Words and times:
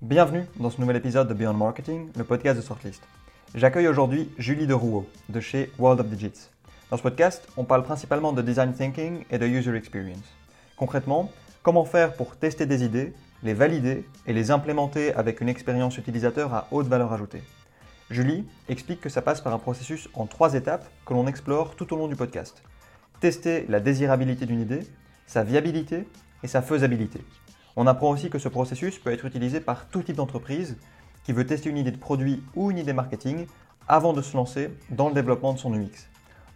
Bienvenue 0.00 0.46
dans 0.60 0.70
ce 0.70 0.80
nouvel 0.80 0.94
épisode 0.94 1.26
de 1.26 1.34
Beyond 1.34 1.54
Marketing, 1.54 2.10
le 2.16 2.22
podcast 2.22 2.56
de 2.56 2.62
Sortlist. 2.64 3.02
J'accueille 3.56 3.88
aujourd'hui 3.88 4.30
Julie 4.38 4.68
de 4.68 4.72
Rouault 4.72 5.08
de 5.28 5.40
chez 5.40 5.72
World 5.76 5.98
of 5.98 6.06
Digits. 6.06 6.50
Dans 6.88 6.96
ce 6.96 7.02
podcast, 7.02 7.48
on 7.56 7.64
parle 7.64 7.82
principalement 7.82 8.32
de 8.32 8.40
design 8.40 8.72
thinking 8.72 9.24
et 9.28 9.38
de 9.38 9.46
user 9.48 9.74
experience. 9.74 10.22
Concrètement, 10.76 11.32
comment 11.64 11.84
faire 11.84 12.14
pour 12.14 12.36
tester 12.36 12.64
des 12.64 12.84
idées, 12.84 13.12
les 13.42 13.54
valider 13.54 14.06
et 14.28 14.32
les 14.32 14.52
implémenter 14.52 15.12
avec 15.14 15.40
une 15.40 15.48
expérience 15.48 15.98
utilisateur 15.98 16.54
à 16.54 16.68
haute 16.70 16.86
valeur 16.86 17.12
ajoutée? 17.12 17.42
Julie 18.08 18.46
explique 18.68 19.00
que 19.00 19.08
ça 19.08 19.20
passe 19.20 19.40
par 19.40 19.52
un 19.52 19.58
processus 19.58 20.08
en 20.14 20.26
trois 20.26 20.54
étapes 20.54 20.88
que 21.06 21.12
l'on 21.12 21.26
explore 21.26 21.74
tout 21.74 21.92
au 21.92 21.96
long 21.96 22.06
du 22.06 22.14
podcast. 22.14 22.62
Tester 23.18 23.66
la 23.68 23.80
désirabilité 23.80 24.46
d'une 24.46 24.60
idée, 24.60 24.86
sa 25.26 25.42
viabilité 25.42 26.06
et 26.44 26.46
sa 26.46 26.62
faisabilité. 26.62 27.20
On 27.80 27.86
apprend 27.86 28.10
aussi 28.10 28.28
que 28.28 28.40
ce 28.40 28.48
processus 28.48 28.98
peut 28.98 29.12
être 29.12 29.24
utilisé 29.24 29.60
par 29.60 29.86
tout 29.86 30.02
type 30.02 30.16
d'entreprise 30.16 30.76
qui 31.22 31.32
veut 31.32 31.46
tester 31.46 31.70
une 31.70 31.76
idée 31.76 31.92
de 31.92 31.96
produit 31.96 32.42
ou 32.56 32.72
une 32.72 32.78
idée 32.78 32.92
marketing 32.92 33.46
avant 33.86 34.12
de 34.12 34.20
se 34.20 34.36
lancer 34.36 34.70
dans 34.90 35.06
le 35.06 35.14
développement 35.14 35.52
de 35.52 35.60
son 35.60 35.72
UX. 35.72 36.08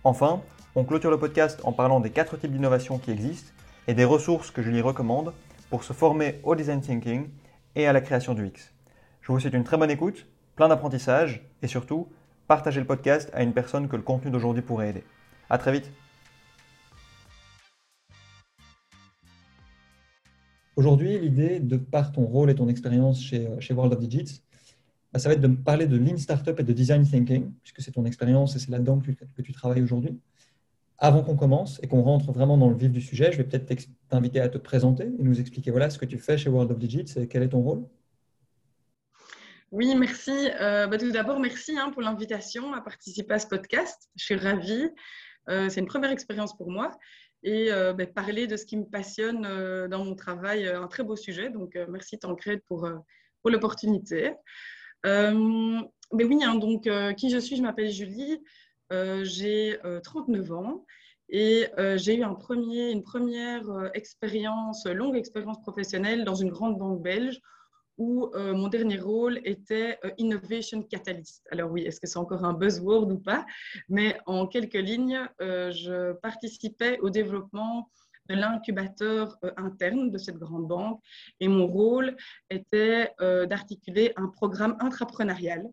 Enfin, 0.02 0.42
on 0.74 0.82
clôture 0.82 1.12
le 1.12 1.20
podcast 1.20 1.60
en 1.62 1.70
parlant 1.70 2.00
des 2.00 2.10
quatre 2.10 2.36
types 2.36 2.50
d'innovations 2.50 2.98
qui 2.98 3.12
existent 3.12 3.52
et 3.86 3.94
des 3.94 4.04
ressources 4.04 4.50
que 4.50 4.62
Julie 4.62 4.80
recommande 4.80 5.32
pour 5.70 5.84
se 5.84 5.92
former 5.92 6.40
au 6.42 6.56
design 6.56 6.80
thinking 6.80 7.28
et 7.76 7.86
à 7.86 7.92
la 7.92 8.00
création 8.00 8.34
du 8.34 8.48
X. 8.48 8.72
Je 9.20 9.30
vous 9.30 9.38
souhaite 9.38 9.54
une 9.54 9.62
très 9.62 9.76
bonne 9.76 9.92
écoute, 9.92 10.26
plein 10.56 10.66
d'apprentissage 10.66 11.48
et 11.62 11.68
surtout, 11.68 12.08
partagez 12.48 12.80
le 12.80 12.86
podcast 12.86 13.30
à 13.32 13.44
une 13.44 13.52
personne 13.52 13.86
que 13.86 13.94
le 13.94 14.02
contenu 14.02 14.32
d'aujourd'hui 14.32 14.62
pourrait 14.62 14.90
aider. 14.90 15.04
A 15.50 15.58
très 15.58 15.70
vite 15.70 15.88
Aujourd'hui, 20.76 21.18
l'idée, 21.18 21.60
de 21.60 21.76
par 21.76 22.12
ton 22.12 22.24
rôle 22.24 22.50
et 22.50 22.54
ton 22.54 22.68
expérience 22.68 23.22
chez, 23.22 23.48
chez 23.60 23.74
World 23.74 23.92
of 23.92 24.00
Digits, 24.00 24.42
bah, 25.12 25.18
ça 25.18 25.28
va 25.28 25.34
être 25.34 25.42
de 25.42 25.48
parler 25.48 25.86
de 25.86 25.96
Lean 25.96 26.16
Startup 26.16 26.58
et 26.58 26.62
de 26.62 26.72
Design 26.72 27.06
Thinking, 27.06 27.52
puisque 27.62 27.82
c'est 27.82 27.92
ton 27.92 28.06
expérience 28.06 28.56
et 28.56 28.58
c'est 28.58 28.70
là-dedans 28.70 28.98
que, 28.98 29.10
que 29.10 29.42
tu, 29.42 29.52
travailles 29.52 29.82
aujourd'hui. 29.82 30.18
Avant 30.96 31.22
qu'on 31.22 31.36
commence 31.36 31.78
et 31.82 31.88
qu'on 31.88 32.00
rentre 32.00 32.32
vraiment 32.32 32.56
dans 32.56 32.70
le 32.70 32.76
vif 32.76 32.90
du 32.90 33.02
sujet, 33.02 33.30
je 33.32 33.36
vais 33.36 33.44
peut-être 33.44 33.86
t'inviter 34.08 34.40
à 34.40 34.48
te 34.48 34.56
présenter 34.56 35.04
et 35.04 35.22
nous 35.22 35.38
expliquer 35.38 35.70
voilà, 35.70 35.90
ce 35.90 35.98
que 35.98 36.06
tu 36.06 36.18
fais 36.18 36.38
chez 36.38 36.48
World 36.48 36.70
of 36.70 36.78
Digits 36.78 37.12
et 37.16 37.28
quel 37.28 37.42
est 37.42 37.50
ton 37.50 37.60
rôle. 37.60 37.84
Oui, 39.70 39.94
merci. 39.96 40.50
Euh, 40.60 40.86
bah, 40.86 40.96
tout 40.96 41.10
d'abord, 41.10 41.40
merci 41.40 41.76
hein, 41.78 41.90
pour 41.90 42.02
l'invitation 42.02 42.72
à 42.72 42.80
participer 42.80 43.34
à 43.34 43.38
ce 43.38 43.46
podcast. 43.46 44.10
Je 44.16 44.24
suis 44.24 44.36
ravie. 44.36 44.88
Euh, 45.48 45.68
c'est 45.68 45.80
une 45.80 45.86
première 45.86 46.10
expérience 46.10 46.56
pour 46.56 46.70
moi 46.70 46.92
et 47.42 47.72
euh, 47.72 47.92
bah, 47.92 48.06
parler 48.06 48.46
de 48.46 48.56
ce 48.56 48.64
qui 48.66 48.76
me 48.76 48.84
passionne 48.84 49.42
dans 49.88 50.04
mon 50.04 50.14
travail, 50.14 50.66
un 50.68 50.88
très 50.88 51.02
beau 51.02 51.16
sujet. 51.16 51.50
Donc, 51.50 51.78
merci 51.88 52.18
Tancred 52.18 52.60
pour, 52.66 52.88
pour 53.40 53.50
l'opportunité. 53.50 54.32
mais 55.04 56.24
oui, 56.24 56.44
hein, 56.44 56.56
donc, 56.56 56.88
qui 57.16 57.30
je 57.30 57.38
suis? 57.38 57.56
Je 57.56 57.62
m'appelle 57.62 57.90
Julie. 57.90 58.38
j'ai 59.22 59.78
39 60.04 60.52
ans 60.52 60.86
et 61.28 61.66
j'ai 61.96 62.16
eu 62.16 62.22
une 62.22 63.02
première 63.02 63.90
expérience, 63.94 64.86
longue 64.86 65.16
expérience 65.16 65.60
professionnelle 65.60 66.24
dans 66.24 66.34
une 66.34 66.50
grande 66.50 66.78
banque 66.78 67.02
belge 67.02 67.40
où 68.02 68.32
euh, 68.34 68.52
mon 68.52 68.66
dernier 68.66 68.98
rôle 68.98 69.40
était 69.44 69.96
euh, 70.04 70.10
Innovation 70.18 70.82
Catalyst. 70.82 71.46
Alors 71.52 71.70
oui, 71.70 71.82
est-ce 71.82 72.00
que 72.00 72.08
c'est 72.08 72.18
encore 72.18 72.44
un 72.44 72.52
buzzword 72.52 73.08
ou 73.12 73.18
pas? 73.18 73.46
Mais 73.88 74.18
en 74.26 74.48
quelques 74.48 74.82
lignes, 74.90 75.20
euh, 75.40 75.70
je 75.70 76.12
participais 76.14 76.98
au 76.98 77.10
développement 77.10 77.88
de 78.28 78.34
l'incubateur 78.34 79.36
interne 79.56 80.10
de 80.10 80.18
cette 80.18 80.38
grande 80.38 80.66
banque 80.68 81.00
et 81.40 81.48
mon 81.48 81.66
rôle 81.66 82.16
était 82.50 83.12
d'articuler 83.50 84.12
un 84.14 84.28
programme 84.28 84.76
intrapreneurial 84.78 85.64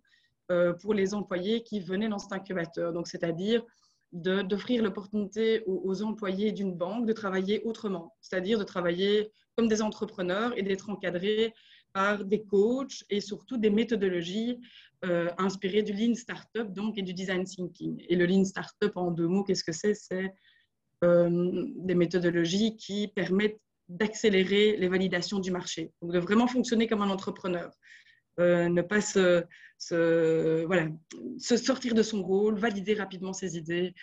pour 0.82 0.96
les 0.96 1.14
employés 1.14 1.62
qui 1.62 1.80
venaient 1.80 2.10
dans 2.10 2.18
cet 2.18 2.34
incubateur. 2.34 2.92
Donc, 2.92 3.08
c'est-à-dire 3.08 3.64
d'offrir 4.12 4.82
l'opportunité 4.82 5.62
aux, 5.68 5.80
aux, 5.86 6.02
employés 6.02 6.52
d'une 6.52 6.74
banque 6.74 7.06
de 7.06 7.14
travailler 7.14 7.62
autrement, 7.66 8.16
c'est-à-dire 8.20 8.58
de 8.58 8.64
travailler 8.64 9.32
comme 9.56 9.68
des 9.68 9.82
entrepreneurs 9.82 10.58
et 10.58 10.64
d'être 10.64 10.90
encadrés 10.90 11.54
par 11.94 12.24
des 12.24 12.44
coachs 12.44 13.04
et 13.10 13.22
surtout 13.22 13.58
des 13.58 13.70
méthodologies 13.70 14.60
euh, 15.06 15.30
inspirées 15.38 15.84
du 15.84 15.94
Lean 15.94 16.14
Startup 16.14 16.72
donc, 16.74 16.98
et 16.98 17.02
du 17.02 17.14
Design 17.14 17.46
Thinking. 17.46 18.04
Et 18.10 18.16
le 18.16 18.26
Lean 18.26 18.44
Startup, 18.44 18.92
en 18.96 19.12
deux 19.12 19.28
mots, 19.28 19.44
qu'est-ce 19.44 19.64
que 19.64 19.72
c'est? 19.72 19.94
C'est 19.94 20.34
euh, 21.04 21.66
des 21.78 21.96
méthodologies 21.96 22.76
qui 22.76 23.08
permettent 23.08 23.62
d'accélérer 23.88 24.78
les 24.78 24.88
validations 24.88 25.40
du 25.40 25.52
marché, 25.52 25.92
donc 26.02 26.12
de 26.12 26.20
vraiment 26.20 26.48
fonctionner 26.48 26.88
comme 26.88 27.02
un 27.02 27.10
entrepreneur. 27.10 27.72
Euh, 28.40 28.70
ne 28.70 28.82
pas 28.82 29.02
se, 29.02 29.46
voilà, 30.66 30.88
se 31.40 31.58
sortir 31.58 31.96
de 31.96 32.04
son 32.04 32.22
rôle, 32.22 32.58
valider 32.60 32.94
rapidement 32.94 33.34
ses 33.34 33.58
idées 33.58 33.94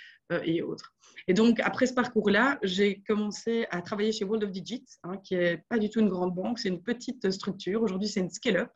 et 0.44 0.62
autres. 0.62 0.94
Et 1.28 1.34
donc, 1.34 1.60
après 1.60 1.86
ce 1.86 1.94
parcours-là, 1.94 2.58
j'ai 2.62 3.00
commencé 3.00 3.66
à 3.70 3.82
travailler 3.82 4.12
chez 4.12 4.24
World 4.24 4.44
of 4.44 4.50
Digits, 4.50 4.86
hein, 5.02 5.16
qui 5.18 5.36
n'est 5.36 5.58
pas 5.68 5.78
du 5.78 5.90
tout 5.90 6.00
une 6.00 6.08
grande 6.08 6.34
banque, 6.34 6.58
c'est 6.58 6.68
une 6.68 6.82
petite 6.82 7.30
structure. 7.30 7.82
Aujourd'hui, 7.82 8.08
c'est 8.08 8.20
une 8.20 8.30
scale-up. 8.30 8.70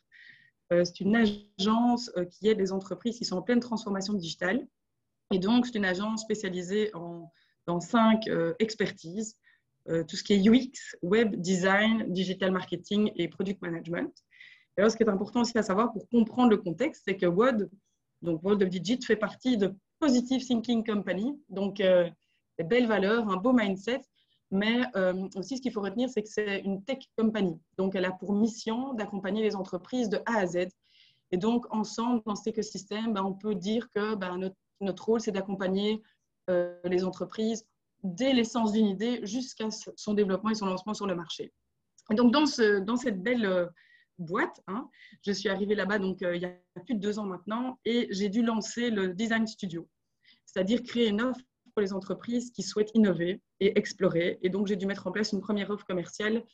Euh, 0.72 0.84
c'est 0.84 1.00
une 1.00 1.16
agence 1.16 2.11
euh, 2.16 2.25
qui 2.25 2.49
aide 2.49 2.59
les 2.59 2.72
entreprises 2.72 3.19
qui 3.19 3.25
sont 3.25 3.37
en 3.37 3.43
pleine 3.43 3.61
transformation 3.61 4.15
digitale. 4.15 4.66
Et 5.33 5.38
donc, 5.38 5.66
c'est 5.66 5.77
une 5.77 5.84
agence 5.84 6.22
spécialisée 6.22 6.94
en, 6.94 7.33
dans 7.67 7.81
cinq 7.81 8.27
euh, 8.28 8.55
expertises, 8.59 9.37
tout 10.06 10.15
ce 10.15 10.22
qui 10.22 10.34
est 10.34 10.49
UX, 10.49 10.94
web, 11.03 11.34
design, 11.37 12.12
digital 12.12 12.53
marketing 12.53 13.11
et 13.17 13.27
product 13.27 13.61
management. 13.61 14.12
Et 14.77 14.82
alors, 14.82 14.93
ce 14.93 14.97
qui 14.97 15.03
est 15.03 15.09
important 15.09 15.41
aussi 15.41 15.59
à 15.59 15.65
savoir 15.65 15.91
pour 15.93 16.09
comprendre 16.11 16.50
le 16.50 16.59
contexte, 16.59 17.03
c'est 17.06 17.17
que 17.17 17.27
WOD, 17.27 17.69
donc 18.22 18.41
World 18.44 18.62
of 18.62 18.69
Digits, 18.69 19.05
fait 19.05 19.17
partie 19.17 19.56
de 19.56 19.75
Positive 20.00 20.44
Thinking 20.44 20.84
Company. 20.84 21.38
Donc, 21.49 21.77
des 21.77 22.65
belles 22.65 22.87
valeurs, 22.87 23.28
un 23.28 23.37
beau 23.37 23.53
mindset. 23.53 24.03
Mais 24.50 24.83
euh, 24.97 25.28
aussi, 25.37 25.56
ce 25.56 25.62
qu'il 25.62 25.72
faut 25.72 25.81
retenir, 25.81 26.09
c'est 26.11 26.22
que 26.22 26.28
c'est 26.28 26.61
une 26.61 26.83
tech 26.83 26.99
company. 27.16 27.59
Donc, 27.77 27.94
elle 27.94 28.05
a 28.05 28.11
pour 28.11 28.33
mission 28.33 28.94
d'accompagner 28.94 29.43
les 29.43 29.55
entreprises 29.55 30.09
de 30.09 30.19
A 30.27 30.38
à 30.38 30.47
Z. 30.47 30.69
Et 31.31 31.37
donc, 31.37 31.72
ensemble, 31.72 32.22
dans 32.27 32.34
cet 32.34 32.49
écosystème, 32.49 33.12
ben, 33.12 33.22
on 33.22 33.33
peut 33.33 33.55
dire 33.55 33.88
que 33.94 34.16
ben, 34.16 34.53
notre, 34.81 35.05
rôle, 35.05 35.21
c'est 35.21 35.31
d'accompagner 35.31 36.03
euh, 36.49 36.77
les 36.84 37.05
entreprises 37.05 37.65
dès 38.03 38.32
l'essence 38.32 38.72
d'une 38.72 38.87
idée 38.87 39.25
jusqu'à 39.25 39.69
son 39.71 40.15
développement 40.15 40.50
et 40.50 40.55
son 40.55 40.67
lancement 40.67 40.94
sur 40.94 41.06
le 41.06 41.15
marché. 41.15 41.53
Donc, 42.11 42.32
dans 42.32 42.47
cette 42.47 43.22
belle 43.22 43.47
euh, 43.47 43.67
boîte, 44.20 44.62
hein, 44.69 44.88
je 45.22 45.32
suis 45.32 45.48
arrivée 45.48 45.75
là-bas 45.75 45.98
donc 45.98 46.19
il 46.20 46.41
y 46.41 46.44
a 46.44 46.54
plus 46.84 46.94
de 46.94 47.00
deux 47.00 47.19
ans 47.19 47.26
maintenant 47.26 47.78
et 47.84 48.06
j'ai 48.10 48.28
dû 48.28 48.42
lancer 48.42 48.91
le 48.91 49.14
Design 49.14 49.47
Studio, 49.47 49.88
c'est-à-dire 50.47 50.82
créer 50.82 51.08
une 51.08 51.20
offre 51.22 51.41
pour 51.70 51.82
les 51.82 51.92
entreprises 51.92 52.50
qui 52.50 52.62
souhaitent 52.62 52.91
innover 52.94 53.41
et 53.60 53.78
explorer. 53.78 54.38
Et 54.42 54.48
donc, 54.48 54.66
j'ai 54.66 54.76
dû 54.76 54.86
mettre 54.86 55.06
en 55.06 55.12
place 55.12 55.32
une 55.32 55.41
première 55.41 55.70
offre 55.70 55.86
commerciale 55.86 56.44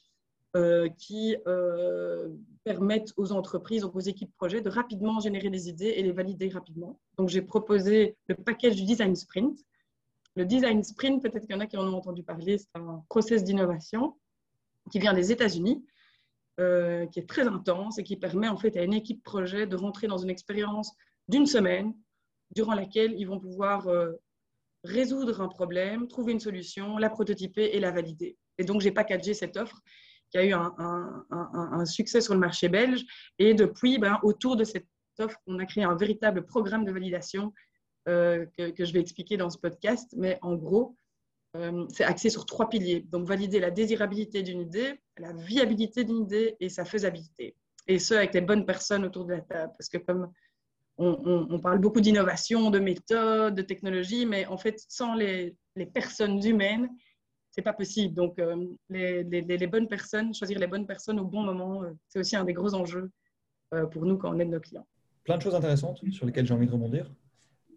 euh, 0.56 0.88
qui 0.99 1.37
euh, 1.47 2.28
permette 2.65 3.12
aux 3.16 3.32
entreprises, 3.32 3.84
aux 3.84 4.00
équipes 4.00 4.33
projet 4.37 4.60
de 4.60 4.71
rapidement 4.71 5.21
générer 5.21 5.50
des 5.50 5.69
idées 5.69 5.94
et 5.97 6.03
les 6.03 6.12
valider 6.12 6.48
rapidement. 6.48 7.00
Donc, 7.19 7.28
j'ai 7.28 7.43
proposé 7.43 8.16
le 8.28 8.34
package 8.34 8.77
du 8.77 8.84
design 8.84 9.15
sprint. 9.15 9.59
Le 10.34 10.44
design 10.44 10.83
sprint, 10.83 11.22
peut-être 11.22 11.47
qu'il 11.47 11.54
y 11.54 11.59
en 11.59 11.60
a 11.60 11.66
qui 11.66 11.77
en 11.77 11.87
ont 11.87 11.97
entendu 11.97 12.22
parler, 12.22 12.59
c'est 12.59 12.69
un 12.75 13.03
process 13.09 13.43
d'innovation 13.43 14.16
qui 14.91 14.98
vient 14.98 15.15
des 15.15 15.33
États-Unis, 15.33 15.84
euh, 16.61 17.06
qui 17.06 17.21
est 17.21 17.28
très 17.28 17.47
intense 17.47 17.99
et 17.99 18.03
qui 18.03 18.17
permet 18.17 18.49
en 18.49 18.56
fait 18.56 18.77
à 18.77 18.83
une 18.83 18.94
équipe 18.94 19.22
projet 19.22 19.67
de 19.67 19.77
rentrer 19.77 20.06
dans 20.06 20.19
une 20.19 20.31
expérience 20.31 20.93
d'une 21.28 21.47
semaine 21.47 21.94
durant 22.55 22.75
laquelle 22.75 23.12
ils 23.19 23.27
vont 23.27 23.41
pouvoir 23.41 23.89
résoudre 24.84 25.41
un 25.41 25.49
problème, 25.49 26.09
trouver 26.09 26.33
une 26.33 26.41
solution, 26.41 26.97
la 26.97 27.11
prototyper 27.11 27.77
et 27.77 27.81
la 27.81 27.91
valider. 27.91 28.39
Et 28.59 28.65
donc, 28.65 28.81
j'ai 28.81 28.93
packagé 28.93 29.34
cette 29.34 29.57
offre 29.57 29.80
qui 30.30 30.39
a 30.39 30.45
eu 30.45 30.53
un, 30.53 31.84
succès 31.84 32.21
sur 32.21 32.34
le 32.34 32.41
marché 32.41 32.69
belge. 32.69 33.04
Et 33.39 33.54
depuis, 33.54 33.98
ben, 33.98 34.19
autour 34.22 34.57
de 34.57 34.65
cette 34.65 34.86
offre, 35.19 35.39
on 35.47 35.59
a 35.59 35.66
créé 35.66 35.84
un 35.84 35.95
véritable 35.95 36.45
programme 36.45 36.84
de 36.84 36.92
validation 36.92 37.53
euh, 38.09 38.47
que, 38.57 38.84
je 38.84 38.92
vais 38.92 39.01
expliquer 39.01 39.36
dans 39.36 39.51
ce 39.51 39.59
podcast. 39.59 40.15
Mais 40.16 40.39
en 40.42 40.54
gros, 40.54 40.97
euh, 41.56 41.86
c'est 41.92 42.04
axé 42.04 42.30
sur 42.30 42.47
trois 42.47 42.68
piliers. 42.68 43.06
Donc, 43.10 43.26
valider 43.26 43.60
la 43.60 43.70
désirabilité 43.70 44.42
d'une 44.42 44.60
idée, 44.60 45.00
la 45.18 45.32
viabilité 45.32 46.04
d'une 46.04 46.22
idée 46.22 46.56
et 46.60 46.68
sa 46.68 46.84
faisabilité. 46.84 47.56
Et 47.88 47.98
ce, 47.98 48.14
avec 48.14 48.34
les 48.34 48.41
bonnes 48.41 48.66
personnes 48.66 49.04
autour 49.04 49.24
de 49.24 49.34
la 49.34 49.41
table. 49.41 49.72
Parce 49.76 49.88
que 49.88 49.98
comme 49.98 50.30
on, 50.98 51.58
parle 51.60 51.78
beaucoup 51.78 52.00
d'innovation, 52.00 52.70
de 52.70 52.78
méthode, 52.78 53.54
de 53.54 53.62
technologie, 53.62 54.26
mais 54.26 54.47
en 54.47 54.56
fait, 54.56 54.82
sans 54.88 55.14
les, 55.14 55.56
personnes 55.92 56.44
humaines, 56.44 56.88
c'est 57.50 57.62
pas 57.62 57.72
possible. 57.72 58.14
Donc, 58.14 58.38
euh, 58.38 58.66
les, 58.88 59.66
bonnes 59.66 59.88
personnes, 59.88 60.34
choisir 60.34 60.58
les 60.58 60.66
bonnes 60.66 60.86
personnes 60.86 61.20
au 61.20 61.24
bon 61.24 61.42
moment, 61.42 61.82
euh, 61.82 61.91
c'est 62.08 62.18
aussi 62.18 62.36
un 62.36 62.44
des 62.44 62.54
gros 62.54 62.74
enjeux 62.74 63.10
pour 63.91 64.06
nous 64.06 64.16
quand 64.16 64.34
on 64.34 64.38
aide 64.38 64.48
nos 64.48 64.60
clients. 64.60 64.86
Plein 65.24 65.36
de 65.36 65.42
choses 65.42 65.56
intéressantes 65.56 66.00
sur 66.12 66.24
lesquelles 66.24 66.47
j'ai 66.47 66.54
envie 66.54 66.68
de 66.68 66.72
rebondir. 66.72 67.10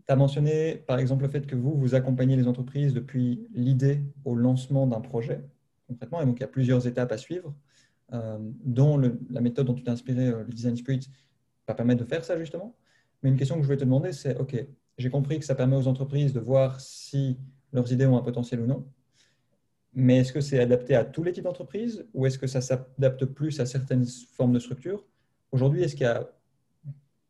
Tu 0.10 0.14
as 0.14 0.16
mentionné, 0.16 0.78
par 0.88 0.98
exemple, 0.98 1.22
le 1.22 1.30
fait 1.30 1.46
que 1.46 1.56
vous, 1.56 1.76
vous 1.76 1.94
accompagnez 1.94 2.36
les 2.36 2.48
entreprises 2.48 2.96
depuis 2.96 3.48
l'idée 3.54 4.02
au 4.26 4.34
lancement 4.34 4.88
d'un 4.88 5.02
projet, 5.02 5.40
concrètement, 5.88 6.20
et 6.20 6.26
donc 6.26 6.38
il 6.38 6.42
y 6.42 6.46
a 6.46 6.48
plusieurs 6.48 6.88
étapes 6.88 7.12
à 7.12 7.18
suivre. 7.20 7.54
dont 8.66 8.98
la 8.98 9.40
méthode 9.40 9.68
dont 9.68 9.76
tu 9.76 9.84
t'es 9.84 9.92
inspiré, 9.92 10.32
le 10.32 10.52
Design 10.52 10.76
Spirit, 10.76 11.02
va 11.68 11.76
permettre 11.76 12.04
de 12.04 12.10
faire 12.10 12.26
ça 12.26 12.40
justement. 12.40 12.76
Mais 13.22 13.30
une 13.30 13.38
question 13.38 13.54
que 13.58 13.62
je 13.62 13.68
voulais 13.68 13.78
te 13.78 13.84
demander, 13.84 14.12
c'est, 14.12 14.36
OK, 14.40 14.56
j'ai 14.98 15.10
compris 15.12 15.38
que 15.38 15.46
ça 15.46 15.54
permet 15.54 15.76
aux 15.76 15.88
entreprises 15.88 16.34
de 16.34 16.40
voir 16.40 16.82
si 16.82 17.38
leurs 17.72 17.92
idées 17.94 18.08
ont 18.08 18.18
un 18.18 18.24
potentiel 18.24 18.62
ou 18.62 18.66
non. 18.66 18.88
Mais 19.94 20.18
est-ce 20.22 20.34
que 20.34 20.42
c'est 20.42 20.60
adapté 20.60 20.96
à 20.96 21.06
tous 21.06 21.22
les 21.22 21.34
types 21.34 21.44
d'entreprises 21.44 22.04
ou 22.16 22.26
est-ce 22.26 22.40
que 22.40 22.48
ça 22.48 22.62
s'adapte 22.62 23.26
plus 23.26 23.60
à 23.60 23.68
certaines 23.68 24.08
formes 24.08 24.54
de 24.54 24.60
structures? 24.60 25.06
Aujourd'hui, 25.52 25.84
est-ce 25.84 25.96
qu'il 25.96 26.06
y 26.06 26.10
a 26.10 26.32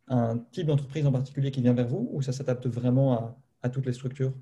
un 0.09 0.39
type 0.51 0.67
d'entreprise 0.67 1.06
en 1.06 1.11
particulier 1.11 1.51
qui 1.51 1.61
vient 1.61 1.73
vers 1.73 1.88
vous 1.88 2.09
ou 2.11 2.21
ça 2.21 2.31
s'adapte 2.31 2.67
vraiment 2.67 3.38
à, 3.61 3.69
toutes 3.69 3.85
les 3.85 3.94
structures? 3.94 4.33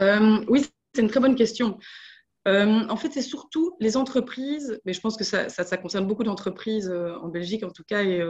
Euh, 0.00 0.44
Oui, 0.48 0.66
c'est 0.94 1.02
une 1.02 1.08
très 1.08 1.20
bonne 1.20 1.34
question. 1.34 1.78
Euh, 2.46 2.86
en 2.88 2.96
fait, 2.96 3.10
c'est 3.10 3.22
surtout 3.22 3.74
les 3.80 3.96
entreprises, 3.96 4.80
mais 4.84 4.92
je 4.92 5.00
pense 5.00 5.16
que 5.16 5.24
ça, 5.24 5.76
concerne 5.78 6.06
beaucoup 6.06 6.22
d'entreprises 6.22 6.88
euh, 6.88 7.16
en 7.16 7.28
Belgique 7.28 7.64
en 7.64 7.70
tout 7.70 7.82
cas 7.84 8.04
et 8.04 8.22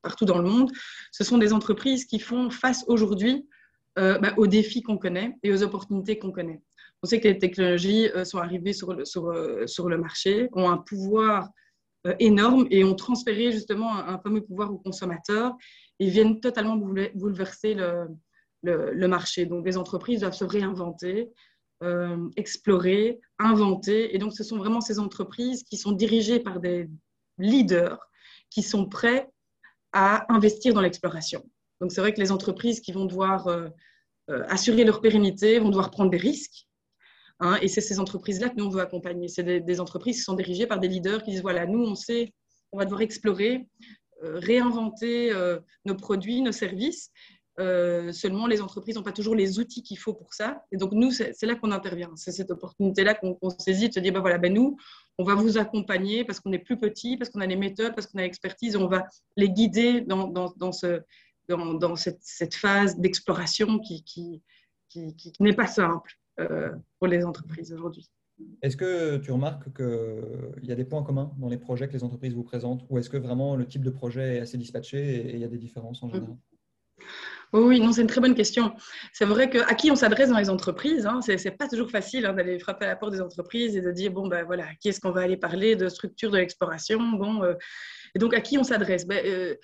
partout 0.00 0.24
dans 0.24 0.38
le 0.38 0.48
monde. 0.48 0.72
Ce 1.12 1.24
sont 1.24 1.38
des 1.38 1.52
entreprises 1.52 2.06
qui 2.06 2.18
font 2.18 2.50
face 2.50 2.84
aujourd'hui 2.88 3.46
bah, 3.96 4.32
aux 4.38 4.46
défis 4.46 4.82
qu'on 4.82 4.96
connaît 4.96 5.36
et 5.42 5.52
aux 5.52 5.62
opportunités 5.62 6.18
qu'on 6.18 6.32
connaît. 6.32 6.62
On 7.02 7.06
sait 7.06 7.20
que 7.20 7.28
les 7.28 7.38
technologies 7.38 8.08
sont 8.24 8.38
arrivées 8.38 8.72
sur 8.72 8.94
le, 8.94 9.96
marché, 9.98 10.48
ont 10.54 10.70
un 10.70 10.78
pouvoir 10.78 11.50
énormes 12.18 12.66
et 12.70 12.84
ont 12.84 12.94
transféré 12.94 13.52
justement 13.52 13.96
un, 13.96 14.18
fameux 14.18 14.42
pouvoir 14.42 14.72
aux 14.72 14.78
consommateurs 14.78 15.54
et 15.98 16.08
viennent 16.08 16.40
totalement 16.40 16.76
bouleverser 16.76 17.74
le, 17.74 19.08
marché. 19.08 19.46
Donc 19.46 19.64
les 19.64 19.76
entreprises 19.76 20.20
doivent 20.20 20.34
se 20.34 20.44
réinventer, 20.44 21.30
euh, 21.82 22.28
explorer, 22.36 23.20
inventer. 23.38 24.14
Et 24.14 24.18
donc 24.18 24.32
ce 24.32 24.44
sont 24.44 24.56
vraiment 24.56 24.80
ces 24.80 24.98
entreprises 24.98 25.62
qui 25.62 25.76
sont 25.76 25.92
dirigées 25.92 26.40
par 26.40 26.60
des 26.60 26.88
leaders 27.38 27.98
qui 28.50 28.62
sont 28.62 28.86
prêts 28.86 29.28
à 29.92 30.32
investir 30.32 30.74
dans 30.74 30.80
l'exploration. 30.80 31.44
Donc 31.80 31.92
c'est 31.92 32.00
vrai 32.00 32.12
que 32.12 32.20
les 32.20 32.32
entreprises 32.32 32.80
qui 32.80 32.92
vont 32.92 33.06
devoir 33.06 33.48
euh, 33.48 33.68
assurer 34.48 34.84
leur 34.84 35.00
pérennité 35.00 35.58
vont 35.58 35.68
devoir 35.68 35.90
prendre 35.90 36.10
des 36.10 36.16
risques 36.16 36.66
Hein, 37.42 37.58
et 37.60 37.66
c'est 37.66 37.80
ces 37.80 37.98
entreprises-là 37.98 38.50
que 38.50 38.54
nous, 38.56 38.66
on 38.66 38.68
veut 38.68 38.80
accompagner. 38.80 39.26
C'est 39.26 39.42
des, 39.42 39.80
entreprises 39.80 40.18
qui 40.18 40.22
sont 40.22 40.34
dirigées 40.34 40.68
par 40.68 40.78
des 40.78 40.86
leaders 40.86 41.24
qui 41.24 41.32
disent, 41.32 41.42
voilà, 41.42 41.66
nous, 41.66 41.82
on 41.82 41.96
sait, 41.96 42.32
on 42.70 42.78
va 42.78 42.84
devoir 42.84 43.00
explorer, 43.00 43.66
euh, 44.22 44.38
réinventer 44.38 45.32
euh, 45.32 45.58
nos 45.84 45.96
produits, 45.96 46.40
nos 46.40 46.52
services. 46.52 47.10
Euh, 47.58 48.12
seulement, 48.12 48.46
les 48.46 48.62
entreprises 48.62 48.94
n'ont 48.94 49.02
pas 49.02 49.10
toujours 49.10 49.34
les 49.34 49.58
outils 49.58 49.82
qu'il 49.82 49.98
faut 49.98 50.14
pour 50.14 50.32
ça. 50.32 50.62
Et 50.70 50.76
donc, 50.76 50.92
nous, 50.92 51.10
c'est 51.10 51.42
là 51.42 51.56
qu'on 51.56 51.72
intervient. 51.72 52.12
C'est 52.14 52.30
cette 52.30 52.52
opportunité-là 52.52 53.14
qu'on 53.14 53.50
saisit 53.58 53.88
de 53.88 53.94
se 53.94 53.98
dire, 53.98 54.12
ben 54.12 54.20
voilà, 54.20 54.38
nous, 54.48 54.76
on 55.18 55.24
va 55.24 55.34
vous 55.34 55.58
accompagner 55.58 56.24
parce 56.24 56.38
qu'on 56.38 56.52
est 56.52 56.60
plus 56.60 56.78
petit, 56.78 57.16
parce 57.16 57.28
qu'on 57.28 57.40
a 57.40 57.46
les 57.46 57.56
méthodes, 57.56 57.92
parce 57.96 58.06
qu'on 58.06 58.20
a 58.20 58.22
l'expertise, 58.22 58.76
on 58.76 58.86
va 58.86 59.08
les 59.36 59.50
guider 59.50 60.00
dans, 60.02 60.28
dans, 60.28 60.54
dans, 60.56 60.70
ce, 60.70 61.00
dans, 61.48 61.74
dans 61.74 61.96
cette, 61.96 62.54
phase 62.54 62.98
d'exploration 62.98 63.80
qui 63.80 64.40
n'est 65.40 65.56
pas 65.56 65.66
simple. 65.66 66.16
Euh, 66.40 66.74
pour 66.98 67.08
les 67.08 67.24
entreprises 67.24 67.72
aujourd'hui. 67.72 68.08
Est-ce 68.62 68.76
que 68.76 69.18
tu 69.18 69.30
remarques 69.30 69.72
qu'il 69.76 70.64
y 70.64 70.72
a 70.72 70.74
des 70.74 70.84
points 70.84 71.02
communs 71.02 71.32
dans 71.38 71.48
les 71.48 71.58
projets 71.58 71.88
que 71.88 71.92
les 71.92 72.02
entreprises 72.02 72.34
vous 72.34 72.42
présentent 72.42 72.84
ou 72.88 72.98
est-ce 72.98 73.10
que 73.10 73.16
vraiment 73.16 73.56
le 73.56 73.66
type 73.66 73.84
de 73.84 73.90
projet 73.90 74.36
est 74.36 74.40
assez 74.40 74.56
dispatché 74.56 75.28
et 75.28 75.34
il 75.34 75.38
y 75.38 75.44
a 75.44 75.48
des 75.48 75.58
différences 75.58 76.02
en 76.02 76.08
général? 76.08 76.36
Oui, 77.52 77.80
non, 77.80 77.92
c'est 77.92 78.00
une 78.00 78.06
très 78.06 78.20
bonne 78.20 78.34
question. 78.34 78.72
C'est 79.12 79.24
vrai 79.24 79.50
qu'à 79.50 79.74
qui 79.74 79.90
on 79.90 79.96
s'adresse 79.96 80.30
dans 80.30 80.38
les 80.38 80.48
entreprises, 80.48 81.06
hein, 81.06 81.20
ce 81.20 81.32
n'est 81.32 81.54
pas 81.54 81.68
toujours 81.68 81.90
facile 81.90 82.24
hein, 82.24 82.32
d'aller 82.32 82.58
frapper 82.58 82.86
à 82.86 82.88
la 82.88 82.96
porte 82.96 83.12
des 83.12 83.20
entreprises 83.20 83.76
et 83.76 83.80
de 83.80 83.90
dire, 83.90 84.10
bon, 84.10 84.26
ben 84.26 84.44
voilà, 84.44 84.66
qui 84.80 84.88
est-ce 84.88 85.00
qu'on 85.00 85.10
va 85.10 85.20
aller 85.22 85.36
parler 85.36 85.76
de 85.76 85.88
structure 85.88 86.30
de 86.30 86.38
l'exploration 86.38 86.98
bon, 86.98 87.42
euh, 87.42 87.54
et 88.14 88.18
donc, 88.18 88.34
à 88.34 88.40
qui 88.40 88.58
on 88.58 88.64
s'adresse? 88.64 89.06
Ben, 89.06 89.24
euh, 89.24 89.56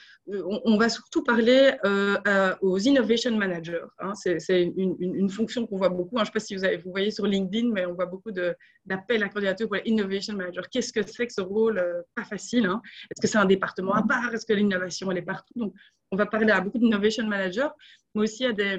on, 0.65 0.79
va 0.79 0.89
surtout 0.89 1.23
parler 1.23 1.73
euh, 1.85 2.55
aux 2.63 2.79
innovation 2.79 3.37
managers. 3.37 3.85
Hein. 3.99 4.15
C'est 4.15 4.63
une, 4.77 5.29
fonction 5.29 5.67
qu'on 5.67 5.77
voit 5.77 5.91
beaucoup. 5.91 6.19
Hein. 6.19 6.25
Je 6.25 6.31
ne 6.31 6.33
sais 6.33 6.33
pas 6.33 6.41
si 6.41 6.57
vous, 6.57 6.65
avez, 6.65 6.79
vous 6.79 6.91
voyez 6.91 7.11
sur 7.11 7.27
LinkedIn, 7.27 7.71
mais 7.73 7.85
on 7.85 7.93
voit 7.93 8.07
beaucoup 8.07 8.31
d'appels 8.31 9.23
à 9.23 9.29
candidature 9.29 9.69
pour 9.69 9.77
les 9.77 9.83
innovation 9.85 10.35
managers. 10.35 10.63
Qu'est-ce 10.71 10.93
que 10.93 11.03
c'est 11.07 11.27
que 11.27 11.33
ce 11.33 11.43
rôle 11.43 11.79
euh, 11.79 12.01
Pas 12.15 12.25
facile. 12.25 12.65
Est-ce 13.11 13.21
que 13.21 13.29
c'est 13.29 13.39
un 13.39 13.45
département 13.45 13.93
à 13.93 14.03
part? 14.03 14.33
Est-ce 14.33 14.47
que 14.47 14.55
l'innovation, 14.55 15.11
elle 15.11 15.19
est 15.19 15.23
partout? 15.23 15.53
Donc, 15.57 15.75
on 16.11 16.17
va 16.17 16.27
parler 16.27 16.51
à 16.51 16.61
beaucoup 16.61 16.79
d'innovation 16.79 17.27
managers, 17.27 17.69
mais 18.15 18.23
aussi 18.23 18.45
à 18.45 18.53
des, 18.53 18.79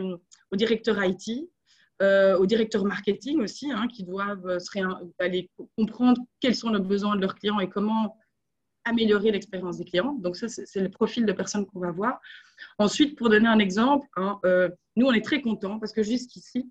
aux 0.52 0.56
directeurs 0.56 1.04
IT, 1.04 1.50
aux 2.02 2.46
directeurs 2.46 2.86
marketing 2.86 3.42
aussi, 3.42 3.70
qui 3.94 4.04
doivent 4.04 4.58
aller 5.20 5.50
comprendre 5.78 6.22
quels 6.40 6.56
sont 6.56 6.70
les 6.70 6.80
besoins 6.80 7.16
de 7.16 7.22
leurs 7.22 7.36
clients 7.36 7.60
et 7.60 7.70
comment 7.70 8.16
améliorer 8.90 9.31
l'expérience 9.31 9.78
des 9.78 9.86
clients. 9.86 10.14
Donc 10.14 10.36
ça, 10.36 10.48
c'est 10.50 10.81
le 10.81 10.90
profil 10.90 11.26
de 11.26 11.31
personnes 11.31 11.66
qu'on 11.66 11.80
va 11.80 11.92
voir. 11.92 12.20
Ensuite, 12.78 13.18
pour 13.18 13.30
donner 13.30 13.48
un 13.48 13.60
exemple, 13.60 14.08
hein, 14.16 14.40
euh, 14.46 14.70
nous, 14.96 15.06
on 15.06 15.14
est 15.14 15.24
très 15.24 15.42
contents 15.42 15.80
parce 15.80 15.94
que 15.94 16.04
jusqu'ici, 16.04 16.70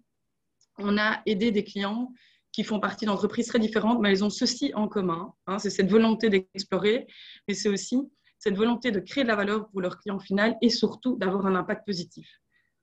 on 0.79 0.99
a 0.99 1.21
aidé 1.27 1.51
des 1.51 1.65
clients 1.65 2.13
qui 2.53 2.65
font 2.65 2.81
partie 2.81 3.07
d'entreprises 3.07 3.47
très 3.47 3.59
différentes, 3.59 4.01
mais 4.01 4.11
elles 4.11 4.25
ont 4.25 4.31
ceci 4.31 4.73
en 4.75 4.89
commun. 4.89 5.35
Hein. 5.47 5.59
c'est 5.59 5.71
cette 5.71 5.91
volonté 5.91 6.31
d'explorer, 6.31 7.07
mais 7.47 7.55
c'est 7.55 7.69
aussi 7.69 7.99
cette 8.39 8.57
volonté 8.57 8.91
de 8.91 9.01
créer 9.01 9.25
de 9.25 9.29
la 9.29 9.37
valeur 9.37 9.69
pour 9.69 9.81
leur 9.81 9.99
client 9.99 10.19
final 10.19 10.57
et 10.63 10.71
surtout 10.71 11.17
d'avoir 11.17 11.47
un 11.47 11.55
impact 11.55 11.85
positif. 11.87 12.29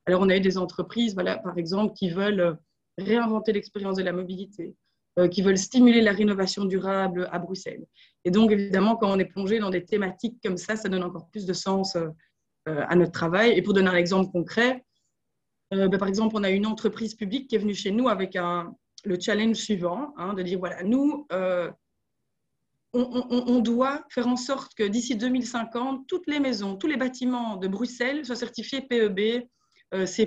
Alors, 0.06 0.22
on 0.22 0.30
a 0.30 0.38
eu 0.38 0.42
des 0.42 0.58
entreprises, 0.58 1.16
par 1.16 1.58
exemple, 1.58 1.94
qui 1.94 2.10
veulent 2.10 2.58
réinventer 2.98 3.54
l'expérience 3.54 3.98
de 3.98 4.04
la 4.04 4.14
mobilité, 4.14 4.76
euh, 5.18 5.28
qui 5.28 5.42
veulent 5.42 5.58
stimuler 5.58 6.02
la 6.02 6.12
rénovation 6.12 6.66
durable 6.66 7.30
à 7.32 7.40
Bruxelles. 7.40 7.86
Et 8.24 8.32
donc, 8.32 8.52
évidemment, 8.52 8.96
quand 8.96 9.12
on 9.12 9.20
est 9.20 9.26
plongé 9.26 9.60
dans 9.60 9.70
des 9.70 9.84
thématiques 9.84 10.38
comme 10.44 10.58
ça, 10.58 10.76
ça 10.76 10.90
donne 10.90 11.04
encore 11.04 11.30
plus 11.30 11.46
de 11.46 11.54
sens 11.54 11.96
euh, 11.96 12.08
euh, 12.68 12.84
à 12.88 12.96
notre 12.96 13.12
travail. 13.12 13.52
Et 13.52 13.62
pour 13.62 13.74
donner 13.74 13.90
un 13.90 13.96
exemple 13.96 14.32
concret, 14.32 14.84
ben, 15.72 15.90
par 15.98 16.08
exemple, 16.08 16.36
on 16.38 16.44
a 16.44 16.52
une 16.52 16.68
entreprise 16.68 17.16
publique 17.16 17.50
qui 17.50 17.56
est 17.56 17.60
venue 17.60 17.74
chez 17.74 17.92
nous 17.92 18.08
avec 18.08 18.36
un, 18.36 18.74
le 19.04 19.20
challenge 19.20 19.56
suivant, 19.56 20.14
hein, 20.16 20.34
de 20.34 20.44
dire, 20.44 20.60
voilà, 20.60 20.84
nous, 20.84 21.28
on, 22.96 23.60
doit 23.60 24.04
faire 24.10 24.28
en 24.28 24.38
sorte 24.38 24.74
que 24.76 24.84
d'ici 24.84 25.16
2050, 25.16 26.08
toutes 26.08 26.28
les 26.28 26.40
maisons, 26.40 26.76
tous 26.76 26.88
les 26.88 26.98
bâtiments 26.98 27.58
de 27.58 27.68
Bruxelles 27.68 28.26
soient 28.26 28.36
certifiés 28.36 28.82
PEB 28.82 29.46
C 30.06 30.26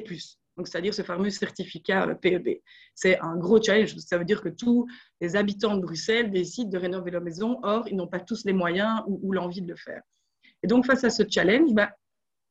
donc 0.59 0.67
c'est-à-dire 0.67 0.93
ce 0.93 1.03
fameux 1.03 1.31
certificat 1.31 2.15
PEB. 2.17 2.59
C'est 2.93 3.19
un 3.21 3.37
gros 3.37 3.63
challenge. 3.63 3.97
Ça 3.99 4.19
veut 4.19 4.25
dire 4.25 4.43
que 4.43 4.49
tous 4.49 4.89
les 5.21 5.37
habitants 5.37 5.77
de 5.77 5.81
Bruxelles 5.81 6.33
décident 6.33 6.69
de 6.69 6.79
rénover 6.79 7.13
leur 7.13 7.23
maison, 7.23 7.61
or, 7.63 7.87
ils 7.89 7.97
n'ont 7.97 8.09
pas 8.09 8.19
tous 8.19 8.45
les 8.45 8.53
moyens 8.53 9.03
ou, 9.07 9.33
l'envie 9.33 9.63
de 9.63 9.69
le 9.69 9.77
faire. 9.77 10.03
Et 10.65 10.67
donc, 10.67 10.85
face 10.85 11.05
à 11.05 11.11
ce 11.11 11.23
challenge, 11.31 11.73
bah, 11.73 11.93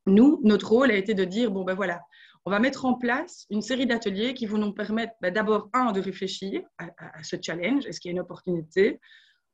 nous, 0.05 0.39
notre 0.45 0.69
rôle 0.69 0.89
a 0.89 0.95
été 0.95 1.13
de 1.13 1.25
dire, 1.25 1.51
bon, 1.51 1.65
ben 1.65 1.73
voilà, 1.73 1.99
on 2.45 2.49
va 2.49 2.59
mettre 2.59 2.85
en 2.85 2.93
place 2.93 3.45
une 3.49 3.61
série 3.61 3.85
d'ateliers 3.85 4.33
qui 4.33 4.45
vont 4.45 4.57
nous 4.57 4.71
permettre 4.71 5.11
bah, 5.21 5.29
d'abord, 5.29 5.69
un, 5.73 5.91
de 5.91 5.99
réfléchir 5.99 6.61
à, 6.77 7.21
ce 7.23 7.35
challenge, 7.41 7.85
est-ce 7.87 7.99
qu'il 7.99 8.07
y 8.07 8.13
a 8.13 8.15
une 8.15 8.21
opportunité? 8.21 9.01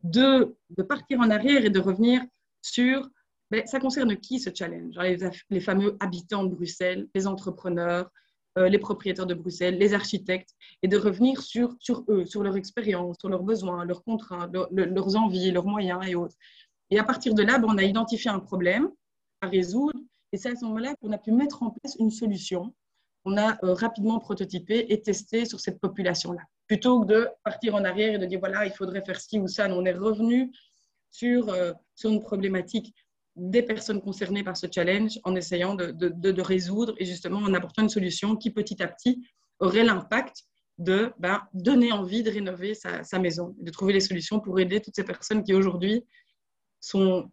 De 0.03 0.55
partir 0.87 1.19
en 1.21 1.29
arrière 1.29 1.63
et 1.63 1.69
de 1.69 1.79
revenir 1.79 2.21
sur, 2.61 3.09
ben, 3.51 3.65
ça 3.65 3.79
concerne 3.79 4.17
qui 4.17 4.39
ce 4.39 4.49
challenge? 4.53 4.95
Les, 4.99 5.17
les 5.49 5.59
fameux 5.61 5.95
habitants 5.99 6.43
de 6.43 6.53
Bruxelles, 6.53 7.07
les 7.15 7.25
entrepreneurs, 7.25 8.09
euh, 8.57 8.69
les 8.69 8.77
propriétaires 8.77 9.25
de 9.25 9.33
Bruxelles, 9.33 9.79
les 9.79 9.95
architectes, 9.95 10.53
et 10.83 10.87
de 10.87 10.97
revenir 10.97 11.41
sur, 11.41 11.75
sur 11.79 12.03
eux, 12.07 12.25
sur 12.25 12.43
leur 12.43 12.55
expérience, 12.55 13.17
sur 13.19 13.29
leurs 13.29 13.41
besoins, 13.41 13.83
leurs 13.83 14.03
contraintes, 14.03 14.55
leurs 14.71 15.15
envies, 15.15 15.51
leurs 15.51 15.65
moyens 15.65 16.01
et 16.07 16.13
autres. 16.13 16.35
Et 16.91 16.99
à 16.99 17.03
partir 17.03 17.33
de 17.33 17.41
là, 17.41 17.57
ben, 17.57 17.67
on 17.69 17.77
a 17.77 17.83
identifié 17.83 18.29
un 18.29 18.39
problème 18.39 18.91
à 19.41 19.47
résoudre, 19.47 19.99
et 20.31 20.37
c'est 20.37 20.51
à 20.51 20.55
ce 20.55 20.65
moment-là 20.65 20.95
qu'on 21.01 21.11
a 21.13 21.17
pu 21.17 21.31
mettre 21.31 21.63
en 21.63 21.71
place 21.71 21.95
une 21.97 22.11
solution. 22.11 22.75
On 23.25 23.37
a 23.37 23.57
euh, 23.63 23.73
rapidement 23.73 24.19
prototypé 24.19 24.85
et 24.89 25.01
testé 25.01 25.45
sur 25.45 25.59
cette 25.59 25.79
population-là. 25.79 26.41
Plutôt 26.67 27.01
que 27.01 27.07
de 27.07 27.27
partir 27.43 27.75
en 27.75 27.83
arrière 27.83 28.15
et 28.15 28.17
de 28.17 28.25
dire, 28.25 28.39
voilà, 28.39 28.65
il 28.65 28.71
faudrait 28.71 29.03
faire 29.03 29.19
ci 29.19 29.39
ou 29.39 29.47
ça, 29.47 29.67
on 29.69 29.85
est 29.85 29.93
revenu 29.93 30.51
sur, 31.09 31.49
euh, 31.49 31.71
sur 31.95 32.09
une 32.09 32.21
problématique 32.21 32.93
des 33.35 33.63
personnes 33.63 34.01
concernées 34.01 34.43
par 34.43 34.57
ce 34.57 34.67
challenge 34.73 35.19
en 35.23 35.35
essayant 35.35 35.73
de, 35.75 35.91
de, 35.91 36.41
résoudre 36.41 36.93
et 36.99 37.05
justement 37.05 37.39
en 37.39 37.53
apportant 37.53 37.81
une 37.81 37.89
solution 37.89 38.35
qui 38.35 38.51
petit 38.51 38.81
à 38.83 38.87
petit 38.87 39.27
aurait 39.59 39.83
l'impact 39.83 40.43
de 40.77 41.11
ben, 41.17 41.41
donner 41.53 41.91
envie 41.91 42.23
de 42.23 42.31
rénover 42.31 42.75
sa, 42.75 43.03
sa, 43.03 43.19
maison, 43.19 43.55
de 43.59 43.71
trouver 43.71 43.93
les 43.93 43.99
solutions 43.99 44.39
pour 44.39 44.59
aider 44.59 44.81
toutes 44.81 44.95
ces 44.95 45.03
personnes 45.03 45.43
qui 45.43 45.53
aujourd'hui 45.53 46.05
sont 46.79 47.31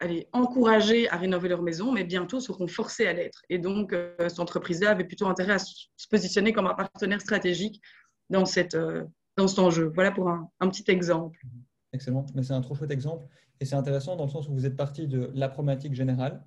allez, 0.00 0.28
encouragées 0.32 1.08
à 1.10 1.16
rénover 1.16 1.48
leur 1.48 1.62
maison, 1.62 1.92
mais 1.92 2.04
bientôt 2.04 2.40
seront 2.40 2.66
forcées 2.66 3.06
à 3.06 3.12
l'être. 3.12 3.42
Et 3.48 3.58
donc, 3.58 3.92
euh, 3.92 4.14
cette 4.18 4.40
entreprise-là 4.40 4.90
avait 4.90 5.04
plutôt 5.04 5.26
intérêt 5.26 5.54
à 5.54 5.58
se 5.58 6.08
positionner 6.10 6.52
comme 6.52 6.66
un 6.66 6.74
partenaire 6.74 7.20
stratégique 7.20 7.82
dans, 8.30 8.44
cette, 8.44 8.74
euh, 8.74 9.04
dans 9.36 9.48
cet 9.48 9.58
enjeu. 9.58 9.90
Voilà 9.94 10.12
pour 10.12 10.28
un, 10.28 10.50
un 10.60 10.68
petit 10.68 10.90
exemple. 10.90 11.40
Excellent, 11.92 12.26
mais 12.34 12.42
c'est 12.42 12.52
un 12.52 12.60
trop 12.60 12.74
chouette 12.74 12.90
exemple. 12.90 13.26
Et 13.60 13.64
c'est 13.64 13.74
intéressant 13.74 14.16
dans 14.16 14.24
le 14.24 14.30
sens 14.30 14.48
où 14.48 14.52
vous 14.52 14.66
êtes 14.66 14.76
parti 14.76 15.08
de 15.08 15.30
la 15.34 15.48
problématique 15.48 15.94
générale 15.94 16.44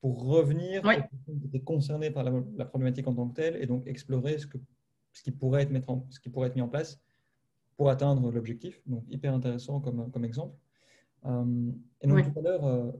pour 0.00 0.24
revenir 0.24 0.82
oui. 0.84 0.96
qui 1.26 1.46
étaient 1.46 1.60
concernés 1.62 2.10
par 2.10 2.24
la, 2.24 2.64
problématique 2.66 3.06
en 3.06 3.14
tant 3.14 3.28
que 3.28 3.34
telle 3.34 3.56
et 3.56 3.66
donc 3.66 3.86
explorer 3.86 4.38
ce, 4.38 4.46
que, 4.46 4.58
ce, 5.12 5.22
qui 5.22 5.30
pourrait 5.30 5.62
être 5.62 5.88
en, 5.88 6.06
ce 6.10 6.20
qui 6.20 6.28
pourrait 6.28 6.48
être 6.48 6.56
mis 6.56 6.62
en 6.62 6.68
place 6.68 7.00
pour 7.76 7.88
atteindre 7.88 8.30
l'objectif. 8.30 8.80
Donc, 8.86 9.04
hyper 9.08 9.32
intéressant 9.32 9.80
comme, 9.80 10.10
comme 10.10 10.24
exemple. 10.24 10.56
Euh, 11.26 11.70
et 12.00 12.06
donc, 12.06 12.32
tout 12.32 12.38
à 12.38 12.42
l'heure, 12.42 12.64
euh, 12.66 12.92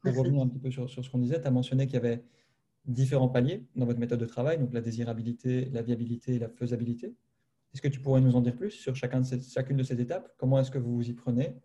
pour 0.00 0.16
revenir 0.16 0.42
un 0.42 0.48
petit 0.48 0.58
peu 0.58 0.70
sur, 0.70 0.88
sur 0.88 1.04
ce 1.04 1.10
qu'on 1.10 1.18
disait, 1.18 1.40
tu 1.40 1.46
as 1.46 1.50
mentionné 1.50 1.86
qu'il 1.86 1.94
y 1.94 1.98
avait 1.98 2.22
différents 2.84 3.28
paliers 3.28 3.66
dans 3.76 3.86
votre 3.86 4.00
méthode 4.00 4.20
de 4.20 4.26
travail, 4.26 4.58
donc 4.58 4.72
la 4.72 4.80
désirabilité, 4.80 5.66
la 5.66 5.82
viabilité 5.82 6.34
et 6.34 6.38
la 6.38 6.48
faisabilité. 6.48 7.14
Est-ce 7.72 7.80
que 7.80 7.88
tu 7.88 8.00
pourrais 8.00 8.20
nous 8.20 8.36
en 8.36 8.40
dire 8.40 8.56
plus 8.56 8.70
sur 8.70 8.94
chacun 8.96 9.20
de 9.20 9.26
ces, 9.26 9.40
chacune 9.40 9.76
de 9.76 9.82
ces 9.82 10.00
étapes? 10.00 10.32
Comment 10.36 10.60
est-ce 10.60 10.70
que 10.70 10.78
vous 10.78 10.94
vous 10.94 11.08
y 11.08 11.14
prenez 11.14 11.56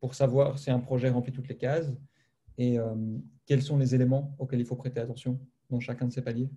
pour 0.00 0.14
savoir 0.14 0.58
si 0.58 0.70
un 0.70 0.78
projet 0.78 1.10
remplit 1.10 1.32
toutes 1.32 1.48
les 1.48 1.56
cases? 1.56 1.92
Et 2.58 2.78
euh, 2.78 2.94
quels 3.46 3.62
sont 3.62 3.76
les 3.76 3.94
éléments 3.94 4.34
auxquels 4.38 4.60
il 4.60 4.66
faut 4.66 4.76
prêter 4.76 5.00
attention 5.00 5.40
dans 5.68 5.80
chacun 5.80 6.06
de 6.06 6.12
ces 6.12 6.22
paliers? 6.22 6.50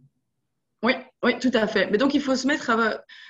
Oui, 1.24 1.40
tout 1.40 1.52
à 1.54 1.68
fait. 1.68 1.90
Mais 1.90 1.98
donc, 1.98 2.14
il 2.14 2.22
faut 2.22 2.36
se 2.36 2.46
mettre 2.46 2.72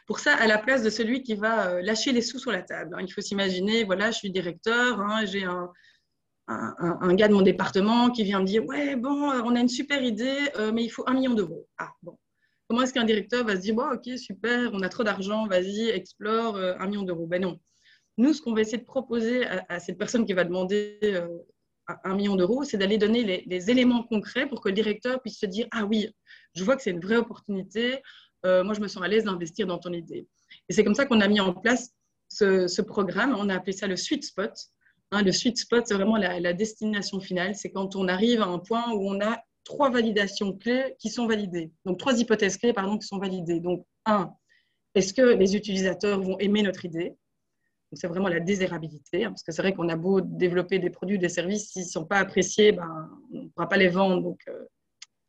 pour 0.07 0.19
ça 0.19 0.35
à 0.35 0.47
la 0.47 0.57
place 0.57 0.83
de 0.83 0.89
celui 0.89 1.23
qui 1.23 1.35
va 1.35 1.69
euh, 1.69 1.81
lâcher 1.81 2.11
les 2.11 2.21
sous 2.21 2.39
sur 2.39 2.51
la 2.51 2.61
table. 2.61 2.95
Hein. 2.95 3.03
Il 3.07 3.11
faut 3.11 3.21
s'imaginer, 3.21 3.83
voilà, 3.83 4.11
je 4.11 4.17
suis 4.17 4.31
directeur, 4.31 4.99
hein, 4.99 5.25
j'ai 5.25 5.45
un, 5.45 5.71
gars 7.15 7.27
de 7.27 7.33
mon 7.33 7.41
département 7.41 8.11
qui 8.11 8.23
vient 8.23 8.41
me 8.41 8.45
dire, 8.45 8.65
ouais, 8.65 8.95
bon, 8.95 9.31
euh, 9.31 9.41
on 9.45 9.55
a 9.55 9.59
une 9.59 9.69
super 9.69 10.03
idée, 10.03 10.37
mais 10.73 10.83
il 10.83 10.89
faut 10.89 11.03
un 11.07 11.13
million 11.13 11.33
d'euros. 11.33 11.67
Ah, 11.77 11.91
bon. 12.03 12.17
Comment 12.67 12.81
est-ce 12.81 12.93
qu'un 12.93 13.05
directeur 13.05 13.45
va 13.45 13.55
se 13.55 13.61
dire, 13.61 13.75
bon, 13.75 13.89
ok, 13.93 14.17
super, 14.17 14.71
on 14.73 14.81
a 14.81 14.89
trop 14.89 15.03
d'argent, 15.03 15.47
vas-y, 15.47 15.89
explore, 15.89 16.57
un 16.57 16.87
million 16.87 17.03
d'euros 17.03 17.27
Ben 17.27 17.41
non. 17.41 17.59
Nous, 18.17 18.33
ce 18.33 18.41
qu'on 18.41 18.53
va 18.53 18.61
essayer 18.61 18.77
de 18.77 18.85
proposer 18.85 19.45
à, 19.45 19.79
cette 19.79 19.97
personne 19.97 20.25
qui 20.25 20.33
va 20.33 20.43
demander 20.43 20.99
un 22.03 22.15
million 22.15 22.35
d'euros, 22.35 22.63
c'est 22.63 22.77
d'aller 22.77 22.97
donner 22.97 23.45
les, 23.45 23.69
éléments 23.69 24.03
concrets 24.03 24.47
pour 24.47 24.61
que 24.61 24.69
le 24.69 24.75
directeur 24.75 25.21
puisse 25.21 25.39
se 25.39 25.45
dire 25.45 25.67
Ah 25.71 25.85
oui, 25.85 26.09
je 26.55 26.63
vois 26.63 26.75
que 26.75 26.81
c'est 26.81 26.91
une 26.91 27.01
vraie 27.01 27.17
opportunité, 27.17 28.01
euh, 28.45 28.63
moi 28.63 28.73
je 28.73 28.81
me 28.81 28.87
sens 28.87 29.03
à 29.03 29.07
l'aise 29.07 29.25
d'investir 29.25 29.67
dans 29.67 29.77
ton 29.77 29.93
idée. 29.93 30.27
Et 30.69 30.73
c'est 30.73 30.83
comme 30.83 30.95
ça 30.95 31.05
qu'on 31.05 31.21
a 31.21 31.27
mis 31.27 31.39
en 31.39 31.53
place 31.53 31.91
ce, 32.29 32.81
programme, 32.81 33.35
on 33.37 33.49
a 33.49 33.55
appelé 33.55 33.73
ça 33.73 33.87
le 33.87 33.95
sweet 33.95 34.23
spot. 34.23 34.51
Hein, 35.11 35.21
le 35.21 35.31
sweet 35.31 35.57
spot, 35.57 35.85
c'est 35.87 35.93
vraiment 35.93 36.17
la, 36.17 36.53
destination 36.53 37.19
finale, 37.19 37.55
c'est 37.55 37.71
quand 37.71 37.95
on 37.95 38.07
arrive 38.07 38.41
à 38.41 38.47
un 38.47 38.59
point 38.59 38.91
où 38.91 39.07
on 39.07 39.21
a 39.21 39.39
trois 39.63 39.89
validations 39.89 40.53
clés 40.53 40.95
qui 40.99 41.09
sont 41.09 41.27
validées. 41.27 41.71
Donc 41.85 41.99
trois 41.99 42.19
hypothèses 42.19 42.57
clés, 42.57 42.73
pardon, 42.73 42.97
qui 42.97 43.07
sont 43.07 43.17
validées. 43.17 43.59
Donc, 43.59 43.85
un, 44.05 44.33
est-ce 44.93 45.13
que 45.13 45.21
les 45.21 45.55
utilisateurs 45.55 46.21
vont 46.21 46.37
aimer 46.39 46.63
notre 46.63 46.85
idée? 46.85 47.15
C'est 47.93 48.07
vraiment 48.07 48.27
la 48.27 48.39
désirabilité, 48.41 49.23
hein, 49.23 49.29
parce 49.29 49.43
que 49.43 49.51
c'est 49.51 49.61
vrai 49.61 49.73
qu'on 49.73 49.87
a 49.87 49.95
beau 49.95 50.19
développer 50.19 50.79
des 50.79 50.89
produits, 50.89 51.17
des 51.17 51.29
services, 51.29 51.69
s'ils 51.71 51.83
ne 51.83 51.87
sont 51.87 52.05
pas 52.05 52.17
appréciés, 52.17 52.73
ben, 52.73 53.09
on 53.33 53.43
ne 53.43 53.47
pourra 53.49 53.69
pas 53.69 53.77
les 53.77 53.87
vendre. 53.87 54.21
Donc, 54.21 54.41
euh, 54.49 54.65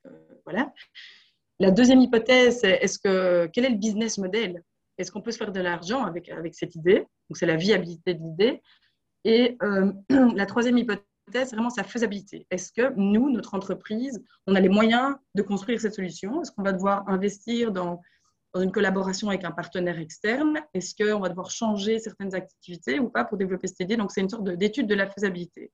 euh, 0.07 0.11
voilà. 0.45 0.73
La 1.59 1.71
deuxième 1.71 2.01
hypothèse, 2.01 2.61
c'est 2.61 2.73
est-ce 2.83 2.99
que, 2.99 3.49
quel 3.53 3.65
est 3.65 3.71
le 3.71 3.77
business 3.77 4.19
model? 4.19 4.63
Est-ce 4.99 5.11
qu'on 5.11 5.23
peut 5.23 5.31
se 5.31 5.39
faire 5.39 5.53
de 5.53 5.61
l'argent 5.61 6.05
avec, 6.05 6.29
avec 6.29 6.55
cette 6.55 6.75
idée? 6.75 6.99
Donc, 7.29 7.37
c'est 7.37 7.47
la 7.47 7.57
viabilité 7.57 8.15
de 8.15 8.23
l'idée. 8.23 8.63
Et 9.25 9.57
euh, 9.63 9.93
la 10.35 10.47
troisième 10.47 10.79
hypothèse, 10.79 11.05
c'est 11.33 11.57
vraiment 11.57 11.71
sa 11.71 11.85
faisabilité. 11.85 12.47
Est-ce 12.51 12.73
que 12.73 12.93
nous, 12.97 13.31
notre 13.31 13.55
entreprise, 13.55 14.23
on 14.47 14.55
a 14.55 14.61
les 14.61 14.69
moyens 14.69 15.17
de 15.35 15.43
construire 15.43 15.81
cette 15.81 15.95
solution? 15.95 16.43
Est-ce 16.43 16.53
qu'on 16.53 16.63
va 16.63 16.73
devoir 16.73 17.09
investir 17.09 17.73
dans 17.73 18.01
dans 18.57 18.63
une 18.63 18.73
collaboration 18.73 19.29
avec 19.29 19.45
un 19.45 19.51
partenaire 19.51 19.99
externe? 19.99 20.59
Est-ce 20.73 20.95
qu'on 20.95 21.21
va 21.21 21.29
devoir 21.29 21.51
changer 21.51 21.99
certaines 21.99 22.35
activités 22.35 22.99
ou 22.99 23.11
pas 23.11 23.25
pour 23.25 23.37
développer 23.37 23.67
cette 23.67 23.81
idée? 23.81 23.99
Donc, 23.99 24.11
c'est 24.13 24.23
une 24.23 24.31
sorte 24.31 24.45
d'étude 24.45 24.87
de, 24.87 24.95
la 24.95 25.11
faisabilité. 25.11 25.71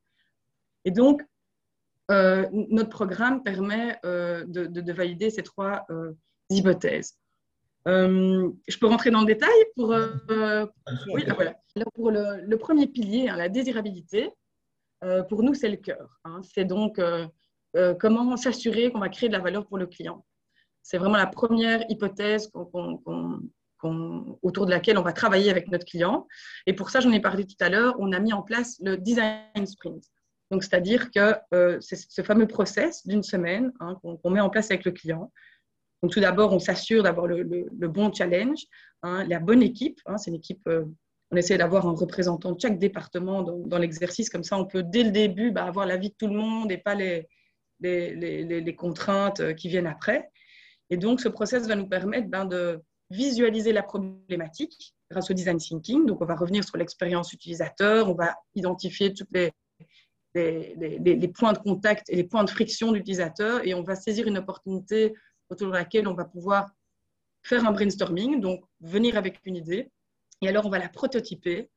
Et 0.84 0.90
donc, 0.90 1.22
euh, 2.12 2.46
notre 2.52 2.90
programme 2.90 3.42
permet 3.42 3.98
euh, 4.04 4.44
de, 4.46 4.92
valider 4.92 5.30
ces 5.30 5.42
trois 5.42 5.86
euh, 5.90 6.12
hypothèses. 6.50 7.16
je 7.86 8.78
peux 8.78 8.86
rentrer 8.86 9.10
dans 9.10 9.20
le 9.20 9.26
détail 9.26 9.48
pour, 9.74 9.88
oui, 9.88 11.24
ah, 11.26 11.34
voilà. 11.34 11.54
pour 11.94 12.10
le, 12.10 12.54
premier 12.56 12.86
pilier, 12.86 13.28
hein, 13.28 13.36
la 13.36 13.48
désirabilité. 13.48 14.30
pour 15.28 15.42
nous, 15.42 15.54
c'est 15.54 15.70
le 15.70 15.78
cœur. 15.78 16.20
Hein. 16.24 16.40
C'est 16.42 16.66
donc 16.66 17.00
comment 17.98 18.36
s'assurer 18.36 18.92
qu'on 18.92 19.00
va 19.00 19.08
créer 19.08 19.30
de 19.30 19.34
la 19.34 19.40
valeur 19.40 19.66
pour 19.66 19.78
le 19.78 19.86
client. 19.86 20.24
C'est 20.82 20.98
vraiment 20.98 21.16
la 21.16 21.26
première 21.26 21.84
hypothèse 21.88 22.50
autour 23.82 24.66
de 24.66 24.70
laquelle 24.70 24.98
on 24.98 25.02
va 25.02 25.12
travailler 25.12 25.50
avec 25.50 25.68
notre 25.68 25.86
client. 25.86 26.28
Et 26.66 26.74
pour 26.74 26.90
ça, 26.90 27.00
j'en 27.00 27.12
ai 27.12 27.20
parlé 27.20 27.46
tout 27.46 27.56
à 27.60 27.70
l'heure, 27.70 27.94
on 27.98 28.12
a 28.12 28.20
mis 28.20 28.34
en 28.34 28.42
place 28.42 28.78
le 28.82 28.96
design 28.96 29.64
sprint. 29.64 30.04
Donc, 30.52 30.64
c'est-à-dire 30.64 31.10
que 31.10 31.34
euh, 31.54 31.78
c'est 31.80 31.96
ce 31.96 32.20
fameux 32.20 32.46
process 32.46 33.06
d'une 33.06 33.22
semaine 33.22 33.72
hein, 33.80 33.98
qu'on 34.02 34.30
met 34.30 34.40
en 34.40 34.50
place 34.50 34.70
avec 34.70 34.84
le 34.84 34.92
client. 34.92 35.32
Donc, 36.02 36.12
tout 36.12 36.20
d'abord, 36.20 36.52
on 36.52 36.58
s'assure 36.58 37.02
d'avoir 37.02 37.26
le, 37.26 37.88
bon 37.88 38.12
challenge, 38.12 38.58
hein, 39.02 39.24
la 39.26 39.40
bonne 39.40 39.62
équipe. 39.62 39.98
Hein, 40.04 40.18
c'est 40.18 40.30
une 40.30 40.36
équipe, 40.36 40.60
euh, 40.68 40.84
on 41.30 41.36
essaie 41.36 41.56
d'avoir 41.56 41.86
un 41.86 41.94
représentant 41.94 42.52
de 42.52 42.60
chaque 42.60 42.78
département 42.78 43.42
dans, 43.42 43.78
l'exercice. 43.78 44.28
Comme 44.28 44.44
ça, 44.44 44.58
on 44.58 44.66
peut, 44.66 44.82
dès 44.82 45.04
le 45.04 45.10
début, 45.10 45.52
bah, 45.52 45.64
avoir 45.64 45.86
l'avis 45.86 46.10
de 46.10 46.14
tout 46.18 46.26
le 46.26 46.34
monde 46.34 46.70
et 46.70 46.76
pas 46.76 46.94
les, 46.94 47.26
contraintes 48.76 49.40
euh, 49.40 49.54
qui 49.54 49.70
viennent 49.70 49.86
après. 49.86 50.30
Et 50.90 50.98
donc, 50.98 51.22
ce 51.22 51.30
process 51.30 51.66
va 51.66 51.76
nous 51.76 51.88
permettre 51.88 52.28
ben, 52.28 52.44
de 52.44 52.78
visualiser 53.08 53.72
la 53.72 53.82
problématique 53.82 54.92
grâce 55.10 55.30
au 55.30 55.34
design 55.34 55.56
thinking. 55.56 56.04
Donc, 56.04 56.20
on 56.20 56.26
va 56.26 56.34
revenir 56.34 56.62
sur 56.62 56.76
l'expérience 56.76 57.32
utilisateur, 57.32 58.10
on 58.10 58.14
va 58.14 58.36
identifier 58.54 59.14
tous 59.14 59.26
les, 59.32 59.50
les, 60.34 61.28
points 61.28 61.52
de 61.52 61.58
contact 61.58 62.08
et 62.10 62.16
les 62.16 62.24
points 62.24 62.44
de 62.44 62.50
friction 62.50 62.92
d'utilisateur 62.92 63.66
et 63.66 63.74
on 63.74 63.82
va 63.82 63.94
saisir 63.94 64.26
une 64.26 64.38
opportunité 64.38 65.14
autour 65.50 65.68
de 65.68 65.72
laquelle 65.72 66.08
on 66.08 66.14
va 66.14 66.24
pouvoir 66.24 66.70
faire 67.42 67.66
un 67.66 67.72
brainstorming, 67.72 68.40
donc 68.40 68.64
venir 68.80 69.16
avec 69.16 69.40
une 69.44 69.56
idée. 69.56 69.90
Et 70.40 70.48
alors, 70.48 70.66
on 70.66 70.70
va 70.70 70.78
la 70.78 70.88
prototyper. 70.88 71.70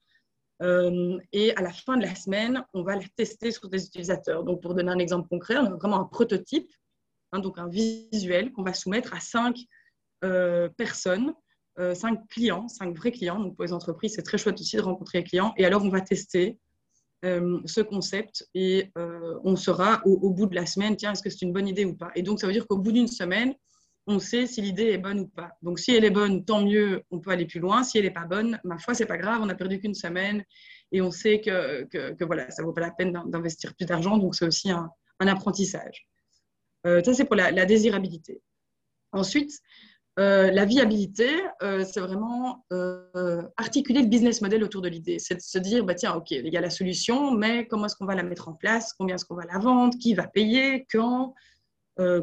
Euh, 0.62 1.20
et 1.34 1.56
à 1.56 1.62
la 1.62 1.72
fin 1.72 1.98
de 1.98 2.04
la 2.04 2.16
semaine, 2.16 2.64
on 2.74 2.84
va 2.84 2.96
la 2.96 3.04
tester 3.16 3.52
sur 3.52 3.68
des 3.68 3.86
utilisateurs. 3.86 4.44
Donc, 4.44 4.62
pour 4.62 4.74
donner 4.74 4.92
un 4.92 5.00
exemple 5.00 5.28
concret, 5.28 5.58
on 5.58 5.66
a 5.66 5.76
vraiment 5.76 6.00
un 6.00 6.06
prototype 6.06 6.72
Hein, 7.36 7.40
donc 7.40 7.58
un 7.58 7.68
visuel 7.68 8.52
qu'on 8.52 8.64
va 8.64 8.74
soumettre 8.74 9.14
à 9.14 9.20
cinq 9.20 9.58
euh, 10.24 10.70
personnes, 10.70 11.34
euh, 11.80 11.94
cinq 11.94 12.26
clients, 12.30 12.68
cinq 12.68 12.96
vrais 12.96 13.12
clients. 13.12 13.40
Donc 13.40 13.56
pour 13.56 13.66
les 13.66 13.74
entreprises, 13.74 14.14
c'est 14.16 14.24
très 14.24 14.38
chouette 14.38 14.60
aussi 14.60 14.78
de 14.78 14.82
rencontrer 14.82 15.20
les 15.20 15.24
clients. 15.26 15.54
Et 15.58 15.66
alors, 15.66 15.84
on 15.84 15.90
va 15.90 16.02
tester 16.02 16.58
euh, 17.24 17.60
ce 17.66 17.82
concept 17.82 18.48
et 18.54 18.92
on 19.44 19.56
saura 19.56 20.02
au, 20.06 20.30
bout 20.32 20.48
de 20.48 20.56
la 20.56 20.66
semaine, 20.66 20.96
tiens, 20.96 21.14
est-ce 21.14 21.24
que 21.24 21.30
c'est 21.30 21.42
une 21.42 21.54
bonne 21.54 21.68
idée 21.68 21.86
ou 21.86 21.96
pas? 21.96 22.12
Et 22.16 22.22
donc, 22.22 22.40
ça 22.40 22.48
veut 22.48 22.54
dire 22.54 22.68
qu'au 22.68 22.78
bout 22.78 22.92
d'une 22.92 23.08
semaine, 23.08 23.54
on 24.08 24.20
sait 24.20 24.46
si 24.46 24.62
l'idée 24.62 24.92
est 24.92 24.98
bonne 24.98 25.22
ou 25.22 25.28
pas. 25.28 25.52
Donc, 25.64 25.80
si 25.80 25.96
elle 25.96 26.06
est 26.06 26.12
bonne, 26.12 26.46
tant 26.46 26.64
mieux, 26.64 27.02
on 27.10 27.20
peut 27.20 27.32
aller 27.32 27.46
plus 27.46 27.60
loin. 27.60 27.84
Si 27.84 27.98
elle 27.98 28.04
n'est 28.04 28.12
pas 28.12 28.26
bonne, 28.26 28.60
ma 28.64 28.78
foi, 28.78 28.94
c'est 28.94 29.08
pas 29.08 29.18
grave, 29.18 29.42
on 29.42 29.48
n'a 29.48 29.56
perdu 29.56 29.80
qu'une 29.80 29.96
semaine 29.96 30.44
et 30.92 31.02
on 31.02 31.10
sait 31.10 31.42
que, 31.42 31.86
que, 31.86 32.24
voilà, 32.24 32.52
ça 32.52 32.62
vaut 32.62 32.74
pas 32.74 32.82
la 32.82 32.92
peine 32.92 33.12
d'investir 33.28 33.74
plus 33.76 33.86
d'argent. 33.86 34.18
Donc, 34.18 34.36
c'est 34.36 34.46
aussi 34.46 34.70
un 34.70 34.92
apprentissage. 35.28 36.08
Euh, 36.86 37.02
ça, 37.04 37.14
c'est 37.14 37.26
pour 37.26 37.36
la, 37.36 37.66
désirabilité. 37.66 38.42
Ensuite, 39.12 39.52
euh, 40.18 40.50
la 40.50 40.66
viabilité, 40.66 41.30
euh, 41.62 41.84
c'est 41.84 42.00
vraiment 42.00 42.66
articuler 43.58 44.02
le 44.02 44.08
business 44.08 44.42
model 44.42 44.64
autour 44.64 44.82
de 44.82 44.90
l'idée. 44.90 45.20
C'est 45.20 45.36
de 45.36 45.42
se 45.42 45.58
dire, 45.58 45.84
bah, 45.84 45.94
tiens, 45.94 46.16
OK, 46.16 46.32
il 46.32 46.54
y 46.54 46.58
a 46.58 46.62
la 46.62 46.70
solution, 46.70 47.32
mais 47.32 47.68
comment 47.68 47.86
est-ce 47.86 47.96
qu'on 47.96 48.06
va 48.06 48.16
la 48.16 48.24
mettre 48.24 48.48
en 48.48 48.54
place? 48.54 48.94
Combien 48.94 49.16
est-ce 49.16 49.26
qu'on 49.26 49.36
va 49.36 49.46
la 49.46 49.60
vendre? 49.60 49.98
Qui 50.00 50.14
va 50.14 50.28
payer? 50.28 50.86
Quand? 50.90 51.34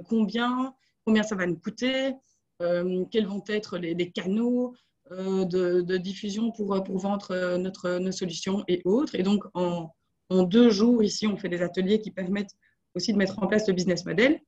Combien? 0.09 0.75
Combien 1.05 1.23
ça 1.23 1.35
va 1.35 1.47
nous 1.47 1.59
coûter? 1.59 2.15
Quels 2.61 3.27
vont 3.27 3.45
être 3.49 3.79
les, 3.79 4.11
canaux 4.11 4.75
de, 5.11 5.97
diffusion 5.99 6.51
pour, 6.53 6.83
pour 6.85 6.99
vendre 6.99 7.57
notre, 7.57 7.99
nos 7.99 8.13
solutions 8.13 8.65
et 8.69 8.81
autres? 8.85 9.15
Et 9.15 9.23
donc, 9.23 9.45
en, 9.55 9.91
en 10.31 10.43
deux 10.45 10.71
jours, 10.71 11.03
ici, 11.03 11.27
on 11.27 11.37
fait 11.37 11.49
des 11.49 11.61
ateliers 11.61 12.01
qui 12.01 12.11
permettent 12.11 12.57
aussi 12.95 13.13
de 13.13 13.19
mettre 13.19 13.43
en 13.43 13.47
place 13.47 13.69
le 13.69 13.75
business 13.75 14.05
model. 14.07 14.41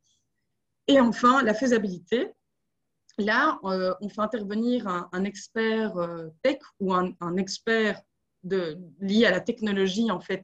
Et 0.89 1.01
enfin, 1.01 1.43
la 1.43 1.55
faisabilité. 1.55 2.31
Là, 3.18 3.59
euh, 3.64 3.94
on 4.00 4.09
fait 4.09 4.21
intervenir 4.21 4.88
un, 4.88 5.25
expert 5.25 5.97
euh, 5.97 6.28
tech 6.42 6.59
ou 6.80 6.92
un, 6.92 7.37
expert 7.37 8.02
lié 8.42 9.25
à 9.25 9.30
la 9.30 9.40
technologie, 9.40 10.11
en 10.11 10.21
fait, 10.21 10.42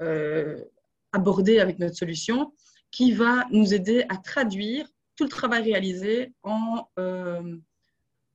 euh, 0.00 0.64
abordé 1.12 1.60
avec 1.60 1.78
notre 1.78 1.96
solution, 1.96 2.52
qui 2.90 3.12
va 3.12 3.46
nous 3.50 3.74
aider 3.74 4.06
à 4.08 4.16
traduire 4.16 4.88
tout 5.16 5.24
le 5.24 5.30
travail 5.30 5.62
réalisé 5.62 6.32
en, 6.42 6.88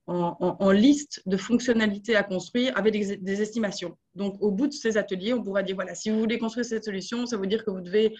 en, 0.07 0.71
liste 0.71 1.21
de 1.25 1.37
fonctionnalités 1.37 2.15
à 2.15 2.23
construire 2.23 2.77
avec 2.77 2.93
des, 2.93 3.41
estimations. 3.41 3.97
Donc, 4.13 4.37
au 4.41 4.51
bout 4.51 4.67
de 4.67 4.73
ces 4.73 4.97
ateliers, 4.97 5.33
on 5.33 5.43
pourra 5.43 5.63
dire, 5.63 5.75
voilà, 5.75 5.95
si 5.95 6.11
vous 6.11 6.19
voulez 6.19 6.37
construire 6.37 6.65
cette 6.65 6.85
solution, 6.85 7.25
ça 7.25 7.37
veut 7.37 7.47
dire 7.47 7.65
que 7.65 7.71
vous 7.71 7.81
devez 7.81 8.15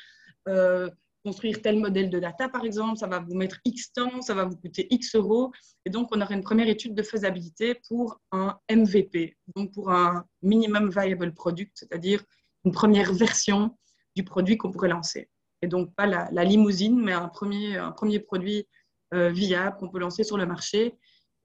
construire 1.24 1.62
tel 1.62 1.80
modèle 1.80 2.10
de 2.10 2.20
data, 2.20 2.50
par 2.50 2.66
exemple, 2.66 2.98
ça 2.98 3.08
va 3.08 3.20
vous 3.20 3.36
mettre 3.36 3.60
X 3.66 3.94
temps, 3.94 4.22
ça 4.22 4.34
va 4.34 4.46
vous 4.46 4.58
coûter 4.58 4.88
X 4.90 5.16
euros. 5.16 5.52
Et 5.86 5.90
donc, 5.90 6.10
on 6.12 6.22
aura 6.22 6.34
une 6.34 6.44
première 6.44 6.68
étude 6.68 6.96
de 6.96 7.04
faisabilité 7.04 7.80
pour 7.88 8.20
un 8.32 8.58
MVP, 8.70 9.38
donc 9.56 9.74
pour 9.74 9.92
un 9.92 10.26
minimum 10.42 10.90
viable 10.90 11.34
product, 11.34 11.72
c'est-à-dire 11.76 12.24
une 12.66 12.72
première 12.72 13.14
version 13.14 13.78
du 14.16 14.24
produit 14.24 14.58
qu'on 14.58 14.72
pourrait 14.72 14.90
lancer. 14.90 15.30
Et 15.62 15.68
donc, 15.68 15.94
pas 15.96 16.08
la, 16.08 16.44
limousine, 16.44 17.00
mais 17.00 17.14
un 17.14 17.28
premier, 17.28 17.78
un 17.78 17.92
premier 17.92 18.20
produit 18.20 18.68
euh, 19.14 19.30
viable 19.30 19.78
qu'on 19.78 19.90
peut 19.90 20.00
lancer 20.00 20.24
sur 20.24 20.38
le 20.38 20.46
marché. 20.46 20.96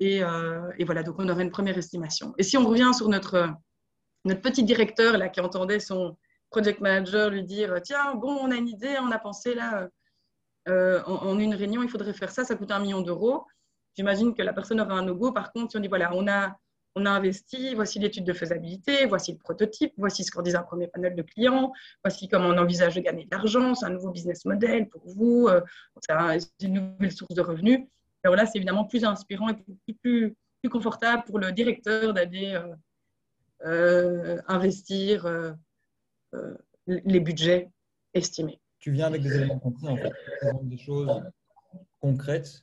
Et, 0.01 0.23
euh, 0.23 0.71
et, 0.79 0.85
voilà, 0.85 1.03
donc 1.03 1.17
on 1.19 1.29
aura 1.29 1.43
une 1.43 1.51
première 1.51 1.77
estimation. 1.77 2.35
Et 2.39 2.43
si 2.43 2.57
on 2.57 2.67
revient 2.67 2.93
sur 2.95 3.09
notre 3.09 3.51
notre 4.27 4.43
petit 4.43 4.65
directeur 4.65 5.17
là, 5.17 5.29
qui 5.29 5.41
entendait 5.41 5.81
son 5.81 6.17
project 6.51 6.81
manager 6.81 7.31
lui 7.31 7.45
dire 7.45 7.81
Tiens, 7.83 8.15
bon, 8.15 8.39
on 8.41 8.51
a 8.51 8.57
une 8.57 8.69
idée, 8.69 8.97
on 9.01 9.11
a 9.11 9.19
pensé 9.19 9.55
là, 9.55 9.89
euh, 10.69 11.03
en, 11.05 11.39
une 11.39 11.55
réunion, 11.55 11.83
il 11.83 11.89
faudrait 11.89 12.13
faire 12.13 12.31
ça, 12.31 12.45
ça 12.45 12.55
coûte 12.57 12.71
un 12.71 12.81
million 12.81 13.01
d'euros. 13.01 13.45
J'imagine 13.97 14.35
que 14.35 14.43
la 14.43 14.53
personne 14.53 14.81
aura 14.81 14.95
un 14.95 15.07
logo. 15.07 15.33
Par 15.33 15.53
contre, 15.53 15.71
si 15.71 15.77
on 15.77 15.81
dit 15.81 15.89
Voilà, 15.89 16.15
on 16.15 16.29
a, 16.29 16.57
on 16.95 17.07
a 17.07 17.11
investi, 17.11 17.75
voici 17.75 17.99
l'étude 17.99 18.25
de 18.25 18.33
faisabilité, 18.33 19.07
voici 19.07 19.33
le 19.33 19.39
prototype, 19.39 19.93
voici 19.97 20.25
ce 20.25 20.31
qu'on 20.31 20.43
dit 20.43 20.57
un 20.57 20.63
premier 20.63 20.89
panel 20.89 21.15
de 21.15 21.23
clients, 21.23 21.73
voici 22.03 22.29
comment 22.29 22.49
on 22.49 22.59
envisage 22.59 22.95
de 22.95 23.01
gagner 23.01 23.25
de 23.25 23.31
l'argent, 23.31 23.75
c'est 23.75 23.87
un 23.87 23.91
nouveau 23.91 24.11
business 24.11 24.45
model 24.45 24.89
pour 24.89 25.03
vous, 25.05 25.49
euh, 25.49 25.61
c'est 26.01 26.49
une 26.63 26.75
nouvelle 26.75 27.13
source 27.13 27.35
de 27.35 27.43
revenus. 27.43 27.81
Alors 28.25 28.37
là, 28.37 28.47
c'est 28.47 28.57
évidemment 28.57 28.85
plus 28.85 29.05
inspirant 29.05 29.51
et 29.51 29.55
plus, 29.55 29.95
plus, 30.03 30.37
plus 30.63 30.71
confortable 30.71 31.25
pour 31.25 31.39
le 31.39 31.53
directeur 31.53 32.13
d'aller. 32.15 32.55
Euh, 32.55 32.75
euh, 33.65 34.41
investir 34.49 35.25
euh, 35.27 35.51
euh, 35.51 35.55
les 36.87 37.21
budgets 37.21 37.71
estimés. 38.15 38.61
Tu 38.79 38.93
viens 38.93 39.07
avec 39.07 39.23
des 39.23 39.35
éléments 39.35 39.59
concrets, 39.59 39.89
en 39.89 39.97
fait, 39.97 40.13
des 40.63 40.79
choses 40.79 41.11
concrètes 42.01 42.63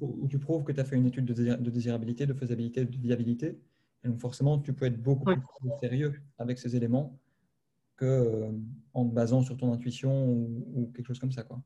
où 0.00 0.26
tu 0.28 0.38
prouves 0.38 0.64
que 0.64 0.72
tu 0.72 0.80
as 0.80 0.84
fait 0.84 0.96
une 0.96 1.06
étude 1.06 1.26
de 1.26 1.70
désirabilité, 1.70 2.26
de 2.26 2.34
faisabilité, 2.34 2.84
de 2.84 2.96
viabilité. 2.96 3.58
Et 4.04 4.08
donc 4.08 4.18
forcément, 4.18 4.58
tu 4.58 4.72
peux 4.72 4.86
être 4.86 5.00
beaucoup 5.00 5.24
plus 5.24 5.70
sérieux 5.80 6.20
avec 6.38 6.58
ces 6.58 6.76
éléments 6.76 7.18
qu'en 7.96 8.54
en 8.94 9.06
te 9.06 9.14
basant 9.14 9.42
sur 9.42 9.56
ton 9.56 9.72
intuition 9.72 10.28
ou, 10.28 10.90
quelque 10.94 11.06
chose 11.06 11.18
comme 11.18 11.32
ça. 11.32 11.42
Quoi. 11.42 11.60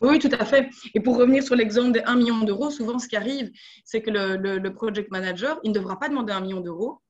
Oui, 0.00 0.18
tout 0.18 0.30
à 0.32 0.44
fait. 0.44 0.68
Et 0.94 1.00
pour 1.00 1.16
revenir 1.16 1.42
sur 1.42 1.54
l'exemple 1.54 1.92
des 1.92 2.00
1 2.00 2.16
million 2.16 2.44
d'euros, 2.44 2.70
souvent 2.70 2.98
ce 2.98 3.06
qui 3.06 3.16
arrive, 3.16 3.50
c'est 3.84 4.02
que 4.02 4.10
le, 4.10 4.68
project 4.70 5.10
manager, 5.10 5.60
il 5.62 5.70
ne 5.70 5.74
devra 5.74 5.98
pas 5.98 6.08
demander 6.08 6.32
1 6.32 6.40
million 6.40 6.60
d'euros, 6.60 7.00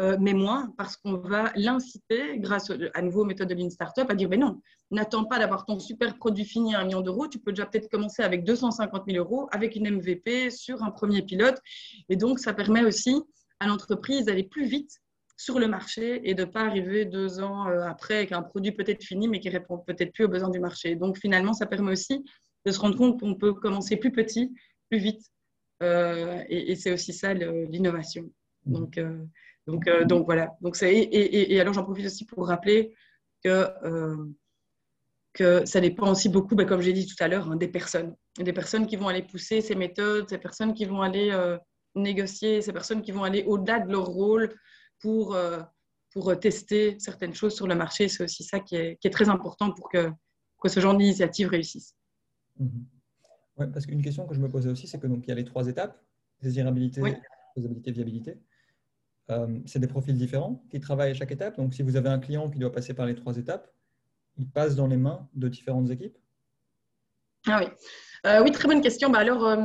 euh, 0.00 0.16
mais 0.20 0.32
moins, 0.32 0.72
parce 0.78 0.96
qu'on 0.96 1.14
va 1.14 1.52
l'inciter, 1.56 2.38
grâce 2.38 2.70
à 2.94 3.02
nouveau 3.02 3.22
aux 3.22 3.24
méthodes 3.24 3.48
de 3.48 3.54
Lean 3.54 3.70
Startup, 3.70 4.08
à 4.08 4.14
dire, 4.14 4.28
mais 4.28 4.36
non, 4.36 4.60
n'attends 4.90 5.24
pas 5.24 5.38
d'avoir 5.38 5.64
ton 5.64 5.78
super 5.78 6.16
produit 6.18 6.44
fini 6.44 6.74
à 6.74 6.80
1 6.80 6.84
million 6.84 7.00
d'euros, 7.00 7.26
tu 7.26 7.38
peux 7.38 7.52
déjà 7.52 7.66
peut-être 7.66 7.90
commencer 7.90 8.22
avec 8.22 8.44
250 8.44 9.04
000 9.08 9.18
euros, 9.18 9.48
avec 9.50 9.74
une 9.74 9.90
MVP 9.90 10.50
sur 10.50 10.82
un 10.82 10.90
premier 10.90 11.22
pilote. 11.22 11.58
Et 12.08 12.16
donc, 12.16 12.38
ça 12.38 12.52
permet 12.52 12.84
aussi 12.84 13.20
à 13.60 13.66
l'entreprise 13.66 14.26
d'aller 14.26 14.44
plus 14.44 14.66
vite 14.66 15.00
sur 15.36 15.58
le 15.58 15.68
marché 15.68 16.28
et 16.28 16.34
de 16.34 16.44
ne 16.44 16.50
pas 16.50 16.62
arriver 16.62 17.04
deux 17.04 17.40
ans 17.40 17.68
euh, 17.68 17.82
après 17.82 18.16
avec 18.16 18.32
un 18.32 18.42
produit 18.42 18.72
peut-être 18.72 19.04
fini 19.04 19.28
mais 19.28 19.38
qui 19.38 19.48
répond 19.48 19.78
peut-être 19.78 20.12
plus 20.12 20.24
aux 20.24 20.28
besoins 20.28 20.50
du 20.50 20.58
marché. 20.58 20.96
Donc 20.96 21.16
finalement, 21.18 21.54
ça 21.54 21.66
permet 21.66 21.92
aussi 21.92 22.24
de 22.66 22.72
se 22.72 22.78
rendre 22.80 22.96
compte 22.96 23.20
qu'on 23.20 23.36
peut 23.36 23.54
commencer 23.54 23.96
plus 23.96 24.12
petit, 24.12 24.52
plus 24.90 24.98
vite. 24.98 25.22
Euh, 25.82 26.42
et, 26.48 26.74
c'est 26.74 26.92
aussi 26.92 27.12
ça 27.12 27.34
l'innovation. 27.34 28.28
Mmh. 28.68 28.72
Donc, 28.72 28.98
euh, 28.98 29.24
donc, 29.66 29.88
donc 30.06 30.24
voilà. 30.26 30.56
Donc, 30.60 30.80
et, 30.82 31.54
et, 31.54 31.60
alors 31.60 31.74
j'en 31.74 31.84
profite 31.84 32.06
aussi 32.06 32.24
pour 32.24 32.46
rappeler 32.46 32.94
que, 33.44 33.66
que 35.34 35.66
ça 35.66 35.80
dépend 35.80 36.10
aussi 36.10 36.28
beaucoup, 36.30 36.54
ben, 36.54 36.66
comme 36.66 36.80
j'ai 36.80 36.94
dit 36.94 37.06
tout 37.06 37.22
à 37.22 37.28
l'heure, 37.28 37.50
hein, 37.50 37.56
des 37.56 37.68
personnes. 37.68 38.14
Des 38.38 38.52
personnes 38.52 38.86
qui 38.86 38.96
vont 38.96 39.08
aller 39.08 39.22
pousser 39.22 39.60
ces 39.60 39.74
méthodes, 39.74 40.28
ces 40.28 40.38
personnes 40.38 40.72
qui 40.72 40.86
vont 40.86 41.02
aller 41.02 41.30
négocier, 41.94 42.62
ces 42.62 42.72
personnes 42.72 43.02
qui 43.02 43.12
vont 43.12 43.24
aller 43.24 43.44
au-delà 43.44 43.80
de 43.80 43.90
leur 43.92 44.06
rôle 44.06 44.54
pour, 45.00 45.34
euh, 45.34 45.60
pour 46.12 46.38
tester 46.38 46.96
certaines 46.98 47.34
choses 47.34 47.54
sur 47.54 47.66
le 47.66 47.74
marché. 47.74 48.08
C'est 48.08 48.24
aussi 48.24 48.44
ça 48.44 48.60
qui 48.60 48.76
est, 48.76 48.96
qui 48.96 49.08
est, 49.08 49.10
très 49.10 49.28
important 49.28 49.72
pour 49.72 49.88
que, 49.88 50.10
que 50.60 50.68
ce 50.68 50.80
genre 50.80 50.96
d'initiative 50.96 51.48
réussisse. 51.48 51.94
Mhm. 52.58 52.86
Ouais, 53.58 53.66
parce 53.66 53.86
qu'une 53.86 54.02
question 54.02 54.26
que 54.26 54.34
je 54.34 54.40
me 54.40 54.48
posais 54.48 54.70
aussi, 54.70 54.86
c'est 54.86 55.00
que 55.00 55.06
donc 55.06 55.26
il 55.26 55.28
y 55.28 55.32
a 55.32 55.34
les 55.34 55.44
trois 55.44 55.66
étapes 55.66 56.00
désirabilité, 56.40 57.02
faisabilité, 57.56 57.90
viabilité. 57.90 58.38
Euh, 59.30 59.58
c'est 59.66 59.78
des 59.78 59.86
profils 59.86 60.16
différents 60.16 60.64
qui 60.70 60.80
travaillent 60.80 61.10
à 61.10 61.14
chaque 61.14 61.30
étape. 61.30 61.56
Donc, 61.56 61.74
si 61.74 61.82
vous 61.82 61.96
avez 61.96 62.08
un 62.08 62.18
client 62.18 62.48
qui 62.48 62.58
doit 62.58 62.72
passer 62.72 62.94
par 62.94 63.06
les 63.06 63.14
trois 63.14 63.36
étapes, 63.36 63.70
il 64.38 64.48
passe 64.48 64.74
dans 64.74 64.86
les 64.86 64.96
mains 64.96 65.28
de 65.34 65.48
différentes 65.48 65.90
équipes 65.90 66.16
Ah 67.46 67.60
oui, 67.60 67.66
euh, 68.26 68.42
oui 68.42 68.52
très 68.52 68.68
bonne 68.68 68.80
question. 68.80 69.10
Bah 69.10 69.18
alors, 69.18 69.58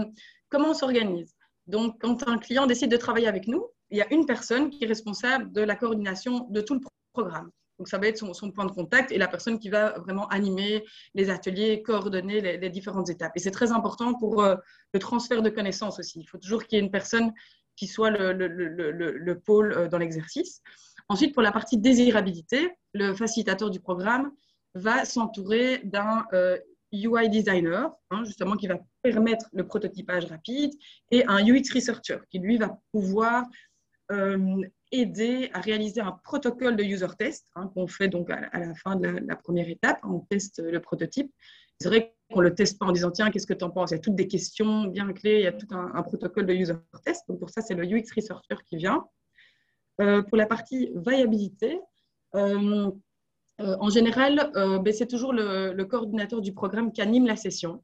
comment 0.49 0.71
on 0.71 0.73
s'organise? 0.73 1.33
Donc, 1.67 2.01
quand 2.01 2.27
un 2.27 2.37
client 2.37 2.67
décide 2.67 2.91
de 2.91 2.97
travailler 2.97 3.27
avec 3.27 3.47
nous, 3.47 3.65
il 3.89 3.97
y 3.97 4.01
a 4.01 4.11
une 4.13 4.25
personne 4.25 4.69
qui 4.69 4.83
est 4.83 4.87
responsable 4.87 5.51
de 5.51 5.61
la 5.61 5.75
coordination 5.75 6.47
de 6.49 6.61
tout 6.61 6.73
le 6.73 6.81
programme. 7.13 7.49
Donc, 7.79 7.87
ça 7.87 7.97
va 7.97 8.07
être 8.07 8.17
son, 8.17 8.51
point 8.51 8.65
de 8.65 8.71
contact 8.71 9.11
et 9.11 9.17
la 9.17 9.27
personne 9.27 9.59
qui 9.59 9.69
va 9.69 9.99
vraiment 9.99 10.27
animer 10.27 10.83
les 11.15 11.29
ateliers, 11.29 11.81
coordonner 11.81 12.39
les, 12.57 12.69
différentes 12.69 13.09
étapes. 13.09 13.31
Et 13.35 13.39
c'est 13.39 13.51
très 13.51 13.71
important 13.71 14.13
pour 14.13 14.43
euh, 14.43 14.55
le 14.93 14.99
transfert 14.99 15.41
de 15.41 15.49
connaissances 15.49 15.99
aussi. 15.99 16.19
Il 16.19 16.27
faut 16.27 16.37
toujours 16.37 16.63
qu'il 16.63 16.77
y 16.77 16.81
ait 16.81 16.85
une 16.85 16.91
personne 16.91 17.33
qui 17.75 17.87
soit 17.87 18.11
le, 18.11 19.33
pôle 19.33 19.73
euh, 19.73 19.87
dans 19.87 19.97
l'exercice. 19.97 20.61
Ensuite, 21.09 21.33
pour 21.33 21.43
la 21.43 21.51
partie 21.51 21.77
désirabilité, 21.77 22.71
le 22.93 23.13
facilitateur 23.13 23.69
du 23.69 23.79
programme 23.79 24.31
va 24.75 25.05
s'entourer 25.05 25.79
d'un 25.83 26.25
UI 26.91 27.25
euh, 27.25 27.27
designer, 27.27 27.91
hein, 28.09 28.23
justement, 28.25 28.55
qui 28.55 28.67
va 28.67 28.79
permettre 29.01 29.47
le 29.53 29.67
prototypage 29.67 30.25
rapide, 30.25 30.71
et 31.11 31.25
un 31.27 31.45
UX 31.45 31.73
researcher, 31.73 32.19
qui 32.29 32.39
lui 32.39 32.57
va 32.57 32.79
pouvoir 32.91 33.45
euh, 34.11 34.61
aider 34.91 35.49
à 35.53 35.59
réaliser 35.59 36.01
un 36.01 36.11
protocole 36.23 36.75
de 36.75 36.83
user 36.83 37.07
test 37.17 37.47
hein, 37.55 37.71
qu'on 37.73 37.87
fait 37.87 38.09
donc 38.09 38.29
à, 38.29 38.59
la 38.59 38.75
fin 38.75 38.95
de 38.95 39.07
la, 39.07 39.35
première 39.35 39.67
étape. 39.67 39.99
On 40.03 40.19
teste 40.19 40.61
le 40.63 40.79
prototype. 40.79 41.31
C'est 41.79 41.87
vrai 41.87 42.15
qu'on 42.31 42.41
le 42.41 42.53
teste 42.53 42.79
pas 42.79 42.85
en 42.85 42.91
disant 42.91 43.11
tiens, 43.11 43.29
qu'est-ce 43.31 43.47
que 43.47 43.53
tu 43.53 43.63
en 43.63 43.69
penses? 43.69 43.91
Il 43.91 43.95
y 43.95 43.97
a 43.97 44.01
toutes 44.01 44.15
des 44.15 44.27
questions 44.27 44.85
bien 44.85 45.11
clés, 45.13 45.39
il 45.39 45.43
y 45.43 45.47
a 45.47 45.51
tout 45.51 45.67
un, 45.71 46.01
protocole 46.03 46.45
de 46.45 46.53
user 46.53 46.75
test. 47.03 47.23
Donc 47.27 47.39
pour 47.39 47.49
ça, 47.49 47.61
c'est 47.61 47.75
le 47.75 47.85
UX 47.85 48.05
Researcher 48.15 48.55
qui 48.65 48.77
vient. 48.77 49.05
Euh, 50.01 50.23
pour 50.23 50.37
la 50.37 50.45
partie 50.45 50.91
viabilité, 50.95 51.79
euh, 52.35 52.89
en 53.59 53.89
général, 53.89 54.51
ben, 54.55 54.91
c'est 54.93 55.07
toujours 55.07 55.33
le, 55.33 55.83
coordinateur 55.83 56.41
du 56.41 56.53
programme 56.53 56.91
qui 56.91 57.01
anime 57.01 57.27
la 57.27 57.35
session. 57.35 57.83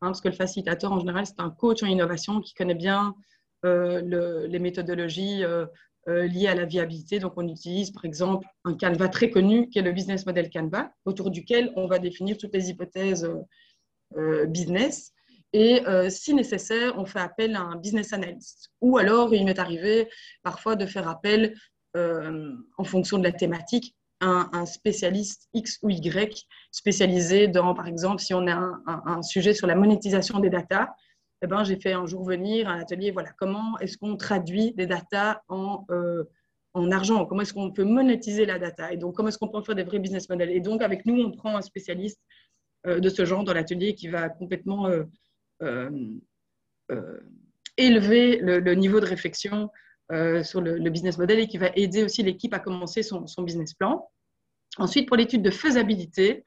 Hein, 0.00 0.08
parce 0.08 0.20
que 0.20 0.28
le 0.28 0.34
facilitateur, 0.34 0.92
en 0.92 0.98
général, 0.98 1.24
c'est 1.24 1.40
un 1.40 1.50
coach 1.50 1.82
en 1.82 1.86
innovation 1.86 2.40
qui 2.40 2.52
connaît 2.54 2.74
bien 2.74 3.14
euh, 3.64 4.46
les 4.46 4.58
méthodologies 4.58 5.42
euh, 5.42 5.64
euh, 6.08 6.26
liées 6.26 6.48
à 6.48 6.54
la 6.54 6.66
viabilité. 6.66 7.18
Donc, 7.18 7.32
on 7.36 7.48
utilise 7.48 7.90
par 7.90 8.04
exemple 8.04 8.46
un 8.64 8.74
Canva 8.74 9.08
très 9.08 9.30
connu 9.30 9.70
qui 9.70 9.78
est 9.78 9.82
le 9.82 9.92
business 9.92 10.26
model 10.26 10.50
Canva, 10.50 10.92
autour 11.06 11.30
duquel 11.30 11.72
on 11.76 11.86
va 11.86 11.98
définir 11.98 12.36
toutes 12.36 12.52
les 12.52 12.68
hypothèses 12.68 13.26
business. 14.48 15.12
Et 15.52 15.82
si 16.08 16.34
nécessaire, 16.34 16.98
on 16.98 17.06
fait 17.06 17.20
appel 17.20 17.54
à 17.54 17.60
un 17.60 17.76
business 17.76 18.12
analyst. 18.12 18.70
Ou 18.80 18.98
alors, 18.98 19.34
il 19.34 19.44
m'est 19.44 19.58
arrivé 19.58 20.08
parfois 20.42 20.76
de 20.76 20.84
faire 20.86 21.08
appel, 21.08 21.54
en 21.94 22.84
fonction 22.84 23.18
de 23.18 23.24
la 23.24 23.32
thématique, 23.32 23.94
à 24.20 24.48
un, 24.52 24.66
spécialiste 24.66 25.48
X 25.54 25.78
ou 25.82 25.90
Y 25.90 26.46
spécialisé 26.70 27.48
dans, 27.48 27.74
par 27.74 27.86
exemple, 27.86 28.22
si 28.22 28.34
on 28.34 28.46
a 28.46 28.80
un, 28.86 29.22
sujet 29.22 29.54
sur 29.54 29.66
la 29.66 29.74
monétisation 29.74 30.38
des 30.40 30.50
datas, 30.50 30.88
eh 31.42 31.46
ben, 31.46 31.64
j'ai 31.64 31.76
fait 31.76 31.92
un 31.92 32.06
jour 32.06 32.24
venir 32.24 32.68
un 32.68 32.78
atelier, 32.80 33.10
voilà, 33.10 33.30
comment 33.38 33.78
est-ce 33.80 33.98
qu'on 33.98 34.16
traduit 34.16 34.72
des 34.72 34.86
data 34.86 35.42
en, 35.48 35.84
euh, 35.90 36.24
en 36.72 36.90
argent? 36.90 37.26
Comment 37.26 37.42
est-ce 37.42 37.52
qu'on 37.52 37.70
peut 37.70 37.84
monétiser 37.84 38.46
la 38.46 38.58
data? 38.58 38.92
Et 38.92 38.96
donc, 38.96 39.14
comment 39.14 39.28
est-ce 39.28 39.38
qu'on 39.38 39.48
peut 39.48 39.62
faire 39.62 39.74
des 39.74 39.84
vrais 39.84 39.98
business 39.98 40.28
models? 40.28 40.50
Et 40.50 40.60
donc, 40.60 40.80
avec 40.80 41.04
nous, 41.04 41.20
on 41.20 41.32
prend 41.32 41.56
un 41.56 41.62
spécialiste 41.62 42.20
euh, 42.22 42.43
de 42.84 43.08
ce 43.08 43.24
genre 43.24 43.44
dans 43.44 43.54
l'atelier 43.54 43.94
qui 43.94 44.08
va 44.08 44.28
complètement 44.28 44.88
euh, 45.62 46.20
élever 47.76 48.38
le, 48.38 48.74
niveau 48.74 49.00
de 49.00 49.06
réflexion 49.06 49.70
sur 50.42 50.60
le, 50.60 50.90
business 50.90 51.18
model 51.18 51.40
et 51.40 51.48
qui 51.48 51.58
va 51.58 51.70
aider 51.74 52.04
aussi 52.04 52.22
l'équipe 52.22 52.54
à 52.54 52.58
commencer 52.58 53.02
son, 53.02 53.24
business 53.42 53.74
plan. 53.74 54.08
Ensuite, 54.76 55.08
pour 55.08 55.16
l'étude 55.16 55.42
de 55.42 55.50
faisabilité, 55.50 56.44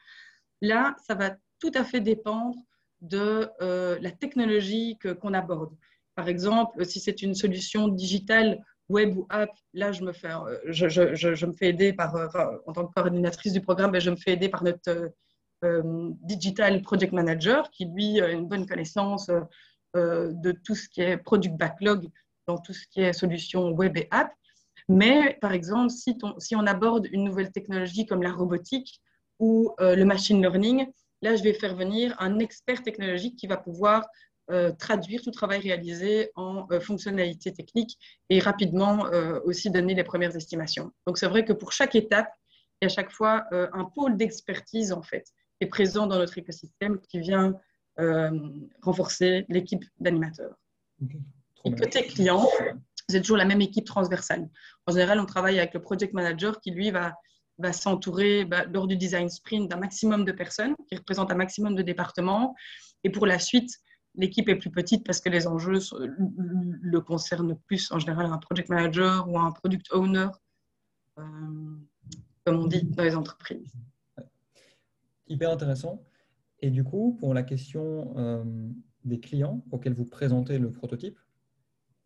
là, 0.62 0.96
ça 1.06 1.16
va 1.16 1.36
tout 1.60 1.72
à 1.74 1.84
fait 1.84 2.02
dépendre 2.02 2.56
de 3.02 3.50
euh, 3.62 3.98
la 4.02 4.12
technologie 4.12 4.98
qu'on 5.22 5.34
aborde. 5.34 5.76
Par 6.16 6.28
exemple, 6.28 6.84
si 6.86 7.00
c'est 7.00 7.22
une 7.22 7.36
solution 7.36 7.88
digitale, 7.88 8.60
web 8.90 9.18
ou 9.18 9.28
app, 9.30 9.50
là, 9.74 9.92
je 9.92 10.02
me 10.02 10.14
fais, 10.14 10.32
euh, 10.32 10.58
je, 10.70 11.46
me 11.46 11.52
fais 11.52 11.68
aider 11.68 11.94
par, 11.94 12.16
euh, 12.16 12.28
en 12.66 12.74
tant 12.74 12.88
que 12.88 12.94
coordinatrice 12.94 13.54
du 13.54 13.62
programme, 13.62 13.92
ben, 13.92 14.02
je 14.02 14.10
me 14.10 14.16
fais 14.16 14.32
aider 14.34 14.50
par 14.50 14.64
notre 14.64 15.12
digital 16.22 16.82
project 16.82 17.14
manager 17.14 17.70
qui, 17.72 17.86
lui, 17.86 18.22
a 18.22 18.30
une 18.30 18.48
bonne 18.48 18.66
connaissance 18.68 19.30
de 19.96 20.52
tout 20.52 20.76
ce 20.76 20.88
qui 20.88 21.02
est 21.02 21.18
product 21.18 21.56
backlog 21.58 22.08
dans 22.48 22.58
tout 22.58 22.74
ce 22.74 22.86
qui 22.88 23.02
est 23.02 23.14
solution 23.14 23.72
web 23.72 23.98
et 23.98 24.08
app. 24.12 24.32
Mais 24.88 25.38
par 25.42 25.54
exemple, 25.54 25.90
si, 25.90 26.56
on 26.56 26.68
aborde 26.68 27.08
une 27.12 27.24
nouvelle 27.24 27.52
technologie 27.52 28.06
comme 28.06 28.22
la 28.22 28.32
robotique 28.32 29.02
ou 29.40 29.74
le 29.80 30.04
machine 30.04 30.42
learning, 30.42 30.88
Là, 31.22 31.36
je 31.36 31.44
vais 31.44 31.54
faire 31.54 31.76
venir 31.76 32.16
un 32.20 32.40
expert 32.40 32.84
technologique 32.84 33.38
qui 33.38 33.48
va 33.48 33.58
pouvoir 33.58 34.08
euh, 34.52 34.72
traduire 34.72 35.22
tout 35.22 35.32
travail 35.32 35.60
réalisé 35.60 36.32
en 36.36 36.68
euh, 36.72 36.80
fonctionnalités 36.80 37.52
techniques 37.52 37.98
et 38.30 38.40
rapidement 38.40 39.08
euh, 39.08 39.40
aussi 39.44 39.70
donner 39.70 39.96
les 39.96 40.04
premières 40.04 40.36
estimations. 40.36 40.92
Donc, 41.06 41.18
c'est 41.18 41.28
vrai 41.28 41.44
que 41.44 41.54
pour 41.54 41.72
chaque 41.72 41.96
étape, 41.96 42.30
il 42.82 42.86
y 42.86 42.88
a 42.88 42.92
à 42.92 42.94
chaque 42.94 43.12
fois 43.12 43.46
un 43.52 43.86
pôle 43.86 44.18
d'expertise, 44.18 44.92
en 44.92 45.02
fait, 45.02 45.26
est 45.60 45.68
présent 45.68 46.08
dans 46.08 46.18
notre 46.18 46.38
écosystème 46.38 47.00
qui 47.00 47.20
vient 47.20 47.56
renforcer 48.84 49.46
l'équipe 49.50 49.84
d'animateurs. 50.00 50.56
côté 51.64 52.06
client, 52.06 52.48
c'est 53.10 53.22
toujours 53.22 53.38
la 53.38 53.46
même 53.46 53.62
équipe 53.62 53.86
transversale. 53.86 54.50
En 54.86 54.92
général, 54.92 55.20
on 55.20 55.26
travaille 55.26 55.58
avec 55.58 55.74
le 55.74 55.82
project 55.82 56.14
manager 56.14 56.60
qui, 56.60 56.72
lui, 56.72 56.92
va, 56.92 57.16
va 57.58 57.74
s'entourer 57.74 58.46
bah, 58.46 58.66
lors 58.66 58.88
du 58.88 58.98
design 58.98 59.30
sprint 59.30 59.70
d'un 59.70 59.78
maximum 59.78 60.26
de 60.26 60.32
personnes, 60.32 60.76
qui 60.90 60.96
représentent 60.96 61.32
un 61.32 61.36
maximum 61.36 61.76
de 61.76 61.82
départements. 61.82 62.56
Et 63.04 63.10
pour 63.10 63.26
la 63.26 63.40
suite, 63.40 63.72
l'équipe 64.16 64.50
est 64.50 64.56
plus 64.56 64.72
petite 64.72 65.06
parce 65.06 65.22
que 65.22 65.30
les 65.30 65.48
enjeux 65.48 65.80
le 66.00 67.00
concernent 67.00 67.58
plus 67.68 67.92
en 67.92 68.00
général 68.00 68.26
un 68.26 68.38
project 68.38 68.70
manager 68.70 69.30
ou 69.30 69.40
un 69.40 69.52
product 69.52 69.88
owner, 69.92 70.28
euh, 71.18 71.24
comme 72.46 72.58
on 72.58 72.68
dit 72.68 72.84
dans 72.84 73.04
les 73.04 73.16
entreprises. 73.16 73.74
Hyper 75.30 75.52
intéressant. 75.52 76.04
Et 76.62 76.70
du 76.70 76.84
coup, 76.84 77.16
pour 77.20 77.34
la 77.34 77.44
question 77.44 78.18
euh, 78.18 78.44
des 79.06 79.20
clients 79.20 79.64
auxquels 79.72 79.94
vous 79.94 80.06
présentez 80.06 80.58
le 80.58 80.72
prototype, 80.72 81.20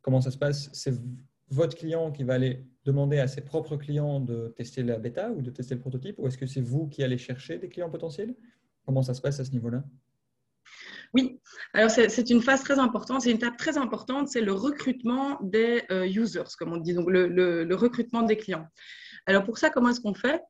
comment 0.02 0.22
ça 0.22 0.32
se 0.32 0.38
passe? 0.38 0.70
C'est 0.74 0.94
votre 1.50 1.76
client 1.78 2.12
qui 2.12 2.24
va 2.24 2.34
aller 2.34 2.66
demander 2.86 3.20
à 3.20 3.28
ses 3.28 3.42
propres 3.42 3.78
clients 3.78 4.20
de 4.20 4.54
tester 4.58 4.84
la 4.84 4.98
bêta 4.98 5.32
ou 5.32 5.42
de 5.42 5.52
tester 5.52 5.76
le 5.76 5.82
prototype 5.82 6.18
ou 6.18 6.28
est-ce 6.28 6.38
que 6.38 6.48
c'est 6.48 6.62
vous 6.62 6.88
qui 6.88 7.04
allez 7.04 7.18
chercher 7.18 7.60
des 7.60 7.70
clients 7.70 7.90
potentiels? 7.90 8.36
Comment 8.86 9.04
ça 9.04 9.14
se 9.14 9.22
passe 9.22 9.40
à 9.40 9.46
ce 9.46 9.52
niveau-là? 9.52 9.84
Oui, 11.14 11.42
alors 11.74 11.92
c'est 11.92 12.30
une 12.30 12.42
phase 12.42 12.64
très 12.64 12.80
importante, 12.80 13.22
c'est 13.22 13.32
une 13.32 13.38
étape 13.38 13.58
très 13.58 13.78
importante, 13.78 14.30
c'est 14.30 14.42
le 14.42 14.54
recrutement 14.54 15.40
des 15.42 15.84
euh, 15.92 16.08
users, 16.08 16.56
comme 16.58 16.72
on 16.72 16.78
dit, 16.78 16.94
donc 16.94 17.10
le, 17.10 17.76
recrutement 17.76 18.22
des 18.22 18.38
clients. 18.38 18.66
Alors 19.26 19.44
pour 19.44 19.58
ça, 19.58 19.70
comment 19.70 19.90
est-ce 19.90 20.00
qu'on 20.00 20.14
fait? 20.14 20.42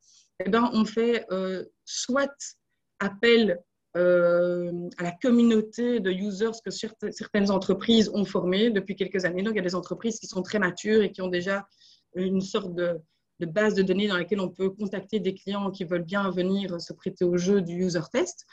Eh 0.44 0.48
bien, 0.48 0.70
On 0.72 0.84
fait 0.84 1.26
euh, 1.32 1.64
soit 1.84 2.54
appel 3.02 3.60
euh, 3.94 4.88
à 4.96 5.02
la 5.02 5.12
communauté 5.12 6.00
de 6.00 6.10
users 6.10 6.58
que 6.64 6.70
certaines 6.70 7.50
entreprises 7.50 8.10
ont 8.14 8.24
formés 8.24 8.70
depuis 8.70 8.96
quelques 8.96 9.26
années. 9.26 9.42
Donc, 9.42 9.52
il 9.52 9.56
y 9.56 9.60
a 9.60 9.64
des 9.64 9.74
entreprises 9.74 10.18
qui 10.18 10.26
sont 10.26 10.42
très 10.42 10.58
matures 10.58 11.02
et 11.02 11.12
qui 11.12 11.20
ont 11.20 11.28
déjà 11.28 11.66
une 12.14 12.40
sorte 12.40 12.74
de, 12.74 12.98
base 13.40 13.74
de 13.74 13.82
données 13.82 14.08
dans 14.08 14.16
laquelle 14.16 14.40
on 14.40 14.48
peut 14.48 14.70
contacter 14.70 15.18
des 15.18 15.34
clients 15.34 15.70
qui 15.70 15.84
veulent 15.84 16.04
bien 16.04 16.30
venir 16.30 16.80
se 16.80 16.92
prêter 16.92 17.24
au 17.24 17.36
jeu 17.36 17.60
du 17.60 17.84
user 17.84 18.00
test. 18.10 18.46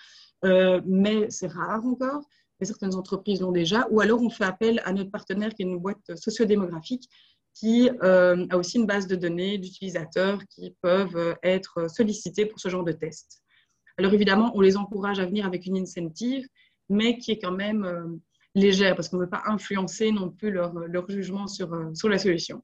Euh, 0.44 0.82
mais 0.86 1.30
c'est 1.30 1.48
rare 1.48 1.86
encore. 1.86 2.22
Mais 2.60 2.66
certaines 2.66 2.96
entreprises 2.96 3.40
l'ont 3.40 3.54
déjà. 3.54 3.88
Ou 3.92 4.02
alors, 4.02 4.22
on 4.22 4.30
fait 4.30 4.44
appel 4.44 4.82
à 4.84 4.92
notre 4.92 5.12
partenaire 5.12 5.54
qui 5.54 5.62
est 5.62 5.66
une 5.66 5.78
boîte 5.78 6.16
sociodémographique 6.16 7.08
qui 7.54 7.90
euh, 8.04 8.46
a 8.50 8.58
aussi 8.58 8.78
une 8.78 8.86
base 8.86 9.08
de 9.08 9.16
données 9.16 9.58
d'utilisateurs 9.58 10.40
qui 10.50 10.76
peuvent 10.82 11.38
être 11.44 11.90
sollicités 11.90 12.46
pour 12.46 12.60
ce 12.60 12.68
genre 12.68 12.84
de 12.84 12.92
test. 12.92 13.42
Alors 14.00 14.14
évidemment, 14.14 14.52
on 14.56 14.62
les 14.62 14.78
encourage 14.78 15.20
à 15.20 15.26
venir 15.26 15.46
avec 15.46 15.66
une 15.66 15.78
incentive, 15.78 16.48
mais 16.88 17.18
qui 17.18 17.32
est 17.32 17.40
quand 17.40 17.52
même 17.52 17.84
euh, 17.84 18.08
légère 18.56 18.96
parce 18.96 19.10
qu'on 19.10 19.18
ne 19.18 19.24
veut 19.24 19.30
pas 19.30 19.44
influencer 19.46 20.12
non 20.12 20.30
plus 20.30 20.52
leur, 20.52 20.74
jugement 21.10 21.48
sur, 21.48 21.74
euh, 21.74 21.94
sur 21.94 22.08
la 22.08 22.18
solution. 22.18 22.64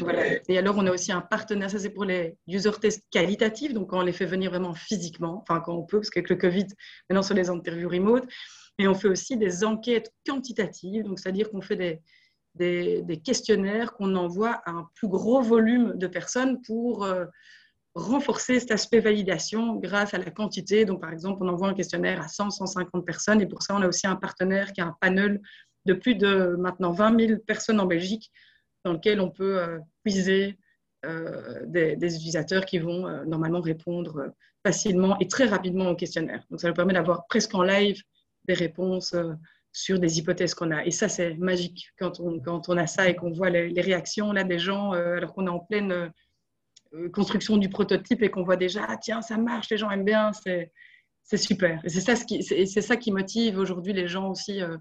Voilà. 0.00 0.38
Et 0.48 0.56
alors, 0.56 0.78
on 0.78 0.86
a 0.86 0.92
aussi 0.92 1.12
un 1.12 1.20
partenaire, 1.20 1.70
ça 1.70 1.78
c'est 1.78 1.90
pour 1.90 2.06
les 2.06 2.38
user 2.48 2.70
tests 2.80 3.04
qualitatifs, 3.10 3.74
donc 3.74 3.90
quand 3.90 3.98
on 3.98 4.02
les 4.02 4.12
fait 4.12 4.24
venir 4.24 4.50
vraiment 4.50 4.72
physiquement, 4.72 5.42
enfin 5.42 5.60
quand 5.60 5.74
on 5.76 5.82
peut, 5.82 5.98
parce 5.98 6.08
qu'avec 6.08 6.30
le 6.30 6.36
Covid, 6.36 6.66
maintenant 7.08 7.22
sur 7.22 7.34
les 7.34 7.50
interviews 7.50 7.88
remote, 7.88 8.26
mais 8.78 8.88
on 8.88 8.94
fait 8.94 9.08
aussi 9.08 9.36
des 9.36 9.62
enquêtes 9.64 10.10
quantitatives, 10.26 11.02
donc 11.04 11.18
c'est-à-dire 11.18 11.50
qu'on 11.50 11.60
fait 11.60 11.76
des, 12.54 13.02
des, 13.02 13.20
questionnaires 13.22 13.92
qu'on 13.92 14.14
envoie 14.14 14.62
à 14.64 14.70
un 14.70 14.88
plus 14.94 15.08
gros 15.08 15.42
volume 15.42 15.98
de 15.98 16.06
personnes 16.06 16.62
pour 16.62 17.04
euh, 17.04 17.26
renforcer 17.94 18.60
cet 18.60 18.70
aspect 18.70 19.00
validation 19.00 19.76
grâce 19.76 20.14
à 20.14 20.18
la 20.18 20.30
quantité. 20.30 20.84
Donc, 20.84 21.00
par 21.00 21.12
exemple, 21.12 21.42
on 21.42 21.48
envoie 21.48 21.68
un 21.68 21.74
questionnaire 21.74 22.20
à 22.20 22.28
100, 22.28 22.50
150 22.50 23.04
personnes 23.04 23.40
et 23.40 23.46
pour 23.46 23.62
ça, 23.62 23.74
on 23.74 23.82
a 23.82 23.88
aussi 23.88 24.06
un 24.06 24.16
partenaire 24.16 24.72
qui 24.72 24.80
a 24.80 24.86
un 24.86 24.96
panel 25.00 25.40
de 25.86 25.94
plus 25.94 26.14
de 26.14 26.56
maintenant 26.58 26.92
20 26.92 27.26
000 27.26 27.40
personnes 27.40 27.80
en 27.80 27.86
Belgique 27.86 28.30
dans 28.84 28.92
lequel 28.92 29.20
on 29.20 29.30
peut 29.30 29.58
euh, 29.58 29.78
puiser 30.04 30.58
euh, 31.04 31.64
des, 31.66 32.14
utilisateurs 32.14 32.64
qui 32.64 32.78
vont 32.78 33.06
euh, 33.06 33.24
normalement 33.24 33.60
répondre 33.60 34.32
facilement 34.64 35.18
et 35.18 35.26
très 35.26 35.46
rapidement 35.46 35.90
au 35.90 35.96
questionnaire. 35.96 36.44
Donc, 36.50 36.60
ça 36.60 36.68
nous 36.68 36.74
permet 36.74 36.92
d'avoir 36.92 37.26
presque 37.26 37.54
en 37.54 37.62
live 37.62 38.02
des 38.46 38.54
réponses 38.54 39.14
sur 39.72 39.98
des 39.98 40.18
hypothèses 40.18 40.54
qu'on 40.54 40.70
a. 40.70 40.84
Et 40.84 40.90
ça, 40.90 41.08
c'est 41.08 41.34
magique 41.34 41.90
quand 41.98 42.20
on, 42.20 42.40
quand 42.40 42.68
on 42.68 42.76
a 42.76 42.86
ça 42.86 43.08
et 43.08 43.16
qu'on 43.16 43.30
voit 43.30 43.50
les, 43.50 43.68
les, 43.68 43.80
réactions 43.80 44.32
là, 44.32 44.44
des 44.44 44.58
gens 44.58 44.92
alors 44.92 45.32
qu'on 45.32 45.46
est 45.46 45.50
en 45.50 45.60
pleine 45.60 45.92
euh, 45.92 46.08
construction 47.12 47.56
du 47.56 47.68
prototype 47.68 48.22
et 48.22 48.30
qu'on 48.30 48.42
voit 48.42 48.56
déjà, 48.56 48.84
ah, 48.88 48.96
tiens, 48.96 49.22
ça 49.22 49.36
marche, 49.36 49.70
les 49.70 49.76
gens 49.76 49.90
aiment 49.90 50.04
bien, 50.04 50.32
c'est, 50.32 50.72
c'est 51.22 51.36
super. 51.36 51.80
C'est 51.86 52.00
ça, 52.00 52.14
qui, 52.14 52.42
c'est, 52.42 52.66
ça 52.66 52.96
qui 52.96 53.12
motive 53.12 53.58
aujourd'hui 53.58 53.92
les 53.92 54.08
gens 54.08 54.30
aussi. 54.30 54.60
Euh, 54.60 54.76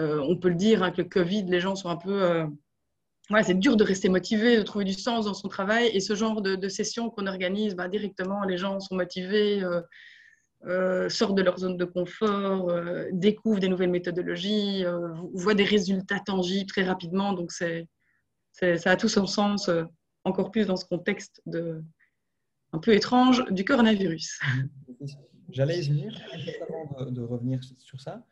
euh, 0.00 0.20
on 0.28 0.36
peut 0.36 0.50
le 0.50 0.54
dire, 0.54 0.82
avec 0.82 0.98
hein, 0.98 1.02
le 1.02 1.08
Covid, 1.08 1.44
les 1.44 1.60
gens 1.60 1.74
sont 1.74 1.88
un 1.88 1.96
peu. 1.96 2.44
Ouais, 3.30 3.42
c'est 3.42 3.58
dur 3.58 3.76
de 3.76 3.82
rester 3.82 4.08
motivé, 4.08 4.56
de 4.56 4.62
trouver 4.62 4.84
du 4.84 4.92
sens 4.92 5.24
dans 5.24 5.34
son 5.34 5.48
travail. 5.48 5.88
Et 5.92 6.00
ce 6.00 6.14
genre 6.14 6.42
de, 6.42 6.54
de 6.54 6.68
sessions 6.68 7.10
qu'on 7.10 7.26
organise, 7.26 7.74
bah, 7.74 7.88
directement, 7.88 8.44
les 8.44 8.58
gens 8.58 8.78
sont 8.78 8.94
motivés, 8.94 9.62
sortent 11.08 11.34
de 11.34 11.42
leur 11.42 11.58
zone 11.58 11.76
de 11.76 11.84
confort, 11.84 12.72
découvrent 13.10 13.58
des 13.58 13.68
nouvelles 13.68 13.90
méthodologies, 13.90 14.84
voient 15.32 15.54
des 15.54 15.64
résultats 15.64 16.20
tangibles 16.20 16.68
très 16.68 16.84
rapidement. 16.84 17.32
Donc, 17.32 17.50
c'est, 17.50 17.88
c'est 18.52 18.76
ça 18.76 18.92
a 18.92 18.96
tout 18.96 19.08
son 19.08 19.26
sens 19.26 19.68
encore 20.26 20.50
plus 20.50 20.66
dans 20.66 20.76
ce 20.76 20.84
contexte 20.84 21.40
de, 21.46 21.82
un 22.72 22.78
peu 22.78 22.92
étrange 22.92 23.44
du 23.50 23.64
coronavirus. 23.64 24.40
J'allais 25.50 25.78
y 25.78 25.88
venir, 25.88 26.20
avant 26.62 27.10
de, 27.10 27.22
revenir 27.22 27.60
sur 27.78 28.00
ça. 28.00 28.24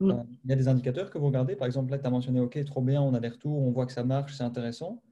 Mm. 0.00 0.10
Euh, 0.10 0.22
il 0.44 0.50
y 0.50 0.52
a 0.52 0.56
des 0.56 0.66
indicateurs 0.66 1.10
que 1.10 1.18
vous 1.18 1.26
regardez. 1.26 1.54
Par 1.54 1.66
exemple, 1.66 1.92
là, 1.92 1.98
tu 1.98 2.06
as 2.06 2.10
mentionné, 2.10 2.40
OK, 2.40 2.62
trop 2.64 2.82
bien, 2.82 3.00
on 3.00 3.14
a 3.14 3.20
des 3.20 3.28
retours, 3.28 3.56
on 3.56 3.70
voit 3.70 3.86
que 3.86 3.92
ça 3.92 4.02
marche, 4.02 4.34
c'est 4.34 4.42
intéressant. 4.42 5.02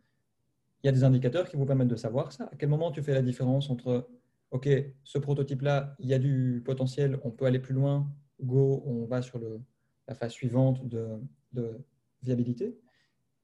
Il 0.82 0.86
y 0.86 0.90
a 0.90 0.92
des 0.92 1.04
indicateurs 1.04 1.48
qui 1.48 1.56
vous 1.56 1.66
permettent 1.66 1.88
de 1.88 1.96
savoir 1.96 2.32
ça. 2.32 2.44
À 2.52 2.56
quel 2.56 2.68
moment 2.68 2.90
tu 2.90 3.02
fais 3.02 3.14
la 3.14 3.22
différence 3.22 3.70
entre, 3.70 4.08
OK, 4.50 4.68
ce 5.04 5.18
prototype-là, 5.18 5.94
il 6.00 6.08
y 6.08 6.14
a 6.14 6.18
du 6.18 6.62
potentiel, 6.64 7.20
on 7.22 7.30
peut 7.30 7.44
aller 7.44 7.60
plus 7.60 7.74
loin, 7.74 8.10
go, 8.40 8.82
on 8.86 9.04
va 9.04 9.22
sur 9.22 9.38
le, 9.38 9.60
la 10.08 10.14
phase 10.14 10.32
suivante 10.32 10.86
de, 10.88 11.06
de 11.52 11.78
viabilité. 12.22 12.76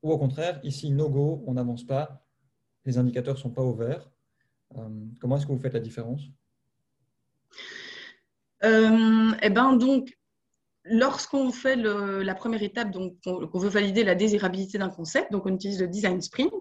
Ou 0.03 0.11
au 0.11 0.19
contraire, 0.19 0.61
ici, 0.65 0.91
no 0.91 1.09
go, 1.09 1.45
on 1.47 1.55
n'avance 1.55 1.85
pas, 1.85 2.24
les 2.85 2.99
indicateurs 2.99 3.35
ne 3.35 3.38
sont 3.38 3.51
pas 3.51 3.62
ouverts. 3.62 4.09
Euh, 4.77 4.88
comment 5.20 5.37
est-ce 5.37 5.47
que 5.47 5.53
vous 5.53 5.59
faites 5.59 5.75
la 5.75 5.81
différence? 5.81 6.23
Euh, 8.64 9.33
Eh 9.42 9.51
bien, 9.51 9.75
donc, 9.75 10.16
lorsqu'on 10.85 11.51
fait 11.51 11.77
la 11.77 12.35
première 12.35 12.62
étape, 12.62 12.90
donc 12.90 13.16
qu'on 13.23 13.59
veut 13.59 13.68
valider 13.68 14.05
la 14.05 14.14
désirabilité 14.14 14.79
d'un 14.79 14.90
concept, 14.90 15.33
donc 15.33 15.47
on 15.47 15.55
utilise 15.55 15.81
le 15.81 15.88
design 15.88 16.20
sprint. 16.20 16.53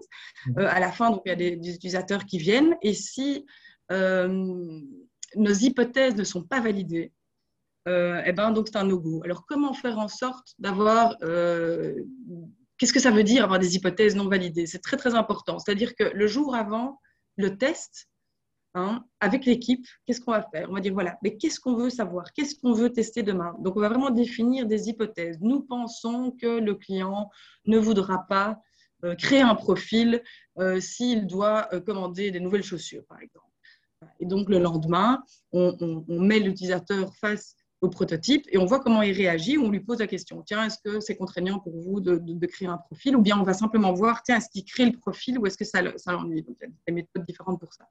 Mhm. 0.46 0.58
Euh, 0.58 0.68
à 0.68 0.80
la 0.80 0.92
fin, 0.92 1.10
donc, 1.10 1.22
il 1.26 1.28
y 1.30 1.32
a 1.32 1.36
des, 1.36 1.52
utilisateurs 1.52 2.24
qui 2.24 2.38
viennent. 2.38 2.76
Et 2.82 2.94
si 2.94 3.46
nos 3.90 5.52
hypothèses 5.52 6.16
ne 6.16 6.24
sont 6.24 6.42
pas 6.42 6.60
validées, 6.60 7.12
eh 7.86 8.32
ben, 8.32 8.50
donc 8.50 8.68
c'est 8.68 8.78
un 8.78 8.84
no-go. 8.84 9.20
Alors, 9.24 9.44
comment 9.46 9.74
faire 9.74 9.98
en 9.98 10.08
sorte 10.08 10.54
d'avoir 10.58 11.18
Qu'est-ce 12.78 12.92
que 12.92 13.00
ça 13.00 13.10
veut 13.10 13.24
dire 13.24 13.44
avoir 13.44 13.58
des 13.58 13.76
hypothèses 13.76 14.16
non 14.16 14.28
validées? 14.28 14.66
C'est 14.66 14.80
très 14.80 14.96
très 14.96 15.14
important. 15.14 15.58
C'est-à-dire 15.58 15.94
que 15.94 16.04
le 16.04 16.26
jour 16.26 16.54
avant 16.54 17.00
le 17.36 17.56
test, 17.56 18.08
hein, 18.74 19.04
avec 19.20 19.44
l'équipe, 19.44 19.86
qu'est-ce 20.04 20.20
qu'on 20.20 20.32
va 20.32 20.42
faire? 20.42 20.68
On 20.70 20.74
va 20.74 20.80
dire 20.80 20.92
voilà, 20.92 21.16
mais 21.22 21.36
qu'est-ce 21.36 21.60
qu'on 21.60 21.76
veut 21.76 21.90
savoir? 21.90 22.32
Qu'est-ce 22.32 22.56
qu'on 22.56 22.72
veut 22.72 22.90
tester 22.90 23.22
demain? 23.22 23.54
Donc 23.60 23.76
on 23.76 23.80
va 23.80 23.88
vraiment 23.88 24.10
définir 24.10 24.66
des 24.66 24.88
hypothèses. 24.88 25.38
Nous 25.40 25.62
pensons 25.62 26.32
que 26.32 26.58
le 26.58 26.74
client 26.74 27.30
ne 27.66 27.78
voudra 27.78 28.26
pas 28.28 28.60
euh, 29.04 29.14
créer 29.14 29.42
un 29.42 29.54
profil 29.54 30.22
euh, 30.58 30.80
s'il 30.80 31.26
doit 31.26 31.68
euh, 31.72 31.80
commander 31.80 32.30
des 32.30 32.40
nouvelles 32.40 32.62
chaussures, 32.62 33.04
par 33.06 33.20
exemple. 33.20 33.46
Et 34.20 34.26
donc 34.26 34.48
le 34.48 34.58
lendemain, 34.58 35.22
on, 35.52 35.76
on 36.08 36.20
met 36.20 36.38
l'utilisateur 36.38 37.14
face 37.16 37.56
au 37.84 37.88
prototype 37.88 38.46
et 38.50 38.58
on 38.58 38.64
voit 38.64 38.80
comment 38.80 39.02
il 39.02 39.12
réagit 39.12 39.58
on 39.58 39.70
lui 39.70 39.80
pose 39.80 39.98
la 39.98 40.06
question 40.06 40.42
tiens, 40.42 40.64
est-ce 40.64 40.78
que 40.82 41.00
c'est 41.00 41.16
contraignant 41.16 41.60
pour 41.60 41.78
vous 41.78 42.00
de, 42.00 42.46
créer 42.46 42.68
un 42.68 42.78
profil 42.78 43.16
ou 43.16 43.22
bien 43.22 43.38
on 43.38 43.42
va 43.42 43.54
simplement 43.54 43.92
voir 43.92 44.22
tiens, 44.22 44.36
est-ce 44.38 44.48
qu'il 44.48 44.64
crée 44.64 44.86
le 44.86 44.98
profil 44.98 45.38
ou 45.38 45.46
est-ce 45.46 45.58
que 45.58 45.64
ça, 45.64 45.80
ça 45.96 46.12
l'ennuie? 46.12 46.44
Il 46.46 46.54
y 46.60 46.64
a 46.64 46.68
des 46.86 46.92
méthodes 46.92 47.24
différentes 47.26 47.60
pour 47.60 47.72
ça. 47.72 47.88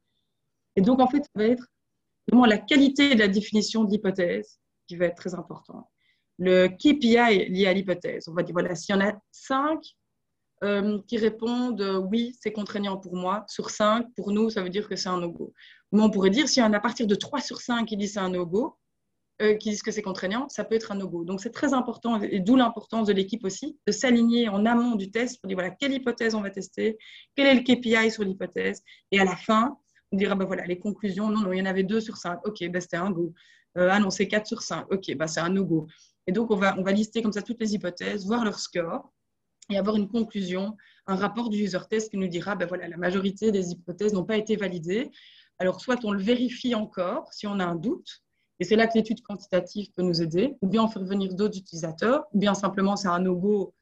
Et 0.76 0.82
donc 0.82 1.00
en 1.00 1.08
fait, 1.08 1.24
ça 1.24 1.30
va 1.36 1.46
être 1.46 1.68
vraiment 2.28 2.46
la 2.46 2.58
qualité 2.58 3.16
de 3.16 3.20
la 3.20 3.28
définition 3.28 3.84
d'hypothèse 3.84 4.60
qui 4.88 4.96
va 4.96 5.06
être 5.06 5.16
très 5.16 5.36
important. 5.36 5.90
Le 6.40 6.68
KPI 6.68 7.50
lié 7.50 7.68
à 7.68 7.74
l'hypothèse, 7.74 8.28
on 8.28 8.34
va 8.34 8.44
dire 8.44 8.54
voilà, 8.54 8.76
s'il 8.76 8.96
y 8.96 8.98
en 8.98 9.02
a 9.02 9.14
cinq 9.32 9.96
euh, 10.64 11.00
qui 11.08 11.18
répondent 11.18 11.82
euh, 11.82 11.98
oui, 11.98 12.36
c'est 12.40 12.52
contraignant 12.52 12.98
pour 12.98 13.16
moi, 13.16 13.46
sur 13.48 13.70
cinq, 13.70 14.08
pour 14.16 14.32
nous, 14.32 14.50
ça 14.50 14.62
veut 14.64 14.70
dire 14.70 14.88
que 14.88 14.96
c'est 14.96 15.10
un 15.10 15.20
no-go. 15.20 15.54
Mais 15.92 16.02
on 16.02 16.10
pourrait 16.10 16.30
dire 16.30 16.48
s'il 16.48 16.64
y 16.64 16.66
en 16.66 16.74
a 16.74 16.78
à 16.78 16.80
partir 16.80 17.06
de 17.06 17.16
3 17.16 17.42
sur 17.42 17.62
5 17.62 17.86
qui 17.86 17.98
disent 17.98 18.14
c'est 18.14 18.20
un 18.20 18.30
no-go, 18.30 18.78
euh, 19.42 19.56
qui 19.56 19.72
disent 19.72 19.82
que 19.82 19.92
c'est 19.92 20.02
contraignant, 20.02 20.48
ça 20.50 20.64
peut 20.64 20.76
être 20.76 20.92
un 20.92 20.96
no-go. 20.96 21.24
Donc 21.24 21.42
c'est 21.42 21.52
très 21.52 21.74
important, 21.74 22.22
et 22.22 22.40
d'où 22.40 22.56
l'importance 22.56 23.08
de 23.08 23.14
l'équipe 23.14 23.44
aussi, 23.44 23.78
de 23.88 23.92
s'aligner 23.92 24.48
en 24.50 24.66
amont 24.66 24.96
du 24.96 25.10
test 25.10 25.42
pour 25.42 25.48
dire 25.48 25.58
voilà, 25.58 25.72
quelle 25.72 25.94
hypothèse 25.94 26.36
on 26.36 26.42
va 26.42 26.50
tester, 26.50 26.98
quel 27.36 27.48
est 27.48 27.56
le 27.56 27.62
KPI 27.62 28.12
sur 28.12 28.24
l'hypothèse, 28.24 28.84
et 29.12 29.20
à 29.20 29.26
la 29.26 29.36
fin, 29.36 29.78
on 30.12 30.18
dira 30.18 30.36
bah, 30.36 30.46
voilà, 30.46 30.66
les 30.66 30.80
conclusions, 30.80 31.30
non, 31.30 31.42
non, 31.42 31.54
il 31.54 31.60
y 31.60 31.62
en 31.62 31.66
avait 31.66 31.84
deux 31.84 32.00
sur 32.00 32.18
cinq, 32.18 32.40
ok, 32.46 32.70
bah, 32.70 32.80
c'était 32.80 32.98
un 32.98 33.12
go. 33.12 33.34
Euh, 33.78 33.90
ah 33.92 34.00
non, 34.00 34.12
c'est 34.12 34.28
4 34.28 34.46
sur 34.46 34.62
5, 34.62 34.86
ok, 34.92 35.16
bah, 35.16 35.28
c'est 35.28 35.40
un 35.40 35.50
no-go. 35.50 35.88
Et 36.28 36.32
donc 36.32 36.52
on 36.52 36.56
va, 36.56 36.76
on 36.78 36.84
va 36.84 36.92
lister 36.92 37.22
comme 37.22 37.34
ça 37.34 37.42
toutes 37.42 37.60
les 37.60 37.74
hypothèses, 37.74 38.26
voir 38.26 38.46
leur 38.46 38.60
score, 38.60 39.12
et 39.70 39.78
avoir 39.78 39.96
une 39.96 40.08
conclusion, 40.08 40.78
un 41.08 41.16
rapport 41.16 41.50
du 41.50 41.58
user 41.58 41.80
test 41.90 42.12
qui 42.12 42.18
nous 42.18 42.28
dira, 42.28 42.56
ben 42.56 42.68
voilà, 42.68 42.88
la 42.88 42.98
majorité 42.98 43.52
des 43.52 43.72
hypothèses 43.72 44.14
n'ont 44.14 44.26
pas 44.26 44.38
été 44.38 44.56
validées. 44.56 45.10
Alors, 45.60 45.82
soit 45.82 46.04
on 46.04 46.12
le 46.12 46.22
vérifie 46.22 46.76
encore 46.76 47.32
si 47.34 47.48
on 47.48 47.60
a 47.60 47.66
un 47.66 47.76
doute, 47.76 48.23
et 48.64 48.66
c'est 48.66 48.78
là 48.78 48.88
que 48.88 48.94
l'étude 48.96 49.22
quantitative 49.22 49.92
peut 49.92 50.04
nous 50.04 50.22
aider, 50.22 50.56
ou 50.62 50.70
bien 50.70 50.86
on 50.86 50.88
fait 50.88 51.00
revenir 51.00 51.34
d'autres 51.34 51.58
utilisateurs, 51.58 52.24
ou 52.32 52.40
bien 52.40 52.54
simplement 52.54 52.96
c'est 52.96 53.10
un 53.10 53.20
no-go, 53.20 53.74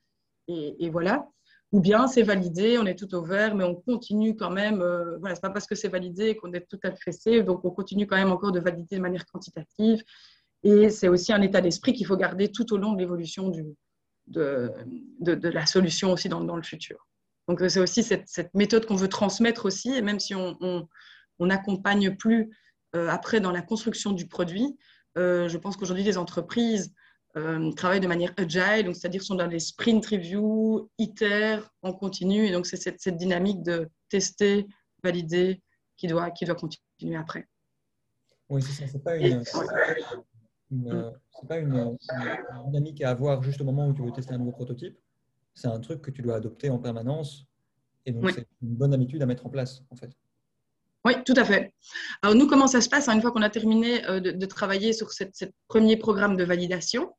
et, 0.47 0.89
voilà. 0.89 1.29
Ou 1.71 1.81
bien 1.81 2.07
c'est 2.07 2.23
validé, 2.23 2.79
on 2.79 2.87
est 2.87 2.97
tout 2.97 3.13
au 3.13 3.21
vert, 3.21 3.53
mais 3.53 3.63
on 3.63 3.75
continue 3.75 4.35
quand 4.35 4.49
même. 4.49 4.81
Euh, 4.81 5.19
voilà, 5.19 5.35
c'est 5.35 5.41
pas 5.41 5.51
parce 5.51 5.67
que 5.67 5.75
c'est 5.75 5.87
validé 5.87 6.35
qu'on 6.35 6.51
est 6.53 6.67
tout 6.67 6.79
safe, 7.11 7.45
donc 7.45 7.63
on 7.63 7.69
continue 7.69 8.07
quand 8.07 8.15
même 8.15 8.31
encore 8.31 8.51
de 8.51 8.59
valider 8.59 8.95
de 8.95 9.01
manière 9.01 9.27
quantitative. 9.27 10.03
Et 10.63 10.89
c'est 10.89 11.09
aussi 11.09 11.31
un 11.31 11.43
état 11.43 11.61
d'esprit 11.61 11.93
qu'il 11.93 12.07
faut 12.07 12.17
garder 12.17 12.51
tout 12.51 12.73
au 12.73 12.77
long 12.77 12.93
de 12.93 12.97
l'évolution 12.97 13.51
de, 14.25 14.73
la 15.23 15.65
solution 15.67 16.11
aussi 16.11 16.27
dans, 16.27 16.55
le 16.55 16.63
futur. 16.63 17.07
Donc 17.47 17.61
c'est 17.69 17.79
aussi 17.79 18.01
cette, 18.01 18.53
méthode 18.55 18.87
qu'on 18.87 18.95
veut 18.95 19.09
transmettre 19.09 19.67
aussi, 19.67 19.93
et 19.93 20.01
même 20.01 20.19
si 20.19 20.33
on 20.33 20.87
n'accompagne 21.39 22.15
plus 22.15 22.49
euh, 22.49 22.55
après 22.93 23.39
dans 23.39 23.51
la 23.51 23.61
construction 23.61 24.11
du 24.11 24.27
produit, 24.27 24.77
euh, 25.17 25.49
je 25.49 25.57
pense 25.57 25.75
qu'aujourd'hui 25.75 26.03
les 26.03 26.17
entreprises 26.17 26.93
euh, 27.35 27.71
travaillent 27.73 27.99
de 27.99 28.07
manière 28.07 28.33
agile, 28.37 28.85
donc 28.85 28.95
c'est-à-dire 28.95 29.21
sont 29.21 29.35
dans 29.35 29.47
les 29.47 29.59
sprint 29.59 30.05
reviews, 30.05 30.89
iter, 30.97 31.59
en 31.81 31.93
continu, 31.93 32.45
et 32.45 32.51
donc 32.51 32.65
c'est 32.65 32.77
cette, 32.77 32.99
cette, 32.99 33.17
dynamique 33.17 33.61
de 33.63 33.89
tester, 34.09 34.67
valider 35.03 35.61
qui 35.97 36.07
doit, 36.07 36.31
qui 36.31 36.45
doit 36.45 36.55
continuer 36.55 37.15
après. 37.15 37.47
Oui, 38.49 38.61
c'est 38.61 38.73
ça, 38.73 38.87
c'est 38.91 39.03
pas 39.03 39.15
une, 39.17 39.43
mm. 40.71 41.11
pas 41.47 41.57
une, 41.57 41.97
dynamique 42.67 43.01
à 43.01 43.11
avoir 43.11 43.41
juste 43.43 43.61
au 43.61 43.65
moment 43.65 43.87
où 43.87 43.93
tu 43.93 44.03
veux 44.03 44.11
tester 44.11 44.33
un 44.33 44.37
nouveau 44.37 44.51
prototype, 44.51 44.97
c'est 45.53 45.67
un 45.67 45.79
truc 45.79 46.01
que 46.01 46.11
tu 46.11 46.21
dois 46.21 46.35
adopter 46.35 46.69
en 46.69 46.79
permanence, 46.79 47.45
et 48.05 48.11
donc 48.11 48.31
c'est 48.31 48.47
une 48.61 48.75
bonne 48.75 48.93
habitude 48.93 49.21
à 49.21 49.25
mettre 49.25 49.45
en 49.45 49.49
place 49.49 49.83
en 49.89 49.95
fait. 49.95 50.11
Oui, 51.03 51.13
tout 51.25 51.33
à 51.35 51.43
fait. 51.43 51.73
Alors 52.21 52.35
nous, 52.35 52.45
comment 52.45 52.67
ça 52.67 52.79
se 52.79 52.87
passe 52.87 53.09
hein, 53.09 53.13
une 53.13 53.21
fois 53.21 53.31
qu'on 53.31 53.41
a 53.41 53.49
terminé 53.49 54.05
euh, 54.05 54.19
de, 54.19 54.45
travailler 54.45 54.93
sur 54.93 55.11
ce 55.11 55.23
premier 55.67 55.97
programme 55.97 56.37
de 56.37 56.43
validation 56.43 57.11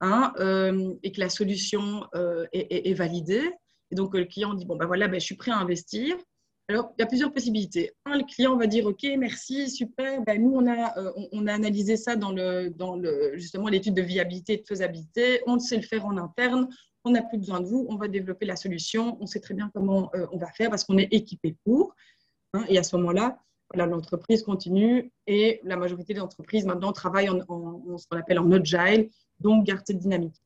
hein, 0.00 0.32
euh, 0.38 0.94
et 1.02 1.10
que 1.10 1.20
la 1.20 1.28
solution 1.28 2.06
euh, 2.14 2.46
est, 2.52 2.94
validée 2.94 3.50
Et 3.90 3.96
donc 3.96 4.14
le 4.14 4.26
client 4.26 4.54
dit, 4.54 4.64
bon, 4.64 4.76
ben 4.76 4.86
voilà, 4.86 5.08
ben, 5.08 5.18
je 5.18 5.24
suis 5.24 5.34
prêt 5.34 5.50
à 5.50 5.58
investir. 5.58 6.16
Alors, 6.68 6.92
il 6.98 7.02
y 7.02 7.04
a 7.04 7.06
plusieurs 7.06 7.32
possibilités. 7.32 7.92
Un, 8.06 8.18
le 8.18 8.24
client 8.24 8.56
va 8.56 8.66
dire, 8.66 8.86
OK, 8.86 9.04
merci, 9.18 9.70
super. 9.70 10.22
Ben, 10.22 10.40
nous, 10.40 10.52
on 10.54 10.66
a, 10.68 10.94
on, 11.32 11.46
a 11.46 11.52
analysé 11.52 11.96
ça 11.96 12.16
dans, 12.16 12.32
le, 12.32 12.70
dans 12.70 12.96
le, 12.96 13.32
justement 13.36 13.68
l'étude 13.68 13.94
de 13.94 14.02
viabilité 14.02 14.54
et 14.54 14.56
de 14.58 14.66
faisabilité. 14.66 15.42
On 15.46 15.58
sait 15.58 15.76
le 15.76 15.82
faire 15.82 16.06
en 16.06 16.16
interne. 16.16 16.68
On 17.04 17.10
n'a 17.10 17.22
plus 17.22 17.38
besoin 17.38 17.60
de 17.60 17.66
vous. 17.66 17.86
On 17.88 17.96
va 17.96 18.08
développer 18.08 18.46
la 18.46 18.56
solution. 18.56 19.16
On 19.20 19.26
sait 19.26 19.38
très 19.38 19.54
bien 19.54 19.70
comment 19.72 20.10
on 20.32 20.38
va 20.38 20.50
faire 20.52 20.70
parce 20.70 20.82
qu'on 20.82 20.98
est 20.98 21.12
équipé 21.12 21.56
pour. 21.64 21.94
Hein, 22.56 22.64
et 22.68 22.78
à 22.78 22.82
ce 22.82 22.96
moment-là, 22.96 23.38
l'entreprise 23.74 24.42
continue 24.42 25.12
et 25.26 25.60
la 25.64 25.76
majorité 25.76 26.14
des 26.14 26.20
entreprises 26.20 26.64
maintenant 26.64 26.92
travaillent 26.92 27.28
en, 27.28 27.40
ce 27.98 28.06
qu'on 28.08 28.18
appelle 28.18 28.38
en 28.38 28.50
agile, 28.52 29.10
donc 29.40 29.66
garde 29.66 29.82
cette 29.86 29.98
dynamique. 29.98 30.36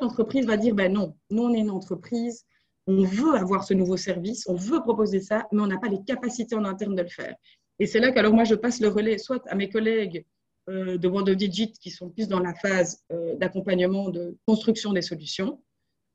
L'entreprise 0.00 0.46
va 0.46 0.56
dire, 0.56 0.74
ben 0.74 0.92
non, 0.92 1.16
nous 1.30 1.42
on 1.42 1.52
est 1.52 1.58
une 1.58 1.70
entreprise, 1.70 2.44
on 2.86 3.04
veut 3.04 3.34
avoir 3.34 3.64
ce 3.64 3.74
nouveau 3.74 3.96
service, 3.96 4.46
on 4.48 4.54
veut 4.54 4.80
proposer 4.80 5.20
ça, 5.20 5.46
mais 5.52 5.60
on 5.60 5.66
n'a 5.66 5.78
pas 5.78 5.88
les 5.88 6.02
capacités 6.02 6.54
en 6.54 6.64
interne 6.64 6.94
de 6.94 7.02
le 7.02 7.08
faire. 7.08 7.34
Et 7.78 7.86
c'est 7.86 8.00
là 8.00 8.10
qu'alors 8.10 8.32
moi 8.32 8.44
je 8.44 8.54
passe 8.54 8.80
le 8.80 8.88
relais 8.88 9.18
soit 9.18 9.46
à 9.48 9.54
mes 9.54 9.68
collègues 9.68 10.24
euh, 10.70 10.96
de 10.96 11.08
World 11.08 11.28
of 11.28 11.36
Digit 11.36 11.72
qui 11.72 11.90
sont 11.90 12.08
plus 12.08 12.28
dans 12.28 12.40
la 12.40 12.54
phase 12.54 13.02
euh, 13.12 13.34
d'accompagnement, 13.36 14.08
de 14.08 14.38
construction 14.46 14.92
des 14.92 15.02
solutions, 15.02 15.62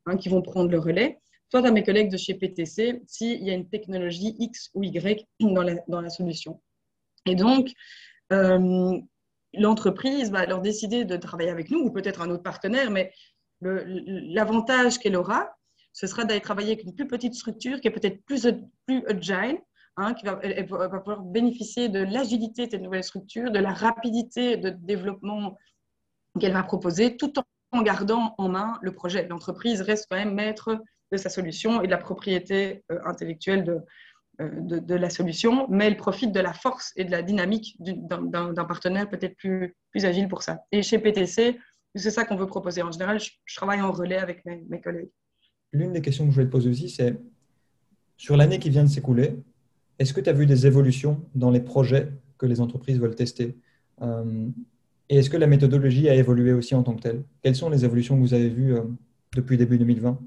hein, 0.05 0.17
qui 0.17 0.29
vont 0.29 0.41
prendre 0.41 0.71
le 0.71 0.79
relais, 0.79 1.19
soit 1.49 1.65
à 1.65 1.71
mes 1.71 1.83
collègues 1.83 2.11
de 2.11 2.17
chez 2.17 2.33
PTC 2.33 3.01
s'il 3.05 3.43
y 3.43 3.49
a 3.49 3.53
une 3.53 3.69
technologie 3.69 4.35
X 4.39 4.69
ou 4.73 4.83
Y 4.83 5.25
dans 5.39 5.63
la, 5.63 5.75
dans 5.87 6.01
la 6.01 6.09
solution. 6.09 6.61
Et 7.25 7.35
donc, 7.35 7.71
euh, 8.33 8.97
l'entreprise 9.53 10.31
va 10.31 10.39
alors 10.39 10.61
décider 10.61 11.05
de 11.05 11.17
travailler 11.17 11.49
avec 11.49 11.69
nous 11.69 11.79
ou 11.79 11.91
peut-être 11.91 12.21
un 12.21 12.29
autre 12.29 12.43
partenaire, 12.43 12.91
mais 12.91 13.11
l'avantage 13.61 14.99
qu'elle 14.99 15.15
aura, 15.15 15.49
ce 15.93 16.05
sera 16.05 16.25
d'aller 16.25 16.41
travailler 16.41 16.73
avec 16.73 16.83
une 16.83 16.93
plus 16.93 17.07
petite 17.07 17.33
structure 17.33 17.81
qui 17.81 17.87
est 17.87 17.91
peut-être 17.91 18.23
plus, 18.25 18.47
plus 18.85 19.03
agile, 19.07 19.59
hein, 19.95 20.13
qui 20.13 20.25
va, 20.25 20.35
va, 20.35 20.99
pouvoir 20.99 21.21
bénéficier 21.21 21.89
de 21.89 21.99
l'agilité 21.99 22.67
de 22.67 22.71
cette 22.71 22.81
nouvelle 22.81 23.03
structure, 23.03 23.49
de 23.49 23.59
la 23.59 23.73
rapidité 23.73 24.57
de 24.57 24.69
développement 24.69 25.57
qu'elle 26.39 26.53
va 26.53 26.63
proposer, 26.63 27.17
tout 27.17 27.33
en 27.71 27.81
gardant 27.81 28.35
en 28.37 28.49
main 28.49 28.77
le 28.81 28.93
projet. 28.93 29.27
L'entreprise 29.27 29.81
reste 29.81 30.07
quand 30.09 30.17
même 30.17 30.35
maître 30.35 30.79
de 31.11 31.17
sa 31.17 31.29
solution 31.29 31.81
et 31.81 31.85
de 31.85 31.91
la 31.91 31.97
propriété 31.97 32.83
euh, 32.91 32.99
intellectuelle 33.05 33.83
euh, 34.41 34.49
de, 34.61 34.79
de, 34.79 34.95
la 34.95 35.09
solution, 35.09 35.67
mais 35.69 35.85
elle 35.85 35.97
profite 35.97 36.31
de 36.31 36.39
la 36.39 36.53
force 36.53 36.93
et 36.95 37.05
de 37.05 37.11
la 37.11 37.21
dynamique 37.23 37.75
d'un 37.79 38.65
partenaire 38.65 39.09
peut-être 39.09 39.35
plus, 39.35 39.75
plus 39.91 40.05
agile 40.05 40.27
pour 40.27 40.43
ça. 40.43 40.59
Et 40.71 40.83
chez 40.83 40.99
PTC, 40.99 41.57
c'est 41.95 42.11
ça 42.11 42.23
qu'on 42.23 42.35
veut 42.35 42.45
proposer. 42.45 42.81
En 42.83 42.91
général, 42.91 43.19
je, 43.19 43.31
travaille 43.55 43.81
en 43.81 43.91
relais 43.91 44.17
avec 44.17 44.45
mes, 44.45 44.81
collègues. 44.81 45.09
L'une 45.73 45.91
des 45.91 46.01
questions 46.01 46.25
que 46.25 46.31
je 46.31 46.35
voulais 46.35 46.45
te 46.45 46.51
poser 46.51 46.69
aussi, 46.69 46.89
c'est 46.89 47.17
sur 48.15 48.37
l'année 48.37 48.59
qui 48.59 48.69
vient 48.69 48.83
de 48.83 48.89
s'écouler, 48.89 49.35
est-ce 49.97 50.13
que 50.13 50.21
tu 50.21 50.29
as 50.29 50.33
vu 50.33 50.45
des 50.45 50.67
évolutions 50.67 51.25
dans 51.33 51.49
les 51.49 51.59
projets 51.59 52.11
que 52.37 52.45
les 52.45 52.61
entreprises 52.61 52.99
veulent 52.99 53.15
tester? 53.15 53.57
Euh, 54.03 54.47
Et 55.09 55.17
est-ce 55.17 55.31
que 55.31 55.37
la 55.37 55.47
méthodologie 55.47 56.09
a 56.09 56.13
évolué 56.13 56.53
aussi 56.53 56.75
en 56.75 56.83
tant 56.83 56.95
que 56.95 57.01
telle? 57.01 57.23
Quelles 57.41 57.55
sont 57.55 57.69
les 57.69 57.85
évolutions 57.85 58.15
que 58.15 58.21
vous 58.21 58.35
avez 58.35 58.49
vues 58.49 58.75
depuis 59.35 59.57
début 59.57 59.79
2020 59.79 60.19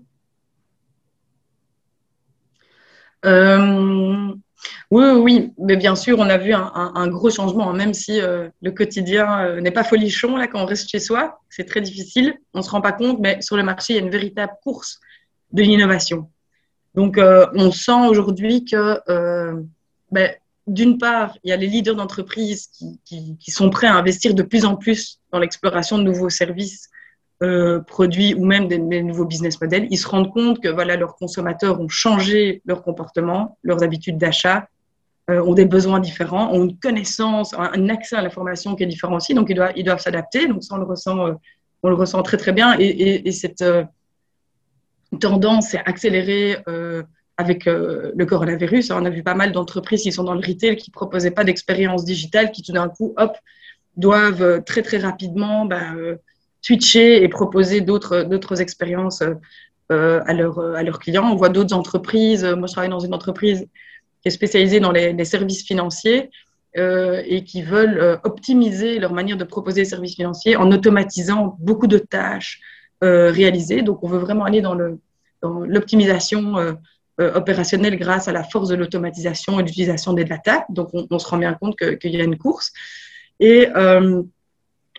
Euh, 3.25 4.33
oui, 4.91 5.05
oui, 5.17 5.53
mais 5.59 5.77
bien 5.77 5.95
sûr, 5.95 6.19
on 6.19 6.29
a 6.29 6.39
vu 6.39 6.53
un, 6.53 7.09
gros 7.09 7.31
changement, 7.31 7.73
même 7.73 7.95
si 7.95 8.21
euh, 8.21 8.49
le 8.61 8.73
quotidien 8.73 9.45
euh, 9.45 9.61
n'est 9.61 9.71
pas 9.71 9.85
folichon 9.85 10.37
là 10.37 10.47
quand 10.47 10.61
on 10.63 10.67
reste 10.67 10.91
chez 10.91 10.99
soi, 10.99 11.41
c'est 11.49 11.65
très 11.65 11.81
difficile, 11.81 12.35
on 12.55 12.63
se 12.63 12.71
rend 12.71 12.81
pas 12.81 12.93
compte, 12.93 13.19
mais 13.21 13.41
sur 13.41 13.57
le 13.57 13.63
marché, 13.63 13.95
il 13.95 13.97
y 13.97 13.99
a 14.01 14.03
une 14.03 14.11
véritable 14.11 14.53
course 14.63 15.01
de 15.53 15.63
l'innovation. 15.63 16.31
Donc, 16.95 17.21
on 17.21 17.71
sent 17.71 18.09
aujourd'hui 18.09 18.65
que, 18.65 19.01
ben, 20.11 20.35
d'une 20.67 20.99
part, 20.99 21.37
il 21.45 21.51
y 21.51 21.53
a 21.53 21.57
les 21.57 21.69
leaders 21.69 21.95
d'entreprise 21.95 22.69
qui, 23.05 23.39
sont 23.51 23.71
prêts 23.71 23.87
à 23.87 23.95
investir 23.95 24.35
de 24.35 24.43
plus 24.43 24.65
en 24.65 24.77
plus 24.77 25.21
dans 25.31 25.39
l'exploration 25.39 25.99
de 25.99 26.03
nouveaux 26.03 26.31
services 26.31 26.91
euh, 27.43 27.81
produits 27.81 28.35
ou 28.35 28.45
même 28.45 28.69
des, 28.69 28.79
nouveaux 28.79 29.25
business 29.25 29.59
models, 29.63 29.87
ils 29.91 29.97
se 29.97 30.07
rendent 30.07 30.31
compte 30.31 30.61
que 30.61 30.69
voilà, 30.69 30.97
leurs 30.97 31.17
consommateurs 31.17 31.81
ont 31.81 31.89
changé 31.89 32.61
leur 32.67 32.83
comportement, 32.83 33.57
leurs 33.63 33.83
habitudes 33.83 34.19
d'achat, 34.19 34.69
euh, 35.31 35.43
ont 35.43 35.55
des 35.55 35.65
besoins 35.65 36.01
différents, 36.01 36.53
ont 36.53 36.65
une 36.65 36.77
connaissance, 36.77 37.55
un, 37.55 37.89
accès 37.89 38.17
à 38.17 38.21
l'information 38.21 38.75
qui 38.75 38.83
est 38.83 38.87
différent 38.87 39.17
donc 39.31 39.49
ils 39.49 39.55
doivent 39.55 39.73
ils 39.75 39.85
doivent 39.85 40.01
s'adapter. 40.01 40.49
Donc 40.49 40.63
ça, 40.63 40.75
on 40.75 40.79
le 40.79 40.85
ressent, 40.85 41.29
euh, 41.29 41.33
on 41.83 41.89
le 41.89 41.95
ressent 41.95 42.23
très 42.23 42.37
très 42.37 42.53
bien. 42.53 42.77
Et, 42.79 43.27
et, 43.27 43.33
cette 43.33 43.65
tendance 45.19 45.73
est 45.73 45.83
accélérée 45.87 46.59
avec 47.39 47.65
le 47.65 48.25
coronavirus. 48.27 48.91
On 48.91 49.07
a 49.07 49.11
vu 49.11 49.23
pas 49.23 49.35
mal 49.35 49.53
d'entreprises 49.53 50.03
qui 50.03 50.13
sont 50.13 50.25
dans 50.25 50.35
le 50.35 50.47
retail 50.47 50.77
qui 50.77 50.91
proposaient 50.91 51.31
pas 51.31 51.45
d'expérience 51.45 52.05
digitale, 52.05 52.51
qui 52.51 52.61
tout 52.61 52.73
d'un 52.73 52.91
coup, 52.91 53.15
hop, 53.17 53.35
doivent 53.97 54.63
très 54.65 54.83
très 54.83 54.99
rapidement 54.99 55.65
bah, 55.65 55.95
switcher 56.63 57.23
et 57.23 57.29
proposer 57.29 57.81
d'autres 57.81 58.61
expériences 58.61 59.23
euh, 59.91 60.21
à, 60.25 60.35
leur, 60.35 60.61
à 60.61 60.85
leurs 60.85 61.01
clients. 61.01 61.29
On 61.29 61.35
voit 61.35 61.49
d'autres 61.49 61.75
entreprises. 61.75 62.45
Moi, 62.45 62.69
je 62.69 62.73
travaille 62.73 62.91
dans 62.91 63.01
une 63.01 63.13
entreprise 63.13 63.67
qui 64.23 64.29
est 64.29 64.31
spécialisée 64.31 64.79
dans 64.79 64.93
les, 64.93 65.25
services 65.25 65.65
financiers 65.65 66.31
euh, 66.77 67.21
et 67.27 67.43
qui 67.43 67.63
veulent 67.63 67.99
euh, 67.99 68.17
optimiser 68.23 69.01
leur 69.01 69.13
manière 69.13 69.37
de 69.37 69.43
proposer 69.43 69.81
les 69.81 69.87
services 69.87 70.15
financiers 70.15 70.55
en 70.55 70.71
automatisant 70.71 71.57
beaucoup 71.59 71.89
de 71.89 71.99
tâches 71.99 72.61
réalisées. 73.03 73.83
Donc, 73.83 74.05
on 74.05 74.09
veut 74.09 74.19
vraiment 74.19 74.45
aller 74.45 74.61
dans 74.61 74.77
l'optimisation 75.43 76.55
opérationnelle 77.19 77.99
grâce 77.99 78.29
à 78.29 78.33
la 78.33 78.45
force 78.45 78.69
de 78.69 78.75
l'automatisation 78.75 79.59
et 79.59 79.63
l'utilisation 79.63 80.13
des 80.13 80.25
data. 80.25 80.67
Donc, 80.69 80.91
on, 80.93 81.19
se 81.19 81.27
rend 81.27 81.39
bien 81.39 81.55
compte 81.55 81.77
qu'il 81.99 82.15
y 82.15 82.21
a 82.21 82.25
une 82.25 82.37
course. 82.37 82.73
Et 83.41 83.67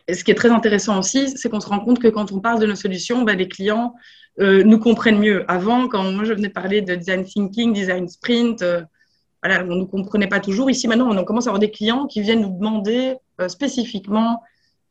ce 0.10 0.24
qui 0.24 0.32
est 0.32 0.36
très 0.36 0.50
intéressant 0.50 1.00
aussi, 1.00 1.30
c'est 1.38 1.50
qu'on 1.50 1.60
se 1.60 1.68
rend 1.68 1.80
compte 1.80 2.00
que 2.00 2.08
quand 2.08 2.32
on 2.32 2.40
parle 2.40 2.60
de 2.60 2.66
nos 2.66 2.76
solutions, 2.76 3.24
ben, 3.24 3.38
les 3.38 3.48
clients 3.48 3.94
euh, 4.40 4.64
nous 4.64 4.80
comprennent 4.80 5.20
mieux. 5.20 5.44
Avant, 5.50 5.88
quand 5.88 6.12
moi 6.12 6.24
je 6.24 6.34
venais 6.34 6.50
parler 6.50 6.82
de 6.82 6.96
design 6.96 7.26
thinking, 7.26 7.74
design 7.74 8.08
sprint, 8.08 8.62
euh, 8.62 8.82
voilà, 9.44 9.64
on 9.64 9.68
ne 9.68 9.80
nous 9.80 9.88
comprenait 9.88 10.28
pas 10.28 10.40
toujours. 10.40 10.70
Ici, 10.70 10.88
maintenant, 10.88 11.12
on 11.12 11.24
commence 11.24 11.48
à 11.48 11.50
avoir 11.50 11.60
des 11.60 11.72
clients 11.72 12.08
qui 12.08 12.22
viennent 12.22 12.42
nous 12.42 12.56
demander 12.58 13.16
euh, 13.40 13.48
spécifiquement 13.48 14.42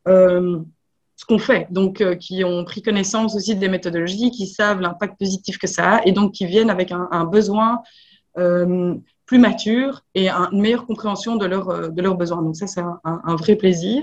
ce 0.06 1.26
qu'on 1.28 1.38
fait, 1.38 1.68
donc 1.70 2.02
qui 2.16 2.42
ont 2.42 2.64
pris 2.64 2.80
connaissance 2.82 3.36
aussi 3.36 3.54
des 3.54 3.68
méthodologies, 3.68 4.30
qui 4.30 4.46
savent 4.46 4.80
l'impact 4.80 5.18
positif 5.18 5.58
que 5.58 5.66
ça 5.66 5.96
a, 5.96 6.06
et 6.06 6.12
donc 6.12 6.32
qui 6.32 6.46
viennent 6.46 6.70
avec 6.70 6.90
un, 6.90 7.24
besoin 7.26 7.82
plus 8.34 9.38
mature 9.38 10.02
et 10.14 10.30
une 10.30 10.60
meilleure 10.60 10.86
compréhension 10.86 11.36
de, 11.36 11.44
leur, 11.44 11.92
de 11.92 12.02
leurs 12.02 12.16
besoins. 12.16 12.42
Donc 12.42 12.56
ça, 12.56 12.66
c'est 12.66 12.80
un, 12.80 13.36
vrai 13.36 13.54
plaisir. 13.54 14.02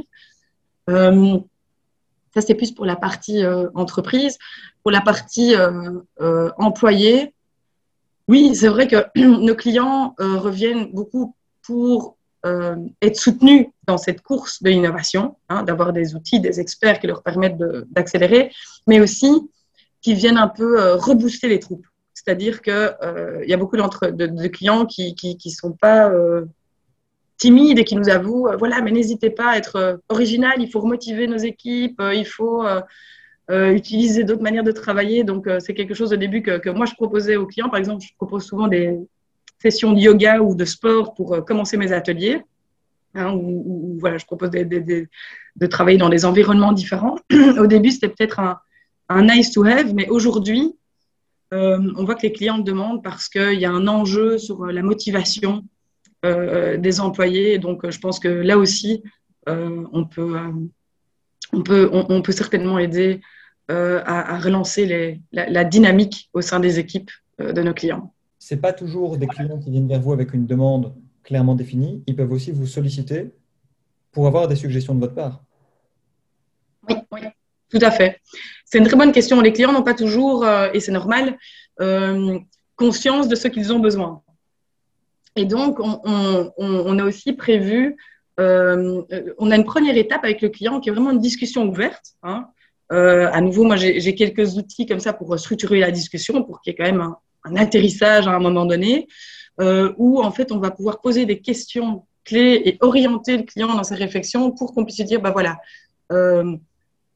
Euh, 0.90 1.38
Ça, 2.34 2.42
c'est 2.42 2.56
plus 2.56 2.72
pour 2.72 2.86
la 2.86 2.96
partie 2.96 3.44
entreprise. 3.74 4.38
Pour 4.84 4.92
la 4.92 5.02
partie 5.02 5.56
employé, 6.58 7.34
oui, 8.28 8.56
c'est 8.56 8.68
vrai 8.68 8.88
que 8.88 9.06
nos 9.16 9.56
clients 9.56 10.14
reviennent 10.20 10.92
beaucoup 10.92 11.36
pour 11.64 12.16
être 13.02 13.20
soutenus 13.20 13.68
dans 13.88 13.98
cette 13.98 14.22
course 14.22 14.62
de 14.62 14.70
l'innovation, 14.70 15.36
hein, 15.50 15.64
d'avoir 15.64 15.92
des 15.92 16.16
outils, 16.16 16.40
des 16.40 16.60
experts 16.60 17.00
qui 17.00 17.08
leur 17.08 17.24
permettent 17.24 17.58
d'accélérer, 17.92 18.52
mais 18.86 19.00
aussi 19.02 19.50
qui 20.02 20.14
viennent 20.14 20.38
un 20.38 20.48
peu 20.48 20.94
rebooster 20.94 21.50
les 21.50 21.60
troupes. 21.60 21.88
C'est-à-dire 22.18 22.62
qu'il 22.64 22.74
euh, 22.74 23.46
y 23.46 23.54
a 23.54 23.58
beaucoup 23.58 23.78
de, 23.78 24.48
clients 24.48 24.86
qui 24.86 25.16
ne 25.46 25.52
sont 25.52 25.72
pas 25.72 26.10
euh, 26.10 26.46
timides 27.38 27.80
et 27.80 27.84
qui 27.84 27.96
nous 27.96 28.10
avouent, 28.10 28.48
euh, 28.48 28.56
voilà, 28.58 28.82
mais 28.82 28.92
n'hésitez 28.92 29.30
pas 29.30 29.52
à 29.52 29.58
être 29.58 30.02
original, 30.10 30.56
il 30.60 30.70
faut 30.70 30.80
remotiver 30.80 31.28
nos 31.28 31.38
équipes, 31.38 32.02
il 32.14 32.26
faut 32.26 32.66
utiliser 33.50 34.24
d'autres 34.26 34.42
manières 34.42 34.64
de 34.64 34.72
travailler. 34.72 35.24
Donc, 35.24 35.48
c'est 35.60 35.74
quelque 35.74 35.94
chose 35.94 36.12
au 36.12 36.18
début 36.18 36.42
que, 36.42 36.70
moi, 36.70 36.86
je 36.86 36.94
proposais 36.94 37.38
aux 37.38 37.46
clients. 37.46 37.70
Par 37.70 37.80
exemple, 37.80 38.04
je 38.04 38.14
propose 38.18 38.44
souvent 38.44 38.68
des 38.68 38.94
sessions 39.60 39.94
de 39.94 40.00
yoga 40.00 40.42
ou 40.42 40.54
de 40.54 40.66
sport 40.66 41.14
pour 41.14 41.46
commencer 41.46 41.78
mes 41.78 41.94
ateliers. 41.94 42.42
Hein, 43.16 43.40
voilà, 44.00 44.18
je 44.18 44.26
propose 44.26 44.52
de 44.52 45.66
travailler 45.68 45.98
dans 45.98 46.10
des 46.10 46.26
environnements 46.26 46.74
différents. 46.74 47.18
Au 47.58 47.68
début, 47.68 47.92
c'était 47.92 48.10
peut-être 48.10 48.40
un, 48.40 48.60
un, 49.08 49.24
nice 49.24 49.52
to 49.52 49.64
have, 49.64 49.94
mais 49.94 50.10
aujourd'hui, 50.10 50.74
euh, 51.54 51.80
on 51.96 52.04
voit 52.04 52.16
que 52.16 52.24
les 52.24 52.34
clients 52.34 52.58
demandent 52.58 53.04
parce 53.04 53.30
qu'il 53.30 53.60
y 53.60 53.66
a 53.66 53.72
un 53.72 53.88
enjeu 53.88 54.38
sur 54.38 54.66
la 54.66 54.82
motivation 54.82 55.64
euh, 55.64 55.77
des 56.24 57.00
employés. 57.00 57.58
Donc, 57.60 57.90
je 57.90 58.00
pense 58.00 58.20
que 58.20 58.28
là 58.28 58.58
aussi, 58.58 59.04
euh, 59.48 59.86
on, 59.94 60.06
peut, 60.06 60.36
on, 61.54 61.62
peut, 61.64 61.90
on, 61.92 62.22
peut 62.22 62.32
certainement 62.32 62.80
aider 62.80 63.22
à, 63.70 64.40
relancer 64.40 65.22
la, 65.32 65.64
dynamique 65.64 66.30
au 66.34 66.42
sein 66.42 66.60
des 66.60 66.80
équipes 66.80 67.12
de 67.40 67.62
nos 67.62 67.74
clients. 67.74 68.14
Ce 68.40 68.56
n'est 68.56 68.62
pas 68.62 68.74
toujours 68.74 69.18
des 69.18 69.28
clients 69.28 69.60
qui 69.60 69.72
viennent 69.72 69.88
vers 69.88 70.02
vous 70.02 70.14
avec 70.14 70.34
une 70.34 70.46
demande 70.46 70.94
clairement 71.24 71.56
définie. 71.56 72.04
Ils 72.08 72.16
peuvent 72.16 72.32
aussi 72.32 72.52
vous 72.52 72.66
solliciter 72.66 73.32
pour 74.12 74.28
avoir 74.28 74.48
des 74.48 74.56
suggestions 74.56 74.96
de 74.96 75.00
votre 75.00 75.14
part. 75.14 75.44
Oui, 76.90 76.96
oui. 77.12 77.20
Tout 77.70 77.80
à 77.82 77.92
fait. 77.92 78.22
C'est 78.66 78.78
une 78.78 78.86
très 78.86 78.96
bonne 78.96 79.12
question. 79.12 79.42
Les 79.42 79.54
clients 79.54 79.74
n'ont 79.74 79.84
pas 79.84 79.94
toujours, 79.94 80.46
euh, 80.46 80.70
et 80.74 80.80
c'est 80.80 80.92
normal, 80.92 81.38
euh, 81.82 82.40
conscience 82.76 83.28
de 83.28 83.36
ce 83.36 83.48
qu'ils 83.48 83.74
ont 83.74 83.80
besoin. 83.80 84.22
Et 85.38 85.46
donc, 85.46 85.80
on, 85.80 87.00
a 87.00 87.04
aussi 87.04 87.34
prévu, 87.34 87.96
euh, 88.40 89.02
on 89.38 89.52
a 89.52 89.56
une 89.56 89.64
première 89.64 89.96
étape 89.96 90.24
avec 90.24 90.42
le 90.42 90.50
client 90.50 90.80
qui 90.80 90.90
est 90.90 90.92
vraiment 90.92 91.12
une 91.12 91.20
discussion 91.20 91.68
ouverte. 91.68 92.16
Hein. 92.24 92.48
à 92.90 93.42
nouveau, 93.42 93.64
moi, 93.64 93.76
j'ai 93.76 94.16
quelques 94.16 94.58
outils 94.58 94.86
comme 94.86 95.00
ça 95.00 95.14
pour 95.14 95.38
structurer 95.40 95.80
la 95.80 95.92
discussion, 95.92 96.44
pour 96.44 96.62
qu'il 96.62 96.72
y 96.72 96.74
ait 96.74 96.78
quand 96.78 96.92
même 96.92 97.02
un, 97.44 97.56
atterrissage 97.56 98.28
à 98.28 98.32
un 98.32 98.40
moment 98.40 98.66
donné, 98.66 99.08
où 99.98 100.22
en 100.22 100.32
fait, 100.32 100.52
on 100.52 100.60
va 100.60 100.72
pouvoir 100.72 101.02
poser 101.02 101.26
des 101.26 101.40
questions 101.40 102.06
clés 102.26 102.62
et 102.66 102.78
orienter 102.82 103.38
le 103.38 103.44
client 103.44 103.74
dans 103.74 103.84
sa 103.84 103.96
réflexion 103.96 104.52
pour 104.52 104.74
qu'on 104.74 104.84
puisse 104.84 105.00
dire, 105.02 105.22
bah 105.22 105.32
voilà, 105.32 105.58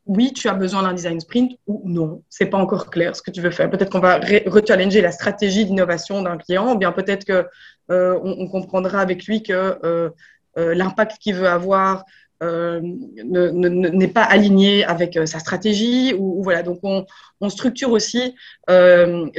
oui, 0.08 0.34
tu 0.34 0.50
as 0.50 0.54
besoin 0.54 0.84
d'un 0.84 0.94
design 0.94 1.20
sprint 1.20 1.58
ou 1.68 1.82
non, 1.86 2.24
c'est 2.30 2.48
pas 2.48 2.58
encore 2.58 2.90
clair 2.90 3.16
ce 3.16 3.22
que 3.22 3.30
tu 3.30 3.42
veux 3.42 3.52
faire. 3.52 3.70
Peut-être 3.70 3.92
qu'on 3.92 4.00
va 4.00 4.20
rechallenger 4.48 5.02
la 5.02 5.12
stratégie 5.12 5.66
d'innovation 5.66 6.24
d'un 6.24 6.38
client, 6.38 6.74
ou 6.74 6.78
bien 6.78 6.92
peut-être 6.92 7.24
que 7.24 7.48
euh, 7.92 8.20
on, 8.24 8.48
comprendra 8.48 9.00
avec 9.00 9.26
lui 9.26 9.44
que 9.44 9.78
euh, 9.84 10.10
euh, 10.58 10.74
l'impact 10.74 11.18
qu'il 11.20 11.36
veut 11.36 11.48
avoir 11.48 12.04
n'est 12.42 14.08
pas 14.08 14.24
aligné 14.24 14.84
avec 14.84 15.20
sa 15.26 15.38
stratégie. 15.38 16.16
Ou, 16.18 16.42
voilà, 16.42 16.64
donc 16.64 16.80
on, 16.82 17.06
structure 17.50 17.92
aussi 17.92 18.34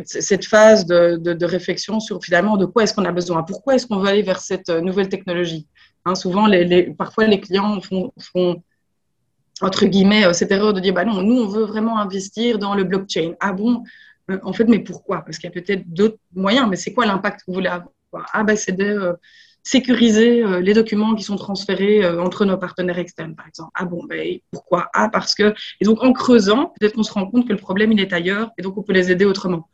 cette 0.04 0.44
phase 0.44 0.86
de, 0.86 1.44
réflexion 1.44 1.98
sur 1.98 2.22
finalement 2.22 2.56
de 2.56 2.66
quoi 2.66 2.84
est-ce 2.84 2.94
qu'on 2.94 3.04
a 3.04 3.10
besoin, 3.10 3.42
pourquoi 3.42 3.74
est-ce 3.74 3.88
qu'on 3.88 3.98
veut 3.98 4.08
aller 4.08 4.22
vers 4.22 4.40
cette 4.40 4.68
nouvelle 4.68 5.08
technologie. 5.08 5.66
Hein, 6.04 6.14
souvent, 6.14 6.48
parfois 6.96 7.26
les 7.26 7.40
clients 7.40 7.80
font 7.80 8.62
entre 9.62 9.86
guillemets, 9.86 10.26
euh, 10.26 10.32
cette 10.32 10.50
erreur 10.50 10.72
de 10.72 10.80
dire, 10.80 10.92
bah 10.92 11.04
non, 11.04 11.22
nous, 11.22 11.40
on 11.40 11.46
veut 11.46 11.64
vraiment 11.64 11.98
investir 11.98 12.58
dans 12.58 12.74
le 12.74 12.84
blockchain. 12.84 13.34
Ah 13.40 13.52
bon? 13.52 13.84
Euh, 14.30 14.38
En 14.42 14.52
fait, 14.52 14.64
mais 14.64 14.80
pourquoi? 14.80 15.22
Parce 15.22 15.38
qu'il 15.38 15.48
y 15.48 15.52
a 15.52 15.60
peut-être 15.60 15.84
d'autres 15.86 16.18
moyens, 16.34 16.66
mais 16.68 16.76
c'est 16.76 16.92
quoi 16.92 17.06
l'impact 17.06 17.40
que 17.40 17.44
vous 17.48 17.54
voulez 17.54 17.68
avoir? 17.68 17.92
Ah 18.32 18.42
ben, 18.44 18.56
c'est 18.56 18.72
de 18.72 18.84
euh, 18.84 19.12
sécuriser 19.62 20.44
les 20.60 20.74
documents 20.74 21.14
qui 21.14 21.22
sont 21.22 21.36
transférés 21.36 22.04
entre 22.18 22.44
nos 22.44 22.58
partenaires 22.58 22.98
externes, 22.98 23.36
par 23.36 23.46
exemple. 23.46 23.70
Ah 23.74 23.84
bon, 23.84 24.02
ben, 24.04 24.38
pourquoi? 24.50 24.90
Ah, 24.92 25.08
parce 25.08 25.36
que... 25.36 25.54
Et 25.80 25.84
donc, 25.84 26.02
en 26.02 26.12
creusant, 26.12 26.72
peut-être 26.78 26.94
qu'on 26.94 27.04
se 27.04 27.12
rend 27.12 27.26
compte 27.30 27.46
que 27.46 27.52
le 27.52 27.60
problème, 27.60 27.92
il 27.92 28.00
est 28.00 28.12
ailleurs, 28.12 28.50
et 28.58 28.62
donc 28.62 28.76
on 28.76 28.82
peut 28.82 28.92
les 28.92 29.12
aider 29.12 29.24
autrement. 29.24 29.68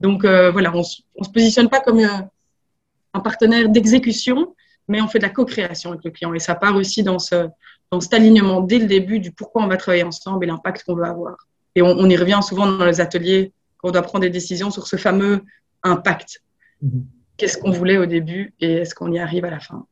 Donc, 0.00 0.24
voilà, 0.24 0.72
on 0.74 0.78
ne 0.78 1.24
se 1.24 1.30
positionne 1.30 1.68
pas 1.68 1.80
comme 1.80 2.00
un 2.00 3.20
partenaire 3.20 3.68
d'exécution, 3.68 4.54
mais 4.88 5.02
on 5.02 5.08
fait 5.08 5.18
de 5.18 5.24
la 5.24 5.30
co-création 5.30 5.90
avec 5.90 6.04
le 6.04 6.10
client. 6.10 6.32
Et 6.32 6.38
ça 6.38 6.54
part 6.54 6.76
aussi 6.76 7.02
dans 7.02 7.18
ce, 7.18 7.48
dans 7.90 8.00
cet 8.00 8.14
alignement 8.14 8.60
dès 8.60 8.78
le 8.78 8.86
début 8.86 9.18
du 9.20 9.32
pourquoi 9.32 9.62
on 9.62 9.68
va 9.68 9.76
travailler 9.76 10.02
ensemble 10.02 10.44
et 10.44 10.48
l'impact 10.48 10.84
qu'on 10.84 10.94
veut 10.94 11.04
avoir. 11.04 11.36
Et 11.74 11.82
on, 11.82 12.08
y 12.08 12.16
revient 12.16 12.40
souvent 12.42 12.70
dans 12.70 12.84
les 12.84 13.00
ateliers 13.00 13.52
quand 13.78 13.88
on 13.88 13.92
doit 13.92 14.02
prendre 14.02 14.22
des 14.22 14.30
décisions 14.30 14.70
sur 14.70 14.86
ce 14.86 14.96
fameux 14.96 15.42
impact. 15.82 16.42
Mhm. 16.82 17.04
Qu'est-ce 17.36 17.58
qu'on 17.58 17.72
voulait 17.72 17.98
au 17.98 18.06
début 18.06 18.54
et 18.60 18.74
est-ce 18.74 18.94
qu'on 18.94 19.12
y 19.12 19.18
arrive 19.18 19.44
à 19.44 19.50
la 19.50 19.60
fin? 19.60 19.86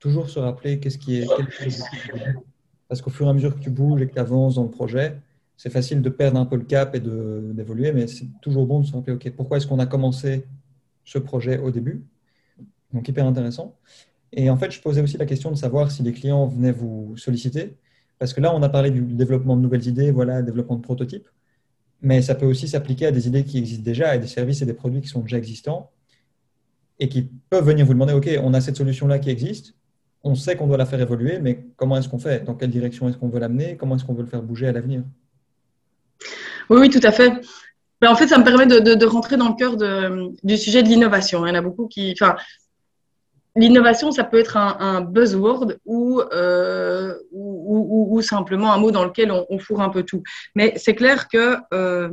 Toujours 0.00 0.28
se 0.28 0.38
rappeler 0.38 0.80
qu'est-ce 0.80 0.98
qui 0.98 1.20
est. 1.20 1.26
Parce 2.88 3.02
qu'au 3.02 3.10
fur 3.10 3.26
et 3.26 3.30
à 3.30 3.32
mesure 3.32 3.54
que 3.54 3.60
tu 3.60 3.70
bouges 3.70 4.00
et 4.02 4.08
que 4.08 4.14
tu 4.14 4.18
avances 4.18 4.56
dans 4.56 4.64
le 4.64 4.70
projet, 4.70 5.16
c'est 5.56 5.70
facile 5.70 6.02
de 6.02 6.08
perdre 6.08 6.38
un 6.38 6.46
peu 6.46 6.56
le 6.56 6.64
cap 6.64 6.94
et 6.94 7.00
d'évoluer, 7.00 7.92
mais 7.92 8.06
c'est 8.06 8.26
toujours 8.40 8.66
bon 8.66 8.80
de 8.80 8.86
se 8.86 8.92
rappeler, 8.92 9.12
OK, 9.12 9.30
pourquoi 9.36 9.56
est-ce 9.56 9.66
qu'on 9.66 9.80
a 9.80 9.86
commencé 9.86 10.46
ce 11.04 11.18
projet 11.18 11.58
au 11.58 11.70
début? 11.70 12.04
Donc, 12.92 13.06
hyper 13.08 13.26
intéressant. 13.26 13.76
Et 14.32 14.50
en 14.50 14.56
fait, 14.56 14.70
je 14.70 14.80
posais 14.80 15.00
aussi 15.00 15.16
la 15.16 15.26
question 15.26 15.50
de 15.50 15.56
savoir 15.56 15.90
si 15.90 16.02
les 16.02 16.12
clients 16.12 16.46
venaient 16.46 16.72
vous 16.72 17.16
solliciter. 17.16 17.76
Parce 18.18 18.34
que 18.34 18.40
là, 18.40 18.54
on 18.54 18.62
a 18.62 18.68
parlé 18.68 18.90
du 18.90 19.00
développement 19.00 19.56
de 19.56 19.62
nouvelles 19.62 19.86
idées, 19.86 20.10
voilà, 20.10 20.42
développement 20.42 20.76
de 20.76 20.82
prototypes. 20.82 21.28
Mais 22.02 22.22
ça 22.22 22.34
peut 22.34 22.46
aussi 22.46 22.68
s'appliquer 22.68 23.06
à 23.06 23.12
des 23.12 23.26
idées 23.26 23.44
qui 23.44 23.58
existent 23.58 23.84
déjà, 23.84 24.14
et 24.14 24.18
des 24.18 24.26
services 24.26 24.62
et 24.62 24.66
des 24.66 24.74
produits 24.74 25.00
qui 25.00 25.08
sont 25.08 25.20
déjà 25.20 25.38
existants 25.38 25.90
et 27.00 27.08
qui 27.08 27.30
peuvent 27.50 27.64
venir 27.64 27.86
vous 27.86 27.94
demander, 27.94 28.12
OK, 28.12 28.28
on 28.42 28.54
a 28.54 28.60
cette 28.60 28.76
solution-là 28.76 29.18
qui 29.18 29.30
existe, 29.30 29.74
on 30.24 30.34
sait 30.34 30.56
qu'on 30.56 30.66
doit 30.66 30.76
la 30.76 30.86
faire 30.86 31.00
évoluer, 31.00 31.38
mais 31.38 31.64
comment 31.76 31.96
est-ce 31.96 32.08
qu'on 32.08 32.18
fait? 32.18 32.44
Dans 32.44 32.54
quelle 32.54 32.70
direction 32.70 33.08
est-ce 33.08 33.16
qu'on 33.16 33.28
veut 33.28 33.38
l'amener? 33.38 33.76
Comment 33.76 33.96
est-ce 33.96 34.04
qu'on 34.04 34.14
veut 34.14 34.24
le 34.24 34.28
faire 34.28 34.42
bouger 34.42 34.66
à 34.66 34.72
l'avenir? 34.72 35.02
Oui, 36.70 36.78
oui, 36.80 36.90
tout 36.90 37.00
à 37.04 37.12
fait. 37.12 37.32
Ben, 38.00 38.10
en 38.10 38.16
fait, 38.16 38.28
ça 38.28 38.38
me 38.38 38.44
permet 38.44 38.66
de, 38.66 39.06
rentrer 39.06 39.36
dans 39.36 39.48
le 39.48 39.54
cœur 39.54 39.76
du 40.42 40.56
sujet 40.56 40.82
de 40.82 40.88
l'innovation. 40.88 41.46
Il 41.46 41.50
y 41.50 41.52
en 41.52 41.54
a 41.54 41.62
beaucoup 41.62 41.86
qui, 41.86 42.12
enfin, 42.12 42.36
l'innovation, 43.58 44.12
ça 44.12 44.24
peut 44.24 44.38
être 44.38 44.56
un, 44.56 45.00
buzzword 45.00 45.74
euh, 45.88 47.14
ou, 47.32 48.08
ou, 48.10 48.22
simplement 48.22 48.72
un 48.72 48.78
mot 48.78 48.90
dans 48.90 49.04
lequel 49.04 49.32
on, 49.32 49.58
fourre 49.58 49.82
un 49.82 49.88
peu 49.88 50.02
tout. 50.02 50.22
Mais 50.54 50.74
c'est 50.76 50.94
clair 50.94 51.28
que 51.28 51.56
euh, 51.74 52.08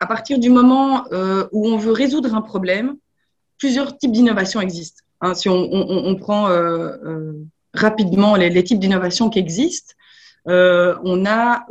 à 0.00 0.06
partir 0.06 0.38
du 0.38 0.50
moment 0.50 1.04
euh, 1.12 1.46
où 1.52 1.68
on 1.68 1.76
veut 1.76 1.92
résoudre 1.92 2.34
un 2.34 2.42
problème, 2.42 2.96
plusieurs 3.58 3.96
types 3.96 4.12
d'innovation 4.12 4.60
existent. 4.60 5.02
Hein, 5.20 5.34
si 5.34 5.48
on, 5.48 6.16
prend 6.16 6.48
rapidement 7.72 8.36
les, 8.36 8.50
les 8.50 8.64
types 8.64 8.80
d'innovation 8.80 9.30
qui 9.30 9.38
existent, 9.38 9.94
on 10.46 11.24
a 11.26 11.66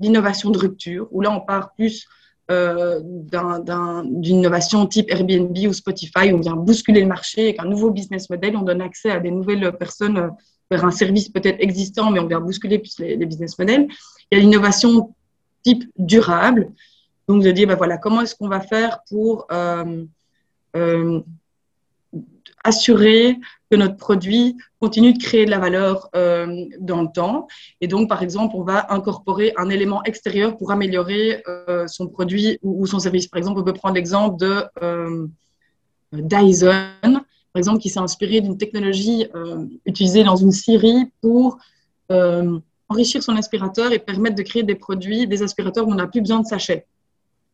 l'innovation 0.00 0.50
de 0.50 0.58
rupture, 0.58 1.08
où 1.10 1.20
là 1.22 1.30
on 1.30 1.40
part 1.40 1.72
plus 1.74 2.06
euh, 2.50 3.00
d'une 3.02 4.38
innovation 4.38 4.86
type 4.86 5.10
Airbnb 5.10 5.56
ou 5.68 5.72
Spotify, 5.72 6.32
on 6.32 6.38
vient 6.38 6.54
bousculer 6.54 7.00
le 7.00 7.06
marché 7.06 7.42
avec 7.44 7.60
un 7.60 7.64
nouveau 7.64 7.90
business 7.90 8.30
model, 8.30 8.56
on 8.56 8.62
donne 8.62 8.80
accès 8.80 9.10
à 9.10 9.20
des 9.20 9.30
nouvelles 9.30 9.72
personnes 9.76 10.18
euh, 10.18 10.28
vers 10.70 10.84
un 10.84 10.90
service 10.90 11.28
peut-être 11.28 11.60
existant, 11.60 12.10
mais 12.10 12.20
on 12.20 12.26
vient 12.26 12.40
bousculer 12.40 12.78
plus 12.78 12.98
les, 12.98 13.16
business 13.16 13.58
models. 13.58 13.88
Il 14.30 14.38
y 14.38 14.40
a 14.40 14.44
l'innovation 14.44 15.14
type 15.62 15.84
durable, 15.96 16.70
donc 17.28 17.42
de 17.42 17.50
dire, 17.50 17.68
ben 17.68 17.76
voilà, 17.76 17.98
comment 17.98 18.20
est-ce 18.20 18.34
qu'on 18.34 18.48
va 18.48 18.60
faire 18.60 19.00
pour 19.08 19.46
euh 19.50 20.04
assurer 22.66 23.38
que 23.70 23.76
notre 23.76 23.96
produit 23.96 24.56
continue 24.80 25.12
de 25.12 25.22
créer 25.22 25.44
de 25.44 25.50
la 25.50 25.58
valeur 25.58 26.08
euh, 26.14 26.66
dans 26.80 27.02
le 27.02 27.08
temps. 27.08 27.46
Et 27.80 27.88
donc, 27.88 28.08
par 28.08 28.22
exemple, 28.22 28.54
on 28.56 28.62
va 28.62 28.92
incorporer 28.92 29.52
un 29.56 29.68
élément 29.68 30.02
extérieur 30.04 30.56
pour 30.56 30.72
améliorer 30.72 31.42
euh, 31.48 31.86
son 31.86 32.08
produit 32.08 32.58
ou, 32.62 32.86
son 32.86 32.98
service. 32.98 33.28
Par 33.28 33.38
exemple, 33.38 33.60
on 33.60 33.64
peut 33.64 33.72
prendre 33.72 33.94
l'exemple 33.94 34.36
de 34.38 34.64
euh, 34.82 35.26
Dyson, 36.12 36.90
par 37.02 37.58
exemple, 37.58 37.78
qui 37.78 37.88
s'est 37.88 38.00
inspiré 38.00 38.40
d'une 38.40 38.58
technologie 38.58 39.26
utilisée 39.86 40.22
dans 40.24 40.36
une 40.36 40.52
scierie 40.52 41.10
pour 41.22 41.58
enrichir 42.88 43.22
son 43.22 43.34
aspirateur 43.36 43.92
et 43.92 43.98
permettre 43.98 44.36
de 44.36 44.42
créer 44.42 44.62
des 44.62 44.74
produits, 44.74 45.26
des 45.26 45.42
aspirateurs 45.42 45.88
où 45.88 45.92
on 45.92 45.96
n'a 45.96 46.06
plus 46.06 46.20
besoin 46.20 46.40
de 46.40 46.46
sachets. 46.46 46.86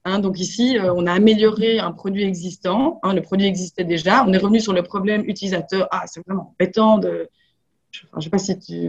Hein, 0.04 0.18
donc 0.18 0.40
ici, 0.40 0.78
euh, 0.78 0.92
on 0.94 1.06
a 1.06 1.12
amélioré 1.12 1.78
un 1.78 1.92
produit 1.92 2.24
existant. 2.24 2.98
Hein, 3.02 3.14
le 3.14 3.22
produit 3.22 3.46
existait 3.46 3.84
déjà. 3.84 4.24
On 4.26 4.32
est 4.32 4.38
revenu 4.38 4.60
sur 4.60 4.72
le 4.72 4.82
problème 4.82 5.22
utilisateur. 5.26 5.88
Ah, 5.92 6.04
c'est 6.06 6.24
vraiment 6.26 6.54
embêtant 6.54 6.98
de. 6.98 7.28
Je 7.92 8.06
ne 8.16 8.20
sais 8.20 8.30
pas 8.30 8.38
si 8.38 8.58
tu, 8.58 8.88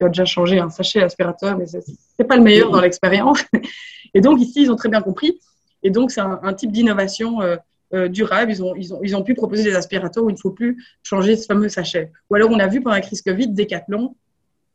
as 0.00 0.08
déjà 0.08 0.24
changé 0.24 0.58
un 0.58 0.70
sachet 0.70 1.02
aspirateur, 1.02 1.56
mais 1.56 1.66
ce 1.66 1.78
n'est 2.18 2.26
pas 2.26 2.36
le 2.36 2.42
meilleur 2.42 2.70
dans 2.70 2.80
l'expérience. 2.80 3.42
Et 4.14 4.20
donc, 4.20 4.40
ici, 4.40 4.62
ils 4.62 4.70
ont 4.70 4.76
très 4.76 4.88
bien 4.88 5.00
compris. 5.00 5.40
Et 5.82 5.90
donc, 5.90 6.10
c'est 6.10 6.20
un, 6.20 6.52
type 6.54 6.72
d'innovation 6.72 7.40
euh, 7.40 7.56
euh, 7.94 8.08
durable. 8.08 8.50
Ils 8.50 8.62
ont, 8.62 8.74
ils, 8.74 8.92
ont, 8.92 9.00
ils 9.02 9.16
ont 9.16 9.22
pu 9.22 9.34
proposer 9.34 9.62
des 9.62 9.76
aspirateurs 9.76 10.24
où 10.24 10.30
il 10.30 10.34
ne 10.34 10.38
faut 10.38 10.50
plus 10.50 10.84
changer 11.02 11.36
ce 11.36 11.46
fameux 11.46 11.68
sachet. 11.68 12.10
Ou 12.28 12.34
alors, 12.34 12.50
on 12.50 12.58
a 12.58 12.66
vu 12.66 12.80
pendant 12.80 12.96
la 12.96 13.02
crise 13.02 13.22
Covid, 13.22 13.48
Decathlon 13.48 14.14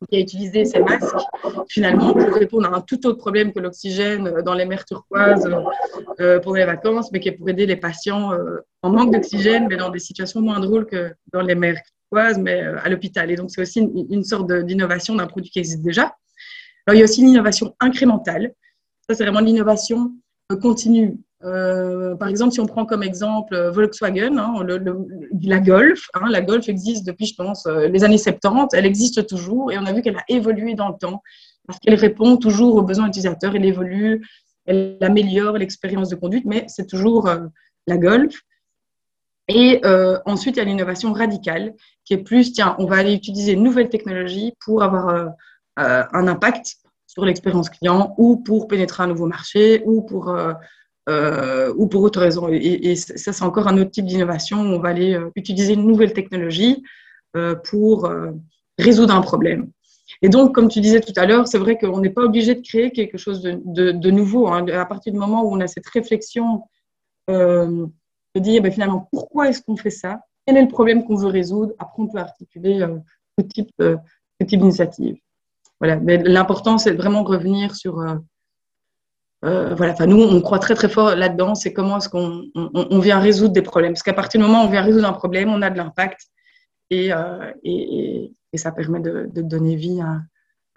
qui 0.09 0.17
a 0.17 0.19
utilisé 0.19 0.65
ces 0.65 0.79
masques 0.79 1.15
finalement 1.69 2.13
pour 2.13 2.33
répondre 2.33 2.71
à 2.71 2.77
un 2.77 2.81
tout 2.81 3.05
autre 3.05 3.17
problème 3.17 3.53
que 3.53 3.59
l'oxygène 3.59 4.41
dans 4.45 4.53
les 4.53 4.65
mers 4.65 4.85
turquoises 4.85 5.49
euh, 6.19 6.39
pour 6.39 6.55
les 6.55 6.65
vacances, 6.65 7.11
mais 7.11 7.19
qui 7.19 7.29
est 7.29 7.33
pour 7.33 7.49
aider 7.49 7.65
les 7.65 7.75
patients 7.75 8.33
euh, 8.33 8.59
en 8.81 8.89
manque 8.91 9.11
d'oxygène, 9.11 9.67
mais 9.69 9.77
dans 9.77 9.89
des 9.89 9.99
situations 9.99 10.41
moins 10.41 10.59
drôles 10.59 10.85
que 10.85 11.13
dans 11.31 11.41
les 11.41 11.55
mers 11.55 11.81
turquoises, 11.83 12.37
mais 12.37 12.63
euh, 12.63 12.77
à 12.83 12.89
l'hôpital. 12.89 13.31
Et 13.31 13.35
donc, 13.35 13.51
c'est 13.51 13.61
aussi 13.61 13.79
une, 13.79 14.05
une 14.09 14.23
sorte 14.23 14.51
d'innovation 14.51 15.15
d'un 15.15 15.27
produit 15.27 15.51
qui 15.51 15.59
existe 15.59 15.81
déjà. 15.81 16.15
Alors, 16.85 16.95
il 16.95 16.97
y 16.97 17.01
a 17.01 17.05
aussi 17.05 17.21
l'innovation 17.21 17.75
incrémentale. 17.79 18.53
Ça, 19.07 19.15
c'est 19.15 19.23
vraiment 19.23 19.39
l'innovation 19.39 20.13
continue. 20.61 21.17
Euh, 21.45 22.15
par 22.15 22.29
exemple, 22.29 22.53
si 22.53 22.61
on 22.61 22.65
prend 22.65 22.85
comme 22.85 23.03
exemple 23.03 23.53
euh, 23.53 23.71
Volkswagen, 23.71 24.37
hein, 24.37 24.65
la 25.41 25.59
Golf, 25.59 26.07
hein, 26.13 26.29
la 26.29 26.41
Golf 26.41 26.69
existe 26.69 27.05
depuis, 27.05 27.25
je 27.25 27.35
pense, 27.35 27.65
euh, 27.65 27.87
les 27.89 28.03
années 28.03 28.17
70, 28.17 28.69
elle 28.73 28.85
existe 28.85 29.27
toujours 29.27 29.71
et 29.71 29.77
on 29.77 29.85
a 29.85 29.91
vu 29.91 30.01
qu'elle 30.01 30.15
a 30.15 30.23
évolué 30.29 30.73
dans 30.73 30.89
le 30.89 30.95
temps 30.97 31.21
parce 31.67 31.79
qu'elle 31.79 31.95
répond 31.95 32.37
toujours 32.37 32.75
aux 32.75 32.81
besoins 32.81 33.07
utilisateurs, 33.07 33.55
elle 33.55 33.65
évolue, 33.65 34.25
elle 34.65 34.97
améliore 35.01 35.57
l'expérience 35.57 36.09
de 36.09 36.15
conduite, 36.15 36.45
mais 36.45 36.65
c'est 36.67 36.87
toujours 36.87 37.29
la 37.87 37.97
Golf. 37.97 38.41
Et 39.47 39.81
ensuite, 40.25 40.57
il 40.57 40.59
y 40.59 40.61
a 40.61 40.65
l'innovation 40.65 41.13
radicale 41.13 41.73
qui 42.03 42.15
est 42.15 42.17
plus, 42.17 42.51
tiens, 42.51 42.75
on 42.79 42.85
va 42.85 42.97
aller 42.97 43.13
utiliser 43.13 43.53
une 43.53 43.63
nouvelle 43.63 43.87
technologie 43.87 44.53
pour 44.65 44.83
avoir 44.83 45.31
un 45.77 46.27
impact 46.27 46.75
sur 47.07 47.23
l'expérience 47.23 47.69
client 47.69 48.13
ou 48.17 48.35
pour 48.35 48.67
pénétrer 48.67 49.03
un 49.03 49.07
nouveau 49.07 49.27
marché 49.27 49.83
ou 49.85 50.01
pour 50.01 50.35
euh, 51.09 51.73
ou 51.75 51.87
pour 51.87 52.01
autre 52.01 52.21
raison. 52.21 52.47
Et, 52.49 52.95
ça, 52.95 53.33
c'est 53.33 53.43
encore 53.43 53.67
un 53.67 53.77
autre 53.77 53.91
type 53.91 54.05
d'innovation. 54.05 54.59
On 54.59 54.79
va 54.79 54.89
aller 54.89 55.13
euh, 55.13 55.29
utiliser 55.35 55.73
une 55.73 55.85
nouvelle 55.85 56.13
technologie 56.13 56.81
euh, 57.35 57.55
pour 57.55 58.09
résoudre 58.77 59.13
un 59.13 59.21
problème. 59.21 59.69
Et 60.21 60.29
donc, 60.29 60.55
comme 60.55 60.69
tu 60.69 60.79
disais 60.79 61.01
tout 61.01 61.13
à 61.17 61.25
l'heure, 61.25 61.47
c'est 61.47 61.57
vrai 61.57 61.77
qu'on 61.77 61.99
n'est 61.99 62.09
pas 62.09 62.21
obligé 62.21 62.55
de 62.55 62.61
créer 62.61 62.91
quelque 62.91 63.17
chose 63.17 63.41
de, 63.41 63.91
de, 63.91 64.11
nouveau. 64.11 64.47
Hein. 64.47 64.65
À 64.69 64.85
partir 64.85 65.11
du 65.11 65.19
moment 65.19 65.43
où 65.43 65.53
on 65.53 65.59
a 65.59 65.67
cette 65.67 65.87
réflexion 65.87 66.63
de 67.27 67.89
dire 68.35 68.61
ben, 68.61 68.71
finalement 68.71 69.07
pourquoi 69.11 69.49
est-ce 69.49 69.61
qu'on 69.61 69.75
fait 69.75 69.89
ça? 69.89 70.21
Quel 70.45 70.57
est 70.57 70.61
le 70.61 70.67
problème 70.67 71.05
qu'on 71.05 71.15
veut 71.15 71.27
résoudre? 71.27 71.73
Après, 71.79 72.01
on 72.01 72.07
peut 72.07 72.19
articuler 72.19 72.85
tout 73.37 73.43
type, 73.47 73.71
type 74.47 74.59
d'initiative. 74.59 75.17
Voilà. 75.79 75.97
Mais 75.97 76.17
l'important, 76.17 76.77
c'est 76.77 76.93
vraiment 76.93 77.23
revenir 77.23 77.75
sur 77.75 78.01
euh, 79.43 79.75
voilà, 79.75 79.91
enfin, 79.93 80.05
nous, 80.05 80.21
on 80.21 80.41
croit 80.41 80.59
très 80.59 80.73
très 80.73 80.87
fort 80.87 81.15
là-dedans, 81.15 81.53
c'est 81.53 81.73
comment 81.73 81.97
est-ce 81.97 82.07
qu'on 82.07 82.43
on, 82.55 82.99
vient 82.99 83.19
résoudre 83.19 83.53
des 83.53 83.61
problèmes. 83.61 83.91
Parce 83.91 84.03
qu'à 84.03 84.13
partir 84.13 84.39
du 84.39 84.47
moment 84.47 84.63
où 84.63 84.67
on 84.67 84.69
vient 84.69 84.81
résoudre 84.81 85.07
un 85.07 85.13
problème, 85.13 85.49
on 85.49 85.61
a 85.61 85.69
de 85.69 85.77
l'impact 85.77 86.21
et, 86.89 87.11
euh, 87.11 87.51
et, 87.63 88.31
ça 88.55 88.71
permet 88.71 89.01
de, 89.01 89.29
donner 89.41 89.75
vie 89.75 89.99
à, 89.99 90.21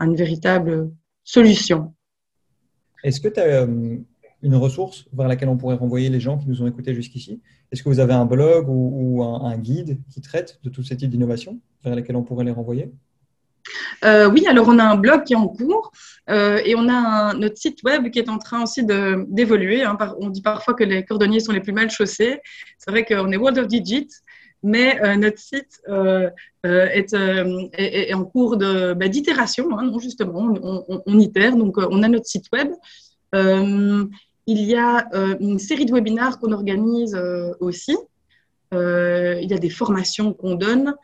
une 0.05 0.17
véritable 0.17 0.91
solution. 1.23 1.95
Est-ce 3.05 3.21
que 3.21 3.29
tu 3.29 3.39
as 3.39 3.63
euh, 3.63 3.99
une 4.43 4.57
ressource 4.57 5.07
vers 5.13 5.29
laquelle 5.29 5.49
on 5.49 5.57
pourrait 5.57 5.77
renvoyer 5.77 6.09
les 6.09 6.19
gens 6.19 6.37
qui 6.37 6.49
nous 6.49 6.61
ont 6.63 6.67
écoutés 6.67 6.95
jusqu'ici? 6.95 7.41
Est-ce 7.71 7.85
que 7.85 7.89
vous 7.89 8.01
avez 8.01 8.15
un 8.15 8.25
blog 8.25 8.67
ou, 8.69 9.23
un, 9.23 9.45
un, 9.45 9.59
guide 9.59 10.01
qui 10.11 10.21
traite 10.21 10.59
de 10.65 10.71
tous 10.71 10.83
ces 10.83 10.97
types 10.97 11.11
d'innovations 11.11 11.61
vers 11.85 11.95
lesquels 11.95 12.17
on 12.17 12.25
pourrait 12.25 12.45
les 12.45 12.51
renvoyer? 12.51 12.93
Euh, 14.05 14.29
oui, 14.31 14.47
alors 14.47 14.69
on 14.69 14.79
a 14.79 14.85
un 14.85 14.97
blog 14.97 15.25
qui 15.25 15.33
est 15.33 15.37
en 15.37 15.49
cours 15.49 15.93
euh, 16.29 16.61
et 16.65 16.75
on 16.77 16.89
a 16.89 17.35
notre 17.35 17.57
site 17.57 17.83
web 17.83 18.11
qui 18.11 18.19
est 18.19 18.29
en 18.29 18.39
train 18.39 18.63
aussi 18.63 18.85
d'évoluer. 18.85 19.83
Hein. 19.83 19.97
on 20.19 20.31
dit 20.31 20.43
parfois 20.43 20.75
que 20.75 20.85
les 20.85 21.05
cordonniers 21.05 21.41
sont 21.41 21.53
les 21.53 21.61
plus 21.61 21.73
mal 21.73 21.91
chaussés. 21.91 22.41
C'est 22.79 22.91
vrai 22.91 23.05
qu'on 23.05 23.31
est 23.33 23.37
World 23.37 23.59
of 23.59 23.67
Digits, 23.67 24.09
mais 24.63 25.01
euh, 25.03 25.17
notre 25.17 25.39
site 25.39 25.81
est, 26.65 28.15
en 28.15 28.25
cours 28.25 28.57
bah, 28.57 29.09
d'itération. 29.09 29.79
Hein, 29.79 29.93
justement, 30.01 30.55
on, 30.63 31.03
on, 31.07 31.19
itère. 31.19 31.57
Donc, 31.57 31.77
on 31.79 32.03
a 32.03 32.09
notre 32.09 32.27
site 32.27 32.47
web. 32.53 32.73
il 33.35 34.63
y 34.63 34.77
a 34.77 35.09
une 35.41 35.59
série 35.59 35.87
de 35.87 35.93
webinaires 35.93 36.39
qu'on 36.39 36.53
organise 36.53 37.17
aussi. 37.61 37.97
il 38.73 39.47
y 39.49 39.55
a 39.55 39.59
des 39.59 39.71
formations 39.71 40.33
qu'on 40.33 40.55
donne. 40.55 40.95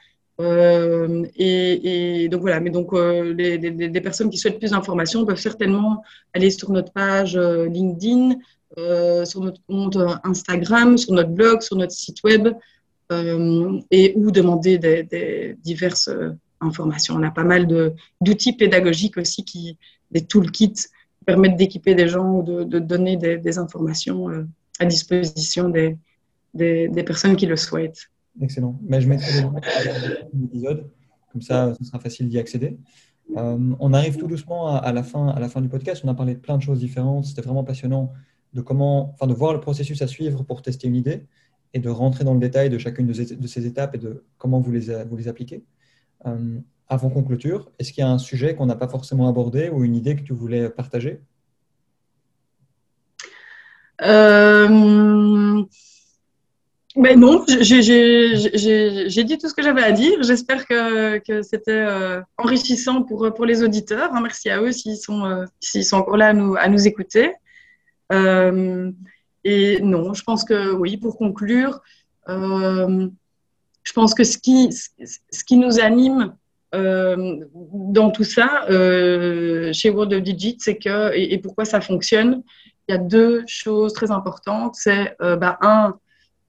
Euh, 0.41 1.25
et, 1.37 2.29
donc 2.29 2.41
voilà, 2.41 2.61
mais 2.61 2.71
donc 2.71 2.93
euh, 2.93 3.35
les, 3.35 4.01
personnes 4.01 4.31
qui 4.31 4.39
souhaitent 4.39 4.59
plus 4.59 4.71
d'informations 4.71 5.25
peuvent 5.27 5.37
certainement 5.37 6.03
aller 6.33 6.51
sur 6.51 6.71
notre 6.71 6.93
page 6.93 7.37
euh, 7.37 7.69
LinkedIn, 7.69 8.37
sur 9.25 9.43
notre 9.43 9.61
compte 9.69 9.99
Instagram, 10.25 10.97
sur 10.97 11.13
notre 11.13 11.29
blog, 11.31 11.61
sur 11.61 11.77
notre 11.77 11.93
site 11.93 12.23
web, 12.25 12.49
et 13.91 14.15
ou 14.17 14.31
demander 14.31 14.79
diverses 15.63 16.09
informations. 16.63 17.17
On 17.17 17.23
a 17.23 17.31
pas 17.31 17.45
mal 17.45 17.67
d'outils 18.23 18.55
pédagogiques 18.55 19.19
aussi, 19.19 19.45
qui, 19.45 19.77
des 20.11 20.23
toolkits 20.23 20.73
qui 20.73 21.25
permettent 21.27 21.57
d'équiper 21.57 21.95
des 21.95 22.09
gens 22.09 22.37
ou 22.37 22.65
de, 22.65 22.79
donner 22.79 23.19
des, 23.19 23.59
informations 23.59 24.29
à 24.79 24.87
disposition 24.87 25.69
des, 25.69 25.99
des 26.55 27.03
personnes 27.05 27.37
qui 27.37 27.45
le 27.45 27.57
souhaitent. 27.57 28.09
Excellent. 28.41 28.79
Mais 28.83 29.01
je 29.01 29.09
mettrai 29.09 29.45
l'épisode, 30.33 30.91
comme 31.31 31.43
ça, 31.43 31.75
ce 31.79 31.85
sera 31.85 31.99
facile 31.99 32.29
d'y 32.29 32.39
accéder. 32.39 32.79
Euh, 33.37 33.75
on 33.79 33.93
arrive 33.93 34.17
tout 34.17 34.27
doucement 34.27 34.77
à, 34.77 34.93
la 34.93 35.03
fin, 35.03 35.29
à 35.29 35.41
la 35.41 35.49
fin 35.49 35.61
du 35.61 35.69
podcast. 35.69 36.03
On 36.05 36.09
a 36.09 36.15
parlé 36.15 36.35
de 36.35 36.41
plein 36.41 36.57
de 36.57 36.63
choses 36.63 36.79
différentes. 36.79 37.27
C'était 37.27 37.43
vraiment 37.43 37.65
passionnant 37.65 38.13
de, 38.53 38.61
comment, 38.61 39.15
de 39.21 39.33
voir 39.33 39.53
le 39.53 39.61
processus 39.61 40.03
à 40.03 40.07
suivre 40.07 40.43
pour 40.45 40.63
tester 40.63 40.89
une 40.89 40.97
idée 40.97 41.27
et 41.75 41.79
de 41.79 41.89
rentrer 41.89 42.25
dans 42.25 42.35
le 42.35 42.41
détail 42.41 42.69
de 42.69 42.79
chacune 42.79 43.07
de 43.07 43.13
ces, 43.13 43.67
étapes 43.67 43.95
et 43.95 43.99
de 43.99 44.25
comment 44.39 44.61
vous 44.61 44.73
les, 44.73 45.05
vous 45.05 45.17
les 45.17 45.29
appliquez. 45.29 45.65
Euh, 46.27 46.59
avant 46.89 47.09
qu'on 47.09 47.23
clôture, 47.23 47.71
est-ce 47.79 47.93
qu'il 47.93 48.03
y 48.03 48.05
a 48.05 48.11
un 48.11 48.19
sujet 48.19 48.55
qu'on 48.55 48.67
n'a 48.67 48.77
pas 48.77 48.89
forcément 48.89 49.29
abordé 49.29 49.71
ou 49.71 49.85
une 49.85 49.95
idée 49.95 50.15
que 50.15 50.23
tu 50.23 50.35
voulais 50.35 50.69
partager? 50.69 51.23
Euh... 54.03 55.65
Mais 56.95 57.17
non, 57.17 57.45
j'ai 57.47 59.25
dit 59.25 59.39
tout 59.39 59.49
ce 59.49 59.55
que 59.55 59.63
j'avais 59.63 59.83
à 59.83 59.93
dire. 59.93 60.23
J'espère 60.23 60.67
que, 60.67 61.43
c'était 61.43 61.71
euh, 61.71 62.21
enrichissant 62.37 63.03
pour, 63.03 63.33
pour 63.33 63.47
les 63.47 63.63
auditeurs. 63.63 64.13
Hein. 64.13 64.21
Merci 64.21 64.51
à 64.51 64.61
eux 64.61 64.73
s'ils 64.73 64.99
sont, 64.99 65.25
euh, 65.25 65.45
s'ils 65.61 65.85
sont 65.85 65.97
encore 65.97 66.19
là 66.19 66.29
à 66.29 66.33
nous, 66.35 66.55
à 66.57 66.69
nous 66.69 66.87
écouter. 66.87 67.33
Euh, 68.13 68.91
et 69.45 69.81
non, 69.81 70.13
je 70.13 70.23
pense 70.23 70.45
que 70.45 70.73
oui, 70.73 70.99
pour 70.99 71.17
conclure, 71.17 71.81
je 72.29 73.93
pense 73.95 74.15
que 74.15 74.23
ce 74.23 74.37
qui, 74.37 74.71
ce 74.73 75.45
qui 75.45 75.57
nous 75.57 75.81
anime 75.81 76.35
dans 76.73 78.11
tout 78.11 78.25
ça, 78.25 78.67
chez 79.73 79.91
World 79.91 80.13
of 80.13 80.23
Digit, 80.23 80.59
c'est 80.61 80.77
que, 80.77 81.17
et, 81.17 81.39
pourquoi 81.39 81.65
ça 81.65 81.81
fonctionne, 81.81 82.43
il 82.87 82.93
y 82.93 82.95
a 82.95 82.99
deux 82.99 83.45
choses 83.47 83.95
très 83.95 84.11
importantes. 84.11 84.75
C'est, 84.77 85.17
bah, 85.19 85.59
un, 85.63 85.95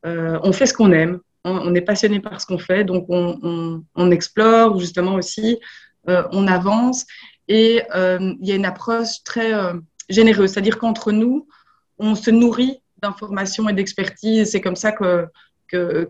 euh, 0.05 0.39
on 0.43 0.51
fait 0.51 0.65
ce 0.65 0.73
qu'on 0.73 0.91
aime, 0.91 1.19
on, 1.45 1.75
est 1.75 1.81
passionné 1.81 2.19
par 2.19 2.39
ce 2.39 2.45
qu'on 2.45 2.57
fait, 2.57 2.83
donc 2.83 3.05
on, 3.09 4.11
explore 4.11 4.79
justement 4.79 5.15
aussi, 5.15 5.59
euh, 6.09 6.23
on 6.31 6.47
avance. 6.47 7.05
Et 7.47 7.83
euh, 7.95 8.33
il 8.39 8.47
y 8.47 8.51
a 8.51 8.55
une 8.55 8.65
approche 8.65 9.23
très 9.25 9.51
généreuse, 10.09 10.51
c'est-à-dire 10.51 10.77
qu'entre 10.77 11.11
nous, 11.11 11.47
on 11.97 12.15
se 12.15 12.31
nourrit 12.31 12.79
d'informations 13.01 13.67
et 13.69 13.73
d'expertise. 13.73 14.51
C'est 14.51 14.61
comme 14.61 14.77
ça 14.77 14.91
que 14.91 15.27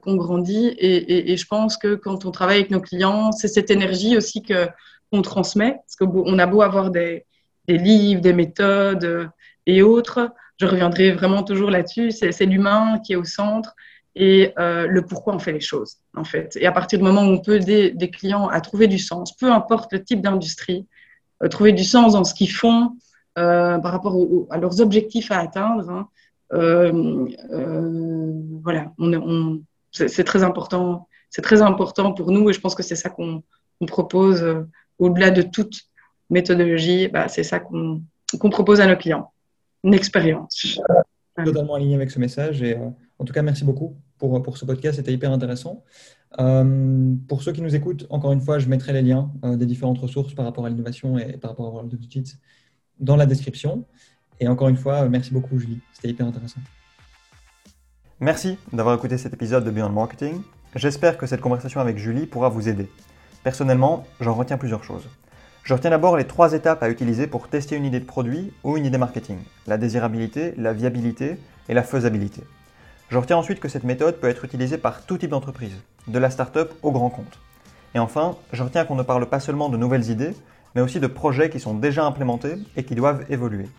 qu'on 0.01 0.17
grandit. 0.17 0.75
Et, 0.77 1.37
je 1.37 1.45
pense 1.47 1.77
que 1.77 1.95
quand 1.95 2.25
on 2.25 2.31
travaille 2.31 2.57
avec 2.57 2.69
nos 2.69 2.81
clients, 2.81 3.31
c'est 3.31 3.47
cette 3.47 3.71
énergie 3.71 4.17
aussi 4.17 4.41
que 4.41 4.67
qu'on 5.09 5.21
transmet. 5.21 5.77
Parce 5.85 5.95
qu'on 5.95 6.37
a 6.37 6.45
beau 6.45 6.61
avoir 6.61 6.91
des, 6.91 7.25
des, 7.69 7.77
livres, 7.77 8.19
des 8.19 8.33
méthodes 8.33 9.29
et 9.65 9.81
autres, 9.81 10.33
je 10.63 10.71
reviendrai 10.71 11.11
vraiment 11.11 11.43
toujours 11.43 11.69
là-dessus. 11.69 12.11
C'est 12.11 12.45
l'humain 12.45 12.99
qui 13.05 13.13
est 13.13 13.15
au 13.15 13.23
centre 13.23 13.75
et 14.15 14.53
euh, 14.59 14.87
le 14.87 15.05
pourquoi 15.05 15.33
on 15.35 15.39
fait 15.39 15.51
les 15.51 15.59
choses, 15.59 15.97
en 16.15 16.23
fait. 16.23 16.55
Et 16.59 16.65
à 16.65 16.71
partir 16.71 16.99
du 16.99 17.05
moment 17.05 17.21
où 17.23 17.31
on 17.31 17.39
peut 17.39 17.55
aider 17.55 17.91
des 17.91 18.09
clients 18.09 18.47
à 18.47 18.61
trouver 18.61 18.87
du 18.87 18.99
sens, 18.99 19.35
peu 19.35 19.51
importe 19.51 19.91
le 19.91 20.03
type 20.03 20.21
d'industrie, 20.21 20.87
euh, 21.41 21.47
trouver 21.47 21.73
du 21.73 21.83
sens 21.83 22.13
dans 22.13 22.23
ce 22.23 22.33
qu'ils 22.33 22.51
font 22.51 22.95
euh, 23.37 23.77
par 23.79 23.91
rapport 23.91 24.15
à 24.51 24.57
leurs 24.57 24.79
objectifs 24.81 25.31
à 25.31 25.39
atteindre, 25.39 25.89
hein, 25.89 26.07
voilà, 28.63 28.91
c'est 29.91 30.23
très 30.23 30.43
important. 30.43 31.07
C'est 31.31 31.41
très 31.41 31.63
important 31.63 32.13
pour 32.13 32.31
nous 32.31 32.51
et 32.51 32.53
je 32.53 32.59
pense 32.61 32.75
que 32.75 32.83
c'est 32.83 32.95
ça 32.95 33.09
qu'on 33.09 33.41
propose 33.87 34.45
au-delà 34.99 35.31
de 35.31 35.41
toute 35.41 35.81
méthodologie. 36.29 37.07
Bah, 37.07 37.27
c'est 37.27 37.41
ça 37.43 37.59
qu'on 37.59 38.03
propose 38.51 38.79
à 38.81 38.85
nos 38.85 38.95
clients, 38.95 39.32
une 39.83 39.93
expérience. 39.93 40.79
Totalement 41.43 41.75
aligné 41.75 41.95
avec 41.95 42.11
ce 42.11 42.19
message 42.19 42.61
et 42.61 42.77
en 42.77 43.25
tout 43.25 43.33
cas, 43.33 43.41
merci 43.41 43.63
beaucoup 43.63 43.95
pour, 44.17 44.41
pour 44.41 44.57
ce 44.57 44.65
podcast, 44.65 44.97
c'était 44.97 45.13
hyper 45.13 45.31
intéressant. 45.31 45.83
Euh, 46.39 47.13
pour 47.27 47.43
ceux 47.43 47.51
qui 47.51 47.61
nous 47.61 47.75
écoutent, 47.75 48.05
encore 48.09 48.31
une 48.31 48.41
fois, 48.41 48.59
je 48.59 48.67
mettrai 48.67 48.93
les 48.93 49.01
liens 49.01 49.31
euh, 49.43 49.55
des 49.55 49.65
différentes 49.65 49.99
ressources 49.99 50.33
par 50.33 50.45
rapport 50.45 50.65
à 50.65 50.69
l'innovation 50.69 51.17
et 51.17 51.37
par 51.37 51.51
rapport 51.51 51.67
à 51.67 51.69
World 51.69 51.93
of 51.93 51.99
Digits 51.99 52.35
dans 52.99 53.15
la 53.15 53.25
description. 53.25 53.85
Et 54.39 54.47
encore 54.47 54.69
une 54.69 54.77
fois, 54.77 55.07
merci 55.09 55.31
beaucoup 55.31 55.57
Julie, 55.59 55.79
c'était 55.93 56.09
hyper 56.09 56.25
intéressant. 56.25 56.61
Merci 58.19 58.57
d'avoir 58.71 58.95
écouté 58.95 59.17
cet 59.17 59.33
épisode 59.33 59.63
de 59.63 59.71
Beyond 59.71 59.89
Marketing. 59.89 60.41
J'espère 60.75 61.17
que 61.17 61.27
cette 61.27 61.41
conversation 61.41 61.81
avec 61.81 61.97
Julie 61.97 62.25
pourra 62.25 62.49
vous 62.49 62.67
aider. 62.67 62.89
Personnellement, 63.43 64.05
j'en 64.19 64.33
retiens 64.33 64.57
plusieurs 64.57 64.83
choses. 64.83 65.07
Je 65.63 65.73
retiens 65.73 65.91
d'abord 65.91 66.17
les 66.17 66.27
trois 66.27 66.51
étapes 66.51 66.83
à 66.83 66.89
utiliser 66.89 67.25
pour 67.25 67.47
tester 67.47 67.77
une 67.77 67.85
idée 67.85 68.01
de 68.01 68.05
produit 68.05 68.51
ou 68.65 68.75
une 68.75 68.85
idée 68.85 68.97
marketing. 68.97 69.37
La 69.65 69.77
désirabilité, 69.77 70.53
la 70.57 70.73
viabilité 70.73 71.37
et 71.69 71.73
la 71.73 71.83
faisabilité. 71.83 72.41
Je 73.07 73.17
retiens 73.17 73.37
ensuite 73.37 73.61
que 73.61 73.69
cette 73.69 73.85
méthode 73.85 74.17
peut 74.17 74.27
être 74.27 74.43
utilisée 74.43 74.77
par 74.77 75.05
tout 75.05 75.17
type 75.17 75.29
d'entreprise, 75.29 75.77
de 76.07 76.19
la 76.19 76.29
start-up 76.29 76.73
au 76.83 76.91
grand 76.91 77.09
compte. 77.09 77.39
Et 77.95 77.99
enfin, 77.99 78.35
je 78.51 78.61
retiens 78.61 78.83
qu'on 78.83 78.95
ne 78.95 79.03
parle 79.03 79.25
pas 79.27 79.39
seulement 79.39 79.69
de 79.69 79.77
nouvelles 79.77 80.09
idées, 80.09 80.35
mais 80.75 80.81
aussi 80.81 80.99
de 80.99 81.07
projets 81.07 81.49
qui 81.49 81.61
sont 81.61 81.75
déjà 81.75 82.03
implémentés 82.05 82.55
et 82.75 82.83
qui 82.83 82.95
doivent 82.95 83.23
évoluer. 83.29 83.69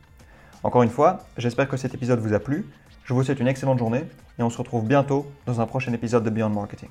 Encore 0.63 0.85
une 0.85 0.91
fois, 0.91 1.19
j'espère 1.37 1.69
que 1.69 1.77
cet 1.77 1.93
épisode 1.93 2.21
vous 2.21 2.33
a 2.33 2.39
plu. 2.39 2.67
Je 3.05 3.13
vous 3.13 3.23
souhaite 3.23 3.41
une 3.41 3.49
excellente 3.49 3.79
journée 3.79 4.05
et 4.39 4.43
on 4.43 4.49
se 4.49 4.57
retrouve 4.57 4.87
bientôt 4.87 5.27
dans 5.45 5.61
un 5.61 5.67
prochain 5.67 5.93
épisode 5.93 6.25
de 6.25 6.31
Beyond 6.31 6.49
Marketing. 6.49 6.89